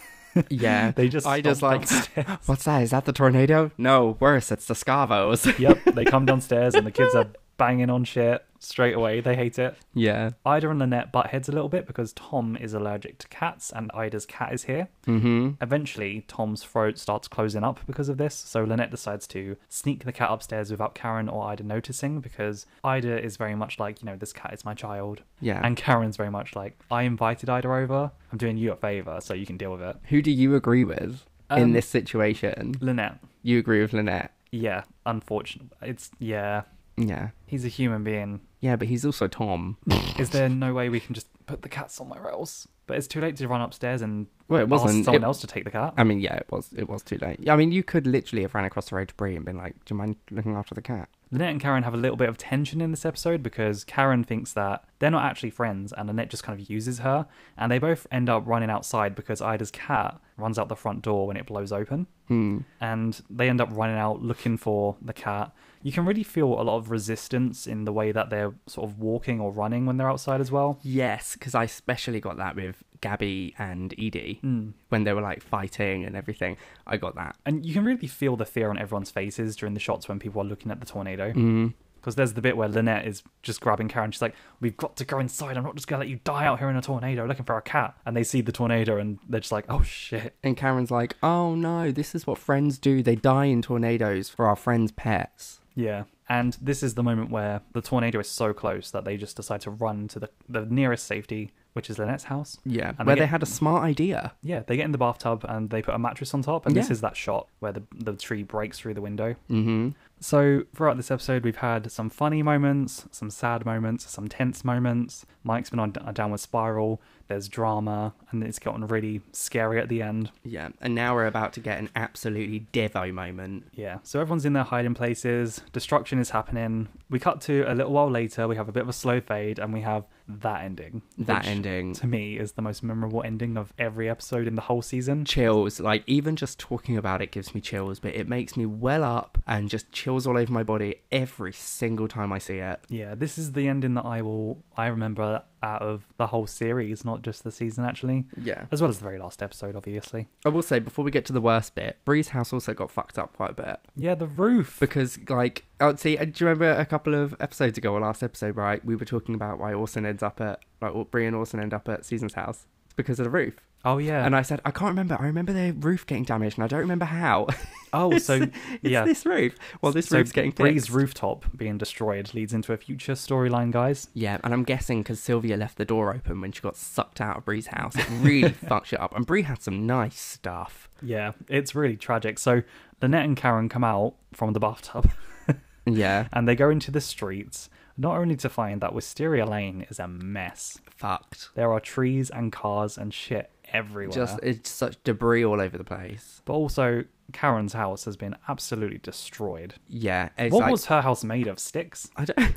Yeah. 0.50 0.90
They 0.90 1.10
just 1.10 1.28
I 1.28 1.42
just 1.42 1.62
like, 1.62 1.88
downstairs. 1.88 2.26
what's 2.48 2.64
that? 2.64 2.82
Is 2.82 2.90
that 2.90 3.06
the 3.06 3.14
tornado? 3.14 3.70
No, 3.78 4.18
worse, 4.20 4.52
it's 4.52 4.66
the 4.66 4.74
Scavos. 4.74 5.60
yep, 5.60 5.84
they 5.94 6.06
come 6.06 6.26
downstairs 6.26 6.74
and 6.74 6.88
the 6.88 6.92
kids 6.92 7.14
are 7.14 7.28
banging 7.58 7.92
on 7.92 8.04
shit 8.04 8.44
straight 8.64 8.96
away. 8.96 9.20
They 9.22 9.36
hate 9.36 9.60
it. 9.60 9.76
yeah. 9.94 10.32
Ida 10.46 10.70
and 10.70 10.80
Lynette 10.80 11.12
butt 11.12 11.28
heads 11.28 11.50
a 11.50 11.52
little 11.52 11.70
bit 11.70 11.86
because 11.86 12.14
Tom 12.14 12.56
is 12.58 12.74
allergic 12.74 13.18
to 13.20 13.28
cats 13.28 13.72
and 13.76 13.92
Ida's 13.94 14.26
cat 14.26 14.54
is 14.54 14.64
here. 14.64 14.88
Mm-hmm. 15.08 15.52
Eventually, 15.62 16.26
Tom's 16.28 16.64
throat 16.64 16.98
starts 16.98 17.28
closing 17.28 17.64
up 17.64 17.80
because 17.86 18.10
of 18.10 18.18
this, 18.18 18.36
so 18.36 18.64
Lynette 18.64 18.92
decides 18.92 19.28
to 19.28 19.58
sneak 19.70 20.06
the 20.06 20.12
cat 20.12 20.30
upstairs 20.32 20.72
without 20.72 20.96
Karen 20.96 21.30
or 21.30 21.46
Ida 21.48 21.64
noticing 21.64 22.20
because 22.22 22.66
Ida 22.84 23.22
is 23.24 23.38
very 23.38 23.56
much 23.56 23.80
like, 23.80 24.02
you 24.02 24.06
know, 24.06 24.16
this 24.16 24.34
cat 24.34 24.54
is 24.54 24.64
my 24.66 24.74
child. 24.74 25.22
Yeah. 25.42 25.60
And 25.64 25.76
Karen's 25.78 26.18
very 26.18 26.32
much 26.32 26.56
like, 26.56 26.80
I 26.90 27.04
invited 27.04 27.50
Ida 27.50 27.68
over. 27.68 28.12
I'm 28.32 28.38
doing 28.38 28.58
you 28.58 28.72
a 28.72 28.76
favor, 28.76 29.20
so 29.22 29.34
you 29.34 29.46
can 29.46 29.58
deal 29.58 29.72
with 29.72 29.82
it. 29.82 29.98
Who 30.10 30.22
do 30.22 30.32
you 30.32 30.56
agree 30.56 30.84
with 30.84 31.26
in 31.52 31.64
Um, 31.64 31.72
this 31.74 31.88
situation? 31.88 32.76
Lynette, 32.80 33.20
You 33.42 33.60
agree 33.60 33.82
with 33.82 33.94
Lynette? 33.94 34.32
yeah, 34.52 34.84
unfortunate. 35.06 35.68
It's, 35.82 36.12
yeah, 36.20 36.64
Yeah. 36.98 37.30
he's 37.46 37.66
a 37.66 37.70
human 37.70 38.04
being. 38.04 38.42
Yeah, 38.60 38.76
but 38.78 38.88
he's 38.88 39.06
also 39.06 39.28
Tom. 39.28 39.78
Is 40.18 40.30
there 40.30 40.48
no 40.50 40.74
way 40.74 40.90
we 40.90 41.00
can 41.00 41.14
just 41.14 41.28
put 41.46 41.62
the 41.64 41.70
cat 41.70 41.92
somewhere 41.92 42.30
else? 42.30 42.68
But 42.88 42.98
it's 42.98 43.08
too 43.08 43.20
late 43.22 43.36
to 43.38 43.48
run 43.48 43.62
upstairs 43.62 44.02
and 44.02 44.28
Well, 44.48 44.60
it 44.62 44.64
ask 44.64 44.72
wasn't. 44.72 45.06
someone 45.06 45.24
It- 45.24 45.26
else 45.26 45.42
to 45.42 45.48
take 45.48 45.64
the 45.66 45.72
cat. 45.72 45.94
I 45.98 46.04
mean, 46.04 46.20
yeah, 46.20 46.36
it 46.36 46.48
was. 46.50 46.72
It 46.74 46.88
was 46.90 47.02
too 47.04 47.18
late. 47.22 47.50
I 47.50 47.56
mean, 47.56 47.72
you 47.72 47.84
could 47.84 48.06
literally 48.08 48.42
have 48.44 48.54
ran 48.54 48.66
across 48.66 48.90
the 48.90 48.96
road 48.96 49.08
to 49.10 49.16
Bree 49.16 49.36
and 49.36 49.44
been 49.46 49.58
like, 49.58 49.74
"Do 49.86 49.94
you 49.94 49.98
mind 49.98 50.16
looking 50.32 50.56
after 50.56 50.76
the 50.76 50.82
cat?" 50.82 51.10
Lynette 51.32 51.50
and 51.50 51.60
Karen 51.62 51.82
have 51.84 51.94
a 51.96 51.98
little 51.98 52.16
bit 52.18 52.30
of 52.30 52.38
tension 52.38 52.80
in 52.80 52.92
this 52.92 53.06
episode 53.06 53.42
because 53.42 53.84
Karen 53.86 54.24
thinks 54.24 54.54
that 54.54 54.84
they're 55.00 55.10
not 55.10 55.24
actually 55.26 55.50
friends 55.50 55.92
and 55.92 56.08
Lynette 56.08 56.30
just 56.30 56.44
kind 56.44 56.60
of 56.60 56.70
uses 56.70 57.00
her. 57.00 57.26
And 57.58 57.72
they 57.72 57.80
both 57.80 58.06
end 58.12 58.30
up 58.30 58.44
running 58.46 58.70
outside 58.70 59.16
because 59.16 59.42
Ida's 59.42 59.72
cat 59.72 60.20
runs 60.38 60.60
out 60.60 60.70
the 60.70 60.76
front 60.76 61.02
door 61.02 61.26
when 61.28 61.36
it 61.38 61.48
blows 61.48 61.72
open. 61.72 62.06
Hmm. 62.28 62.60
And 62.80 63.20
they 63.32 63.50
end 63.50 63.62
up 63.62 63.70
running 63.72 63.98
out 63.98 64.22
looking 64.22 64.58
for 64.58 64.96
the 65.02 65.14
cat. 65.14 65.52
You 65.84 65.92
can 65.92 66.06
really 66.06 66.24
feel 66.24 66.48
a 66.60 66.64
lot 66.64 66.78
of 66.78 66.90
resistance 66.90 67.68
in 67.68 67.84
the 67.86 67.94
way 67.94 68.12
that 68.12 68.30
they're 68.30 68.54
sort 68.68 68.90
of 68.90 69.00
walking 69.00 69.40
or 69.40 69.52
running 69.52 69.86
when 69.86 69.98
they're 69.98 70.10
outside 70.10 70.42
as 70.42 70.52
well. 70.52 70.80
Yes, 70.82 71.34
because 71.34 71.54
I 71.54 71.66
especially 71.66 72.20
got 72.20 72.38
that 72.38 72.56
with 72.56 72.84
Gabby 73.02 73.54
and 73.60 73.94
Edie 74.00 74.40
Hmm. 74.42 74.70
when 74.90 75.04
they 75.04 75.12
were 75.14 75.22
like 75.22 75.44
fighting 75.44 76.06
and 76.06 76.16
everything. 76.16 76.56
I 76.88 76.98
got 76.98 77.16
that. 77.16 77.36
And 77.46 77.66
you 77.66 77.74
can 77.74 77.84
really 77.84 78.08
feel 78.08 78.36
the 78.38 78.46
fear 78.46 78.70
on 78.70 78.78
everyone's 78.80 79.12
faces 79.12 79.56
during 79.58 79.74
the 79.74 79.80
shots 79.82 80.08
when 80.08 80.20
people 80.20 80.42
are 80.42 80.46
looking 80.46 80.72
at 80.72 80.80
the 80.80 80.86
tornado. 80.86 81.34
Mm. 81.34 81.74
Because 82.00 82.16
there's 82.16 82.34
the 82.34 82.42
bit 82.42 82.58
where 82.58 82.68
Lynette 82.68 83.08
is 83.08 83.24
just 83.44 83.62
grabbing 83.62 83.88
Karen. 83.88 84.12
She's 84.12 84.22
like, 84.22 84.36
We've 84.60 84.76
got 84.76 84.98
to 84.98 85.06
go 85.06 85.20
inside. 85.20 85.56
I'm 85.56 85.64
not 85.64 85.76
just 85.76 85.88
going 85.88 86.00
to 86.02 86.06
let 86.06 86.10
you 86.10 86.20
die 86.26 86.46
out 86.46 86.60
here 86.60 86.70
in 86.70 86.76
a 86.76 86.82
tornado 86.82 87.26
looking 87.26 87.46
for 87.46 87.56
a 87.58 87.62
cat. 87.62 87.98
And 88.06 88.16
they 88.16 88.24
see 88.26 88.42
the 88.42 88.52
tornado 88.52 88.98
and 88.98 89.20
they're 89.30 89.40
just 89.40 89.54
like, 89.54 89.64
Oh 89.70 89.84
shit. 89.84 90.36
And 90.44 90.58
Karen's 90.58 90.92
like, 90.92 91.16
"Oh 91.24 91.56
no, 91.56 91.92
this 91.92 92.14
is 92.14 92.28
what 92.28 92.38
friends 92.40 92.78
do. 92.78 93.02
They 93.04 93.16
die 93.16 93.46
in 93.46 93.62
tornadoes 93.62 94.28
for 94.30 94.46
our 94.48 94.58
friends' 94.58 94.92
pets." 94.92 95.62
Yeah. 95.76 96.04
And 96.30 96.58
this 96.62 96.84
is 96.84 96.96
the 96.96 97.04
moment 97.04 97.32
where 97.32 97.62
the 97.74 97.82
tornado 97.82 98.20
is 98.20 98.30
so 98.30 98.54
close 98.54 98.92
that 98.92 99.04
they 99.04 99.18
just 99.18 99.36
decide 99.36 99.62
to 99.62 99.72
run 99.72 100.08
to 100.10 100.20
the, 100.20 100.30
the 100.48 100.66
nearest 100.66 101.06
safety, 101.06 101.52
which 101.74 101.90
is 101.90 102.00
Lynette's 102.00 102.24
house. 102.26 102.58
Yeah, 102.66 102.94
And 102.98 103.06
where 103.06 103.16
they 103.16 103.22
they 103.22 103.26
had 103.28 103.44
a 103.44 103.48
smart 103.48 103.84
idea. 103.84 104.34
Yeah, 104.42 104.64
they 104.66 104.78
get 104.78 104.86
in 104.86 104.94
the 104.94 104.98
bathtub 104.98 105.46
and 105.48 105.70
they 105.70 105.82
put 105.82 105.94
a 105.94 106.00
mattress 106.00 106.34
on 106.34 106.42
top. 106.42 106.66
And 106.66 106.76
this 106.76 106.90
is 106.90 107.02
that 107.02 107.18
shot 107.18 107.48
where 107.60 107.74
the, 107.74 107.84
the 107.94 108.14
tree 108.14 108.44
breaks 108.44 108.80
through 108.80 108.94
the 108.94 109.02
window. 109.02 109.36
Mm-hmm. 109.50 109.90
So, 110.22 110.64
throughout 110.74 110.96
this 110.96 111.12
episode, 111.12 111.44
we've 111.44 111.58
had 111.58 111.92
some 111.92 112.10
funny 112.10 112.42
moments, 112.42 113.06
some 113.12 113.30
sad 113.30 113.66
moments, 113.66 114.10
some 114.10 114.30
tense 114.30 114.64
moments. 114.64 115.26
Mike's 115.44 115.70
been 115.70 115.80
on 115.80 115.94
a 116.06 116.14
downward 116.14 116.40
spiral. 116.40 117.02
There's 117.28 117.48
drama, 117.48 118.14
and 118.32 118.44
it's 118.44 118.60
gotten 118.60 118.86
really 118.88 119.22
scary 119.32 119.80
at 119.80 119.90
the 119.90 120.02
end. 120.02 120.32
Yeah, 120.44 120.70
and 120.82 120.94
now 120.94 121.16
we're 121.16 121.26
about 121.26 121.54
to 121.54 121.60
get 121.60 121.80
an 121.80 121.90
absolutely 121.96 122.68
devo 122.74 123.14
moment. 123.14 123.68
Yeah, 123.74 124.00
so 124.04 124.20
everyone's 124.20 124.46
in 124.46 124.54
their 124.54 124.64
hiding 124.64 124.94
places. 124.94 125.62
Destruction 125.72 126.20
is 126.20 126.32
happening. 126.32 126.90
We 127.10 127.20
cut 127.20 127.42
to 127.42 127.64
a 127.64 127.74
little 127.74 127.94
while 127.94 128.10
later. 128.12 128.48
We 128.48 128.56
have 128.56 128.70
a 128.70 128.72
bit 128.72 128.84
of 128.84 128.90
a 128.90 128.94
slow 128.94 129.22
fade, 129.22 129.60
and 129.60 129.74
we 129.74 129.82
have 129.82 130.06
that 130.28 130.64
ending. 130.64 131.02
That 131.18 131.46
ending. 131.46 131.94
to 131.96 132.08
me, 132.08 132.38
is 132.38 132.54
the 132.54 132.62
most 132.62 132.84
memorable 132.84 133.22
ending 133.24 133.58
of 133.58 133.74
every 133.78 134.10
episode 134.10 134.48
in 134.48 134.56
the 134.56 134.62
whole 134.62 134.82
season. 134.82 135.26
chills 135.26 135.80
like 135.80 136.04
even 136.08 136.36
just 136.36 136.60
talking 136.60 136.98
about 136.98 137.22
it 137.22 137.32
gives 137.32 137.54
me 137.54 137.60
chills 137.60 138.00
but 138.00 138.16
it 138.16 138.28
makes 138.28 138.56
me 138.56 138.66
well 138.66 139.04
up 139.04 139.38
and 139.46 139.70
just 139.70 139.92
chills 139.92 140.26
all 140.26 140.38
over 140.38 140.52
my 140.52 140.64
body 140.64 140.96
every 141.12 141.52
single 141.52 142.08
time 142.08 142.32
i 142.32 142.38
see 142.38 142.58
it 142.58 142.80
Yeah, 142.90 143.16
this 143.16 143.38
is 143.38 143.52
the 143.52 143.68
ending 143.68 143.94
that 143.96 144.06
I 144.06 144.22
will 144.22 144.64
I 144.78 144.88
remember 144.88 145.44
out 145.64 145.82
of 145.82 146.06
the 146.18 146.28
whole 146.28 146.46
series, 146.46 147.04
not 147.06 147.22
just 147.22 147.44
the 147.44 147.52
season 147.52 147.86
actually, 147.86 148.26
yeah 148.42 148.66
as 148.72 148.82
well 148.82 148.90
as 148.90 148.98
the 149.00 149.04
very 149.04 149.18
last 149.18 149.42
episode, 149.42 149.76
obviously. 149.76 150.28
i 150.46 150.50
will 150.50 150.62
say 150.62 150.78
before 150.80 151.06
we 151.06 151.10
get 151.12 151.26
to 151.26 151.34
the 151.34 151.42
worst 151.42 151.74
bit 151.74 151.98
bree's 152.06 152.30
house 152.30 152.52
also 152.54 152.74
got 152.74 152.92
fucked 152.92 153.18
up 153.18 153.34
quite 153.36 153.52
a 153.52 153.54
bit 153.54 153.80
Yeah, 153.96 154.16
the 154.16 154.28
roof. 154.28 154.78
because 154.80 155.18
like 155.30 155.66
oh 155.80 155.96
see 155.96 156.18
uh, 156.18 156.26
do 156.26 156.32
you 156.36 156.48
remember 156.48 156.70
a 156.72 156.86
couple 156.86 157.16
of 157.16 157.36
episodes 157.40 157.78
ago 157.78 157.94
or 157.94 158.02
last 158.02 158.22
episode 158.22 158.56
right 158.56 158.84
we 158.86 158.96
were 158.96 159.06
talking 159.06 159.34
about 159.36 159.58
why 159.60 159.74
orson 159.74 160.06
ends 160.06 160.22
up 160.22 160.40
at 160.42 160.60
like 160.82 160.94
Bree 161.12 161.26
and 161.26 161.36
orson 161.36 161.60
end 161.60 161.74
up 161.74 161.88
at 161.90 162.06
susan's 162.06 162.34
house 162.34 162.66
because 162.96 163.20
of 163.20 163.24
the 163.26 163.30
roof 163.30 163.56
Oh 163.86 163.98
yeah. 163.98 164.26
and 164.26 164.34
i 164.36 164.42
said 164.42 164.62
i 164.64 164.72
can't 164.72 164.90
remember 164.90 165.18
i 165.20 165.26
remember 165.26 165.52
the 165.52 165.72
roof 165.72 166.06
getting 166.06 166.24
damaged 166.24 166.58
and 166.58 166.64
i 166.64 166.68
don't 166.68 166.80
remember 166.80 167.04
how 167.06 167.48
oh, 167.94 168.18
so 168.18 168.36
it's 168.44 168.54
yeah. 168.82 169.04
this 169.04 169.26
roof 169.26 169.56
well 169.82 169.92
this 169.92 170.08
so 170.08 170.18
roof's 170.18 170.32
getting 170.32 170.52
Bree's 170.52 170.84
fixed. 170.86 170.90
rooftop 170.96 171.46
being 171.56 171.78
destroyed 171.78 172.34
leads 172.34 172.54
into 172.54 172.72
a 172.74 172.78
future 172.78 173.14
storyline, 173.14 173.72
guys. 173.72 174.08
Yeah, 174.16 174.38
and 174.44 174.52
I'm 174.54 174.64
guessing 174.64 175.04
because 175.04 175.20
Sylvia 175.20 175.58
left 175.58 175.78
the 175.78 175.86
door 175.86 176.12
open 176.14 176.42
when 176.42 176.52
she 176.52 176.62
got 176.62 176.76
sucked 176.76 177.22
out 177.22 177.38
of 177.38 177.46
Bree's 177.46 177.68
house, 177.68 177.96
it 177.96 178.08
really 178.22 178.50
fucked 178.70 178.94
it 178.94 179.00
up. 179.00 179.16
And 179.16 179.26
Bree 179.28 179.44
had 179.44 179.62
some 179.62 179.86
nice 179.86 180.20
stuff. 180.20 180.90
Yeah, 181.04 181.34
it's 181.48 181.76
really 181.76 181.96
tragic. 181.98 182.40
So 182.40 182.64
Lynette 183.02 183.26
and 183.26 183.38
Karen 183.38 183.70
come 183.70 183.84
out 183.84 184.16
from 184.34 184.54
the 184.54 184.60
bathtub 184.60 185.12
Yeah, 185.86 186.28
and 186.34 186.48
they 186.48 186.56
go 186.56 186.70
into 186.72 186.90
the 186.90 187.02
streets, 187.02 187.70
not 187.98 188.18
only 188.18 188.36
to 188.38 188.50
find 188.50 188.82
that 188.82 188.94
Wisteria 188.94 189.46
Lane 189.46 189.86
is 189.90 190.00
a 190.00 190.08
mess. 190.08 190.80
fucked. 190.96 191.50
There 191.56 191.72
are 191.72 191.80
trees 191.80 192.30
and 192.30 192.52
cars 192.52 192.98
and 192.98 193.14
shit 193.14 193.52
everywhere. 193.72 194.14
Just 194.14 194.40
it's 194.44 194.70
such 194.70 195.02
debris 195.04 195.44
all 195.44 195.60
over 195.60 195.78
the 195.78 195.84
place. 195.84 196.42
But 196.46 196.54
also, 196.54 197.04
Karen's 197.32 197.74
house 197.74 198.06
has 198.06 198.16
been 198.16 198.36
absolutely 198.48 199.00
destroyed. 199.00 199.76
Yeah, 199.88 200.30
what 200.38 200.54
like 200.54 200.72
was 200.72 200.86
her 200.86 201.02
house 201.02 201.24
made 201.24 201.48
of? 201.48 201.60
Sticks? 201.60 202.10
I 202.16 202.26
don't. 202.26 202.40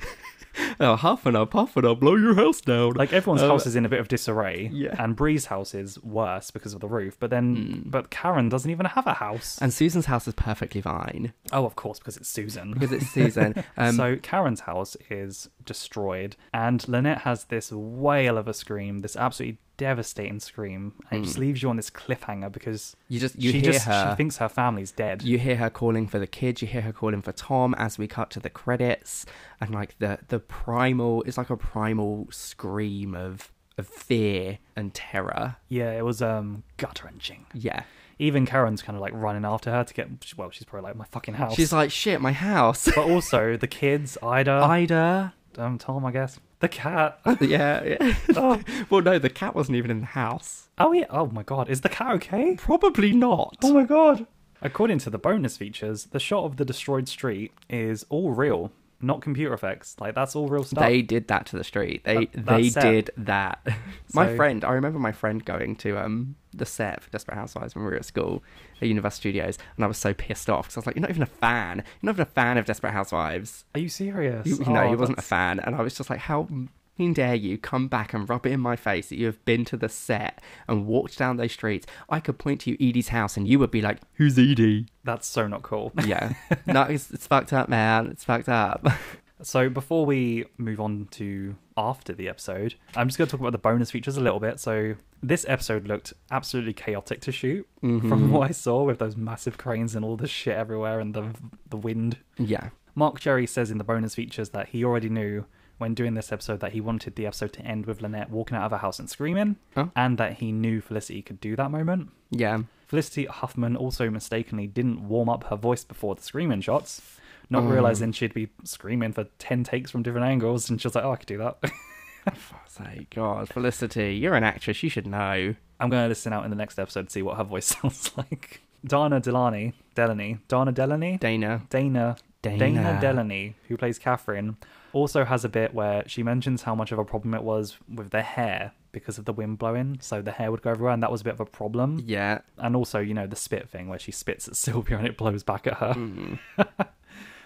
oh, 0.81 0.97
huff 0.97 1.27
and 1.27 1.37
a 1.37 1.47
puff 1.47 1.77
and 1.77 1.87
I'll 1.87 1.95
blow 1.95 2.17
your 2.17 2.35
house 2.35 2.61
down. 2.61 2.93
Like 2.95 3.13
everyone's 3.13 3.43
Um, 3.43 3.51
house 3.51 3.67
is 3.67 3.77
in 3.77 3.85
a 3.85 3.89
bit 3.89 4.01
of 4.01 4.09
disarray, 4.09 4.71
Yeah. 4.73 4.95
and 4.99 5.15
Bree's 5.17 5.47
house 5.47 5.75
is 5.75 6.03
worse 6.03 6.51
because 6.51 6.73
of 6.75 6.81
the 6.81 6.89
roof. 6.89 7.17
But 7.19 7.31
then, 7.31 7.83
but 7.87 8.11
Karen 8.11 8.49
doesn't 8.49 8.71
even 8.71 8.87
have 8.87 9.07
a 9.07 9.15
house. 9.15 9.59
And 9.61 9.73
Susan's 9.73 10.07
house 10.07 10.27
is 10.29 10.35
perfectly 10.35 10.81
fine 10.81 11.33
oh, 11.53 11.65
of 11.65 11.77
course, 11.77 11.99
because 11.99 12.17
it's 12.17 12.29
Susan. 12.29 12.73
because 12.73 12.93
it's 12.93 13.09
Susan. 13.11 13.55
Um, 13.79 13.97
so 13.97 14.17
Karen's 14.17 14.61
house 14.61 14.97
is 15.11 15.49
destroyed, 15.65 16.37
and 16.55 16.87
Lynette 16.89 17.19
has 17.23 17.45
this 17.45 17.71
wail 17.73 18.39
of 18.39 18.49
a 18.49 18.55
scream, 18.55 19.01
this 19.01 19.17
absolutely 19.17 19.59
devastating 19.77 20.41
scream, 20.41 20.93
and 21.11 21.21
it 21.23 21.27
just 21.27 21.39
leaves 21.39 21.63
you 21.63 21.69
on 21.69 21.77
this 21.77 21.91
cliffhanger 21.91 22.51
because 22.53 22.97
you 23.09 23.21
just 23.21 23.37
you 23.41 23.51
she 23.53 23.61
hear 23.61 23.73
just 23.73 23.87
her. 23.87 24.11
she 24.11 24.17
thinks 24.17 24.37
her 24.39 24.49
family's 24.49 24.93
dead. 24.93 25.23
you 25.23 25.39
hear 25.39 25.57
her 25.57 25.71
calling 25.71 26.07
for 26.09 26.19
the 26.19 26.27
kids. 26.27 26.63
You 26.63 26.69
hear 26.69 26.83
her 26.83 26.93
calling 26.93 27.23
for 27.23 27.33
Tom 27.33 27.75
as 27.75 27.99
we 27.99 28.07
cut 28.07 28.31
to 28.31 28.41
the 28.41 28.51
credits, 28.51 29.27
and 29.61 29.75
like 29.75 29.99
the 29.99 30.19
the 30.29 30.39
primal, 30.39 31.23
it's 31.23 31.39
like 31.39 31.51
a 31.51 31.57
primal 31.57 32.29
scream 32.31 33.15
of 33.15 33.53
of 33.79 33.87
fear 33.87 34.59
and 34.75 34.95
terror. 34.95 35.57
yeah, 35.69 35.91
it 35.93 36.05
was 36.05 36.23
um 36.23 36.63
gut 36.79 37.03
wrenching. 37.05 37.45
Yeah, 37.53 37.83
Even 38.19 38.47
Karen's 38.47 38.81
kind 38.81 38.97
of 38.97 39.03
like 39.03 39.13
running 39.15 39.45
after 39.45 39.71
her 39.71 39.85
to 39.85 39.93
get. 39.95 40.09
Well, 40.37 40.51
she's 40.51 40.65
probably 40.65 40.89
like 40.89 40.97
my 40.97 41.05
fucking 41.05 41.35
house. 41.35 41.55
she's 41.55 41.73
like, 41.75 41.91
"Shit, 41.91 42.21
my 42.23 42.33
house." 42.33 42.87
but 42.87 43.11
also 43.11 43.57
the 43.59 43.67
kids, 43.67 44.17
Ida, 44.23 44.51
Ida. 44.53 45.35
um, 45.59 45.77
Tom, 45.77 46.07
I 46.07 46.11
guess, 46.13 46.39
the 46.67 46.77
cat. 46.77 47.21
yeah. 47.41 47.85
yeah. 47.85 48.15
oh. 48.37 48.61
well, 48.91 49.03
no, 49.03 49.19
the 49.19 49.31
cat 49.31 49.55
wasn't 49.55 49.77
even 49.77 49.91
in 49.91 50.01
the 50.01 50.07
house. 50.07 50.69
oh 50.79 50.93
yeah. 50.93 51.07
Oh 51.11 51.27
my 51.27 51.43
god, 51.43 51.69
is 51.69 51.81
the 51.81 51.89
cat 51.89 52.15
okay? 52.17 52.57
Probably 52.57 53.13
not. 53.13 53.57
Oh 53.63 53.73
my 53.73 53.85
god. 53.85 54.27
According 54.63 54.99
to 55.01 55.11
the 55.11 55.19
bonus 55.19 55.57
features, 55.57 56.07
the 56.07 56.19
shot 56.19 56.45
of 56.45 56.57
the 56.57 56.65
destroyed 56.65 57.09
street 57.09 57.53
is 57.69 58.07
all 58.09 58.33
real, 58.33 58.73
not 59.01 59.21
computer 59.21 59.53
effects. 59.53 59.97
Like 60.01 60.15
that's 60.15 60.35
all 60.35 60.49
real 60.49 60.65
stuff. 60.65 60.83
They 60.83 61.03
did 61.03 61.29
that 61.29 61.47
to 61.47 61.57
the 61.59 61.65
street. 61.65 62.05
They 62.05 62.27
That- 62.27 62.47
they 62.47 62.69
set. 62.71 62.83
did 62.83 63.11
that. 63.19 63.61
my 64.15 64.27
So- 64.29 64.37
friend, 64.37 64.65
I 64.65 64.73
remember 64.73 64.99
my 64.99 65.13
friend 65.13 65.45
going 65.45 65.77
to 65.77 65.99
um 65.99 66.37
the 66.55 66.65
set 66.67 67.03
for 67.03 67.11
Desperate 67.11 67.35
Housewives 67.35 67.75
when 67.75 67.85
we 67.85 67.91
were 67.91 67.97
at 67.97 68.05
school 68.07 68.43
at 68.81 68.89
Universal 68.89 69.17
Studios, 69.19 69.59
and 69.77 69.85
I 69.85 69.89
was 69.89 69.99
so 69.99 70.15
pissed 70.15 70.49
off 70.49 70.67
because 70.67 70.77
I 70.77 70.81
was 70.81 70.87
like, 70.87 70.97
"You're 70.97 71.03
not 71.03 71.11
even 71.11 71.23
a 71.23 71.27
fan. 71.27 71.79
You're 72.01 72.09
not 72.09 72.15
even 72.15 72.23
a 72.23 72.27
fan 72.27 72.57
of 72.59 72.65
Desperate 72.65 72.93
Housewives." 72.93 73.65
Are 73.75 73.81
you 73.81 73.89
serious? 73.91 74.47
You, 74.47 74.57
you 74.57 74.73
know, 74.73 74.85
Oh, 74.85 74.89
he 74.89 74.97
wasn't 74.97 75.19
a 75.19 75.23
fan, 75.23 75.61
and 75.61 75.75
I 75.77 75.83
was 75.83 75.95
just 75.95 76.09
like, 76.09 76.21
"How 76.21 76.49
fucking 76.97 77.13
dare 77.13 77.35
you 77.35 77.59
come 77.59 77.89
back 77.89 78.15
and 78.15 78.29
rub 78.29 78.47
it 78.47 78.53
in 78.53 78.61
my 78.61 78.77
face 78.77 79.09
that 79.11 79.17
you 79.17 79.27
have 79.27 79.45
been 79.45 79.65
to 79.67 79.77
the 79.77 79.89
set 79.89 80.41
and 80.67 80.87
walked 80.87 81.19
down 81.19 81.37
those 81.37 81.53
streets? 81.53 81.87
I 82.09 82.21
could 82.21 82.39
point 82.39 82.63
to 82.63 82.71
you 82.71 82.77
Edie's 82.81 83.09
house, 83.09 83.37
and 83.37 83.47
you 83.47 83.59
would 83.59 83.71
be 83.71 83.83
like, 83.83 83.99
"Who's 84.15 84.39
Edie?" 84.39 84.87
That's 85.05 85.27
so 85.27 85.47
not 85.47 85.63
cool. 85.63 85.93
Yeah, 86.07 86.35
no, 86.67 86.83
it's, 86.83 87.11
it's 87.11 87.27
fucked 87.27 87.53
up, 87.53 87.69
man. 87.69 88.07
It's 88.07 88.25
fucked 88.25 88.49
up. 88.49 88.87
So 89.43 89.69
before 89.69 90.07
we 90.07 90.47
move 90.57 90.81
on 90.81 91.09
to 91.11 91.57
after 91.77 92.15
the 92.15 92.27
episode, 92.27 92.77
I'm 92.95 93.07
just 93.07 93.19
going 93.19 93.29
to 93.29 93.31
talk 93.33 93.41
about 93.41 93.53
the 93.53 93.59
bonus 93.59 93.91
features 93.91 94.17
a 94.17 94.21
little 94.23 94.41
bit. 94.41 94.59
So 94.59 94.95
this 95.23 95.45
episode 95.47 95.87
looked 95.87 96.15
absolutely 96.31 96.73
chaotic 96.73 97.21
to 97.21 97.33
shoot 97.33 97.69
from 97.83 98.01
mm-hmm. 98.01 98.31
what 98.31 98.49
I 98.49 98.53
saw 98.53 98.83
with 98.85 98.99
those 98.99 99.15
massive 99.15 99.59
cranes 99.59 99.95
and 99.95 100.07
all 100.07 100.17
the 100.17 100.27
shit 100.27 100.57
everywhere 100.57 101.01
and 101.01 101.13
the 101.13 101.35
the 101.69 101.77
wind. 101.77 102.17
yeah, 102.39 102.71
Marc 102.95 103.21
Cherry 103.21 103.47
says 103.47 103.71
in 103.71 103.77
the 103.77 103.85
bonus 103.85 104.15
features 104.15 104.49
that 104.51 104.69
he 104.69 104.83
already 104.83 105.11
knew 105.11 105.45
when 105.79 105.95
doing 105.95 106.15
this 106.15 106.33
episode 106.33 106.61
that 106.61 106.73
he 106.73 106.81
wanted 106.81 107.17
the 107.17 107.27
episode 107.27 107.53
to 107.55 107.63
end 107.63 107.87
with 107.87 108.01
Lynette 108.03 108.31
walking 108.31 108.57
out 108.57 108.65
of 108.65 108.71
her 108.73 108.79
house 108.79 108.99
and 108.99 109.09
screaming, 109.11 109.57
Oh. 109.77 109.91
and 109.97 110.17
that 110.19 110.35
he 110.39 110.53
knew 110.53 110.81
Felicity 110.81 111.23
could 111.23 111.41
do 111.41 111.57
that 111.57 111.71
moment. 111.71 112.11
yeah. 112.31 112.59
Felicity 112.87 113.25
Huffman 113.25 113.75
also 113.77 114.09
mistakenly 114.11 114.69
didn't 114.69 115.09
warm 115.09 115.29
up 115.29 115.43
her 115.45 115.57
voice 115.57 115.83
before 115.83 116.15
the 116.15 116.23
screaming 116.23 116.61
shots, 116.61 117.19
not 117.51 117.65
Oh. 117.65 117.67
realizing 117.67 118.13
she'd 118.13 118.33
be 118.33 118.49
screaming 118.63 119.13
for 119.13 119.25
10 119.41 119.65
takes 119.65 119.91
from 119.91 120.05
different 120.05 120.25
angles, 120.27 120.71
and 120.71 120.81
she 120.81 120.87
was 120.87 120.95
like, 120.95 121.05
oh, 121.05 121.11
I 121.11 121.17
could 121.17 121.27
do 121.27 121.39
that. 121.39 121.59
Say, 122.69 123.07
God, 123.15 123.49
Felicity, 123.49 124.15
you're 124.17 124.35
an 124.35 124.45
actress. 124.45 124.83
You 124.83 124.91
should 124.91 125.07
know. 125.07 125.55
I'm 125.81 125.91
going 125.91 126.05
to 126.05 126.09
listen 126.09 126.33
out 126.33 126.45
in 126.45 126.51
the 126.51 126.57
next 126.57 126.79
episode 126.79 127.07
to 127.07 127.11
see 127.11 127.23
what 127.23 127.37
her 127.37 127.45
voice 127.45 127.67
sounds 127.81 128.11
like. 128.17 128.61
Dana 128.85 129.21
Delany, 129.21 129.73
Delaney, 129.95 130.39
Dana 130.49 130.73
Delaney? 130.73 131.17
Dana. 131.19 131.63
Dana, 131.71 132.17
Dana. 132.43 132.59
Dana 132.59 132.99
Delaney, 133.01 133.55
who 133.69 133.77
plays 133.77 133.99
Catherine, 133.99 134.57
also 134.97 135.27
has 135.27 135.45
a 135.45 135.49
bit 135.49 135.75
where 135.75 136.03
she 136.09 136.23
mentions 136.23 136.63
how 136.63 136.75
much 136.75 136.91
of 136.91 136.99
a 136.99 137.05
problem 137.05 137.35
it 137.35 137.43
was 137.43 137.77
with 137.93 138.11
the 138.11 138.23
hair 138.23 138.73
because 138.93 139.19
of 139.19 139.27
the 139.27 139.33
wind 139.33 139.59
blowing, 139.59 139.99
so 140.01 140.23
the 140.23 140.33
hair 140.33 140.51
would 140.51 140.63
go 140.63 140.71
everywhere, 140.71 140.95
and 140.95 141.03
that 141.03 141.13
was 141.13 141.21
a 141.21 141.25
bit 141.25 141.35
of 141.35 141.41
a 141.41 141.45
problem. 141.45 142.03
Yeah. 142.07 142.39
And 142.57 142.75
also, 142.75 142.99
you 142.99 143.13
know, 143.13 143.27
the 143.27 143.37
spit 143.37 143.69
thing 143.69 143.89
where 143.89 143.99
she 143.99 144.11
spits 144.11 144.49
at 144.49 144.57
Sylvia 144.65 144.97
and 144.97 145.07
it 145.07 145.19
blows 145.19 145.43
back 145.43 145.67
at 145.67 145.75
her. 145.75 145.93
Mm. 145.93 146.39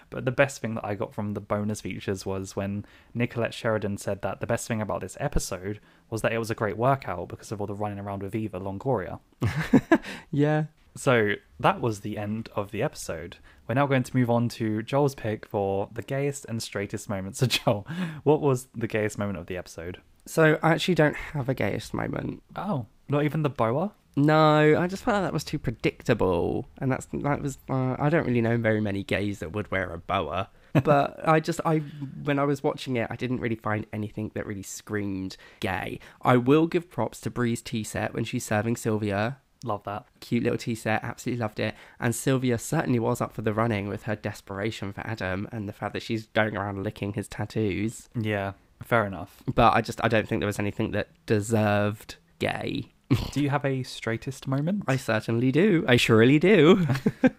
but 0.09 0.23
the 0.23 0.31
best 0.31 0.61
thing 0.61 0.75
that 0.75 0.85
I 0.85 0.95
got 0.95 1.13
from 1.13 1.33
the 1.33 1.41
bonus 1.41 1.81
features 1.81 2.25
was 2.25 2.55
when 2.55 2.85
Nicolette 3.13 3.53
Sheridan 3.53 3.97
said 3.97 4.21
that 4.21 4.39
the 4.39 4.47
best 4.47 4.65
thing 4.65 4.81
about 4.81 5.01
this 5.01 5.17
episode 5.19 5.81
was 6.09 6.21
that 6.21 6.31
it 6.31 6.37
was 6.37 6.51
a 6.51 6.55
great 6.55 6.77
workout 6.77 7.27
because 7.27 7.51
of 7.51 7.59
all 7.59 7.67
the 7.67 7.75
running 7.75 7.99
around 7.99 8.23
with 8.23 8.33
Eva 8.33 8.59
Longoria. 8.59 9.19
Yeah. 10.31 10.65
So 10.95 11.33
that 11.59 11.81
was 11.81 12.01
the 12.01 12.17
end 12.17 12.49
of 12.55 12.71
the 12.71 12.83
episode. 12.83 13.37
We're 13.67 13.75
now 13.75 13.87
going 13.87 14.03
to 14.03 14.15
move 14.15 14.29
on 14.29 14.49
to 14.49 14.83
Joel's 14.83 15.15
pick 15.15 15.45
for 15.45 15.89
the 15.91 16.01
gayest 16.01 16.45
and 16.49 16.61
straightest 16.61 17.09
moments. 17.09 17.39
So, 17.41 17.47
Joel, 17.47 17.87
what 18.23 18.41
was 18.41 18.67
the 18.75 18.87
gayest 18.87 19.17
moment 19.17 19.39
of 19.39 19.47
the 19.47 19.57
episode? 19.57 20.01
So 20.25 20.59
I 20.61 20.73
actually 20.73 20.95
don't 20.95 21.15
have 21.15 21.49
a 21.49 21.53
gayest 21.53 21.93
moment. 21.93 22.43
Oh, 22.55 22.85
not 23.09 23.23
even 23.23 23.41
the 23.41 23.49
boa? 23.49 23.93
No, 24.15 24.79
I 24.79 24.87
just 24.87 25.03
felt 25.03 25.15
like 25.15 25.23
that 25.23 25.33
was 25.33 25.43
too 25.43 25.57
predictable, 25.57 26.67
and 26.79 26.91
that's 26.91 27.07
that 27.13 27.41
was. 27.41 27.57
Uh, 27.69 27.95
I 27.97 28.09
don't 28.09 28.27
really 28.27 28.41
know 28.41 28.57
very 28.57 28.81
many 28.81 29.03
gays 29.03 29.39
that 29.39 29.53
would 29.53 29.71
wear 29.71 29.89
a 29.89 29.97
boa, 29.97 30.49
but 30.83 31.25
I 31.27 31.39
just 31.39 31.61
I 31.65 31.77
when 32.23 32.37
I 32.37 32.43
was 32.43 32.61
watching 32.61 32.97
it, 32.97 33.07
I 33.09 33.15
didn't 33.15 33.39
really 33.39 33.55
find 33.55 33.85
anything 33.93 34.31
that 34.35 34.45
really 34.45 34.63
screamed 34.63 35.37
gay. 35.61 35.99
I 36.21 36.35
will 36.35 36.67
give 36.67 36.89
props 36.89 37.21
to 37.21 37.29
Bree's 37.29 37.61
tea 37.61 37.85
set 37.85 38.13
when 38.13 38.25
she's 38.25 38.45
serving 38.45 38.75
Sylvia. 38.75 39.37
Love 39.63 39.83
that. 39.83 40.05
Cute 40.19 40.43
little 40.43 40.57
tea 40.57 40.75
set, 40.75 41.03
absolutely 41.03 41.41
loved 41.41 41.59
it. 41.59 41.75
And 41.99 42.15
Sylvia 42.15 42.57
certainly 42.57 42.99
was 42.99 43.21
up 43.21 43.33
for 43.33 43.41
the 43.43 43.53
running 43.53 43.87
with 43.87 44.03
her 44.03 44.15
desperation 44.15 44.91
for 44.91 45.01
Adam 45.01 45.47
and 45.51 45.69
the 45.69 45.73
fact 45.73 45.93
that 45.93 46.01
she's 46.01 46.27
going 46.27 46.57
around 46.57 46.83
licking 46.83 47.13
his 47.13 47.27
tattoos. 47.27 48.09
Yeah, 48.19 48.53
fair 48.81 49.05
enough. 49.05 49.43
But 49.53 49.73
I 49.73 49.81
just 49.81 50.03
I 50.03 50.07
don't 50.07 50.27
think 50.27 50.41
there 50.41 50.47
was 50.47 50.59
anything 50.59 50.91
that 50.91 51.09
deserved 51.25 52.15
gay. 52.39 52.93
Do 53.31 53.41
you 53.41 53.49
have 53.49 53.65
a 53.65 53.83
straightest 53.83 54.47
moment? 54.47 54.83
I 54.87 54.95
certainly 54.95 55.51
do. 55.51 55.85
I 55.87 55.97
surely 55.97 56.39
do. 56.39 56.87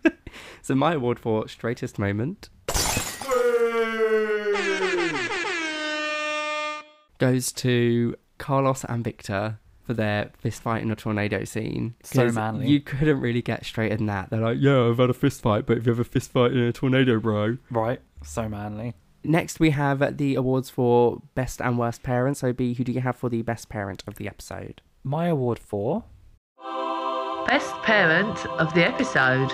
so 0.63 0.75
my 0.75 0.95
award 0.95 1.19
for 1.19 1.49
straightest 1.49 1.99
moment 1.99 2.51
goes 7.19 7.53
to 7.53 8.17
Carlos 8.39 8.85
and 8.85 9.05
Victor 9.05 9.61
for 9.85 9.95
their 9.95 10.31
fist 10.39 10.63
fight 10.63 10.83
in 10.83 10.91
a 10.91 10.97
tornado 10.97 11.45
scene. 11.45 11.95
So 12.03 12.31
manly. 12.31 12.69
You 12.69 12.81
couldn't 12.81 13.21
really 13.21 13.43
get 13.43 13.65
straighter 13.65 13.97
than 13.97 14.07
that. 14.07 14.31
They're 14.31 14.41
like, 14.41 14.59
yeah, 14.61 14.89
I've 14.89 14.99
had 14.99 15.11
a 15.11 15.15
fist 15.15 15.43
fight, 15.43 15.67
but 15.67 15.79
if 15.79 15.87
you 15.87 15.93
have 15.93 16.01
a 16.01 16.05
fist 16.05 16.31
fight 16.31 16.53
in 16.53 16.59
a 16.59 16.73
tornado, 16.73 17.19
bro. 17.21 17.59
Right, 17.71 18.01
so 18.25 18.49
manly. 18.49 18.95
Next, 19.25 19.61
we 19.61 19.71
have 19.71 20.17
the 20.17 20.35
awards 20.35 20.69
for 20.69 21.23
best 21.35 21.61
and 21.61 21.79
worst 21.79 22.03
parents. 22.03 22.41
So, 22.41 22.53
B, 22.53 22.75
who 22.75 22.83
do 22.83 22.93
you 22.93 23.01
have 23.01 23.17
for 23.17 23.29
the 23.29 23.43
best 23.43 23.69
parent 23.69 24.03
of 24.07 24.17
the 24.17 24.27
episode? 24.27 24.83
My 25.05 25.27
award 25.27 25.59
for 25.59 26.05
Best 27.47 27.75
parent 27.83 28.47
of 28.47 28.73
the 28.73 28.87
episode. 28.87 29.51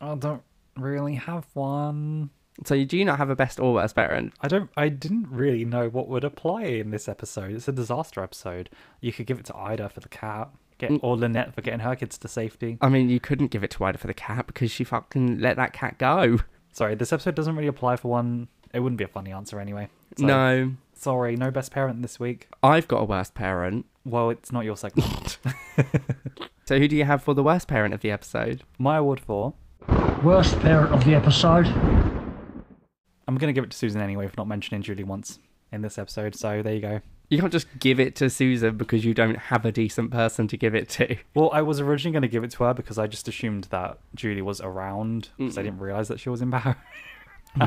I 0.00 0.14
don't 0.16 0.42
really 0.76 1.14
have 1.14 1.46
one. 1.54 2.30
So, 2.64 2.74
you 2.74 2.84
do 2.84 3.04
not 3.04 3.18
have 3.18 3.30
a 3.30 3.36
best 3.36 3.58
or 3.58 3.74
worst 3.74 3.94
parent? 3.94 4.34
I 4.40 4.48
don't. 4.48 4.70
I 4.76 4.88
didn't 4.88 5.28
really 5.30 5.64
know 5.64 5.88
what 5.88 6.08
would 6.08 6.24
apply 6.24 6.64
in 6.64 6.90
this 6.90 7.08
episode. 7.08 7.52
It's 7.52 7.68
a 7.68 7.72
disaster 7.72 8.22
episode. 8.22 8.70
You 9.00 9.12
could 9.12 9.26
give 9.26 9.38
it 9.38 9.46
to 9.46 9.56
Ida 9.56 9.88
for 9.88 10.00
the 10.00 10.08
cat, 10.08 10.50
get 10.78 10.90
mm. 10.90 11.00
or 11.02 11.16
Lynette 11.16 11.54
for 11.54 11.62
getting 11.62 11.80
her 11.80 11.96
kids 11.96 12.18
to 12.18 12.28
safety. 12.28 12.78
I 12.80 12.88
mean, 12.88 13.08
you 13.08 13.20
couldn't 13.20 13.48
give 13.48 13.64
it 13.64 13.70
to 13.72 13.84
Ida 13.84 13.98
for 13.98 14.06
the 14.06 14.14
cat 14.14 14.46
because 14.46 14.70
she 14.70 14.84
fucking 14.84 15.40
let 15.40 15.56
that 15.56 15.72
cat 15.72 15.98
go. 15.98 16.38
Sorry, 16.72 16.94
this 16.94 17.12
episode 17.12 17.34
doesn't 17.34 17.56
really 17.56 17.68
apply 17.68 17.96
for 17.96 18.08
one. 18.08 18.48
It 18.72 18.80
wouldn't 18.80 18.98
be 18.98 19.04
a 19.04 19.08
funny 19.08 19.32
answer 19.32 19.58
anyway. 19.58 19.88
So, 20.16 20.26
no, 20.26 20.72
Sorry, 20.94 21.34
no 21.34 21.50
best 21.50 21.72
parent 21.72 22.02
this 22.02 22.20
week. 22.20 22.48
I've 22.62 22.86
got 22.86 22.98
a 22.98 23.04
worst 23.04 23.34
parent. 23.34 23.86
Well, 24.04 24.30
it's 24.30 24.52
not 24.52 24.64
your 24.64 24.76
segment. 24.76 25.38
So, 26.70 26.78
who 26.78 26.86
do 26.86 26.94
you 26.94 27.04
have 27.04 27.20
for 27.20 27.34
the 27.34 27.42
worst 27.42 27.66
parent 27.66 27.92
of 27.94 28.00
the 28.00 28.12
episode? 28.12 28.62
My 28.78 28.98
award 28.98 29.18
for. 29.18 29.54
Worst 30.22 30.56
parent 30.60 30.92
of 30.92 31.04
the 31.04 31.16
episode. 31.16 31.66
I'm 33.30 33.38
gonna 33.38 33.52
give 33.52 33.62
it 33.62 33.70
to 33.70 33.76
Susan 33.76 34.00
anyway 34.00 34.26
for 34.26 34.34
not 34.36 34.48
mentioning 34.48 34.82
Julie 34.82 35.04
once 35.04 35.38
in 35.70 35.82
this 35.82 35.98
episode. 35.98 36.34
So 36.34 36.62
there 36.62 36.74
you 36.74 36.80
go. 36.80 37.00
You 37.28 37.38
can't 37.38 37.52
just 37.52 37.68
give 37.78 38.00
it 38.00 38.16
to 38.16 38.28
Susan 38.28 38.76
because 38.76 39.04
you 39.04 39.14
don't 39.14 39.36
have 39.36 39.64
a 39.64 39.70
decent 39.70 40.10
person 40.10 40.48
to 40.48 40.56
give 40.56 40.74
it 40.74 40.88
to. 40.88 41.16
Well, 41.32 41.48
I 41.52 41.62
was 41.62 41.78
originally 41.78 42.12
going 42.12 42.22
to 42.22 42.28
give 42.28 42.42
it 42.42 42.50
to 42.50 42.64
her 42.64 42.74
because 42.74 42.98
I 42.98 43.06
just 43.06 43.28
assumed 43.28 43.68
that 43.70 44.00
Julie 44.16 44.42
was 44.42 44.60
around 44.60 45.28
because 45.38 45.56
I 45.56 45.62
didn't 45.62 45.78
realize 45.78 46.08
that 46.08 46.18
she 46.18 46.28
was 46.28 46.42
in 46.42 46.50
Paris. 46.50 46.76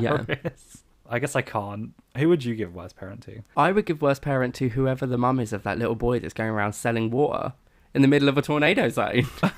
Yeah. 0.02 0.26
I 1.10 1.19
guess 1.19 1.36
I 1.36 1.41
can't. 1.41 1.91
Who 2.17 2.30
would 2.30 2.43
you 2.43 2.56
give 2.56 2.73
worst 2.73 2.95
parent 2.95 3.21
to? 3.23 3.41
I 3.56 3.71
would 3.71 3.86
give 3.86 4.02
worst 4.02 4.21
parent 4.21 4.56
to 4.56 4.69
whoever 4.69 5.06
the 5.06 5.17
mum 5.17 5.39
is 5.39 5.54
of 5.54 5.63
that 5.63 5.78
little 5.78 5.95
boy 5.95 6.19
that's 6.19 6.34
going 6.34 6.49
around 6.49 6.73
selling 6.73 7.10
water 7.10 7.54
in 7.93 8.02
the 8.02 8.08
middle 8.08 8.30
of 8.30 8.38
a 8.38 8.41
tornado 8.41 8.89
zone. 8.89 9.28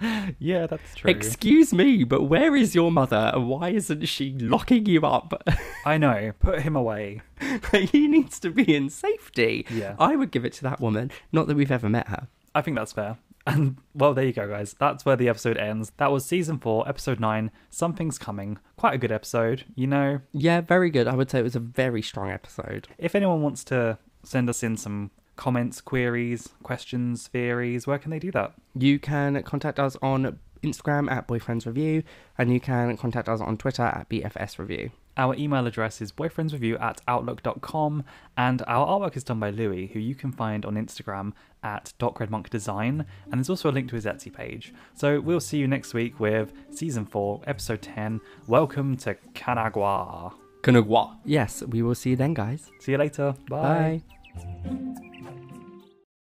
Yeah, 0.38 0.66
that's 0.66 0.94
true. 0.94 1.10
Excuse 1.10 1.72
me, 1.72 2.04
but 2.04 2.24
where 2.24 2.56
is 2.56 2.74
your 2.74 2.90
mother 2.90 3.30
and 3.34 3.48
why 3.48 3.70
isn't 3.70 4.06
she 4.06 4.32
locking 4.38 4.86
you 4.86 5.02
up? 5.02 5.42
I 5.86 5.98
know. 5.98 6.32
Put 6.38 6.62
him 6.62 6.76
away. 6.76 7.22
he 7.72 8.08
needs 8.08 8.40
to 8.40 8.50
be 8.50 8.74
in 8.74 8.88
safety. 8.90 9.66
Yeah. 9.70 9.94
I 9.98 10.16
would 10.16 10.30
give 10.30 10.44
it 10.44 10.52
to 10.54 10.62
that 10.64 10.80
woman. 10.80 11.10
Not 11.32 11.46
that 11.46 11.56
we've 11.56 11.70
ever 11.70 11.88
met 11.88 12.08
her. 12.08 12.28
I 12.54 12.62
think 12.62 12.76
that's 12.76 12.92
fair. 12.92 13.18
And 13.46 13.78
well, 13.94 14.14
there 14.14 14.24
you 14.24 14.32
go, 14.32 14.48
guys. 14.48 14.74
That's 14.78 15.04
where 15.04 15.16
the 15.16 15.28
episode 15.28 15.56
ends. 15.56 15.92
That 15.96 16.12
was 16.12 16.24
season 16.24 16.58
four, 16.58 16.88
episode 16.88 17.18
nine. 17.18 17.50
Something's 17.70 18.18
coming. 18.18 18.58
Quite 18.76 18.94
a 18.94 18.98
good 18.98 19.12
episode, 19.12 19.64
you 19.74 19.86
know. 19.86 20.20
Yeah, 20.32 20.60
very 20.60 20.90
good. 20.90 21.08
I 21.08 21.14
would 21.14 21.30
say 21.30 21.40
it 21.40 21.44
was 21.44 21.56
a 21.56 21.60
very 21.60 22.02
strong 22.02 22.30
episode. 22.30 22.88
If 22.98 23.14
anyone 23.14 23.42
wants 23.42 23.64
to 23.64 23.98
send 24.22 24.48
us 24.48 24.62
in 24.62 24.76
some 24.76 25.10
comments, 25.42 25.80
queries, 25.80 26.50
questions, 26.62 27.26
theories, 27.26 27.84
where 27.84 27.98
can 27.98 28.12
they 28.12 28.20
do 28.20 28.30
that? 28.30 28.52
You 28.78 29.00
can 29.00 29.42
contact 29.42 29.80
us 29.80 29.96
on 30.00 30.38
Instagram 30.62 31.10
at 31.10 31.26
Boyfriends 31.26 31.66
Review, 31.66 32.04
and 32.38 32.52
you 32.52 32.60
can 32.60 32.96
contact 32.96 33.28
us 33.28 33.40
on 33.40 33.56
Twitter 33.56 33.82
at 33.82 34.08
BFS 34.08 34.60
Review. 34.60 34.92
Our 35.16 35.34
email 35.34 35.66
address 35.66 36.00
is 36.00 36.12
boyfriendsreview 36.12 36.80
at 36.80 37.00
outlook.com, 37.08 38.04
and 38.36 38.62
our 38.68 38.86
artwork 38.86 39.16
is 39.16 39.24
done 39.24 39.40
by 39.40 39.50
Louis, 39.50 39.88
who 39.88 39.98
you 39.98 40.14
can 40.14 40.30
find 40.30 40.64
on 40.64 40.74
Instagram 40.74 41.32
at 41.64 41.92
DocRedMonkDesign, 41.98 43.04
and 43.24 43.32
there's 43.32 43.50
also 43.50 43.68
a 43.68 43.72
link 43.72 43.88
to 43.88 43.96
his 43.96 44.04
Etsy 44.04 44.32
page. 44.32 44.72
So 44.94 45.20
we'll 45.20 45.40
see 45.40 45.58
you 45.58 45.66
next 45.66 45.92
week 45.92 46.20
with 46.20 46.52
Season 46.70 47.04
4, 47.04 47.40
Episode 47.48 47.82
10, 47.82 48.20
Welcome 48.46 48.96
to 48.98 49.16
Kanagwa. 49.34 50.34
Kanagwa. 50.62 51.16
Yes, 51.24 51.64
we 51.64 51.82
will 51.82 51.96
see 51.96 52.10
you 52.10 52.16
then, 52.16 52.32
guys. 52.32 52.70
See 52.78 52.92
you 52.92 52.98
later. 52.98 53.34
Bye. 53.48 54.02
Bye. 54.06 54.11
Thank 54.34 54.64
you. 54.64 55.41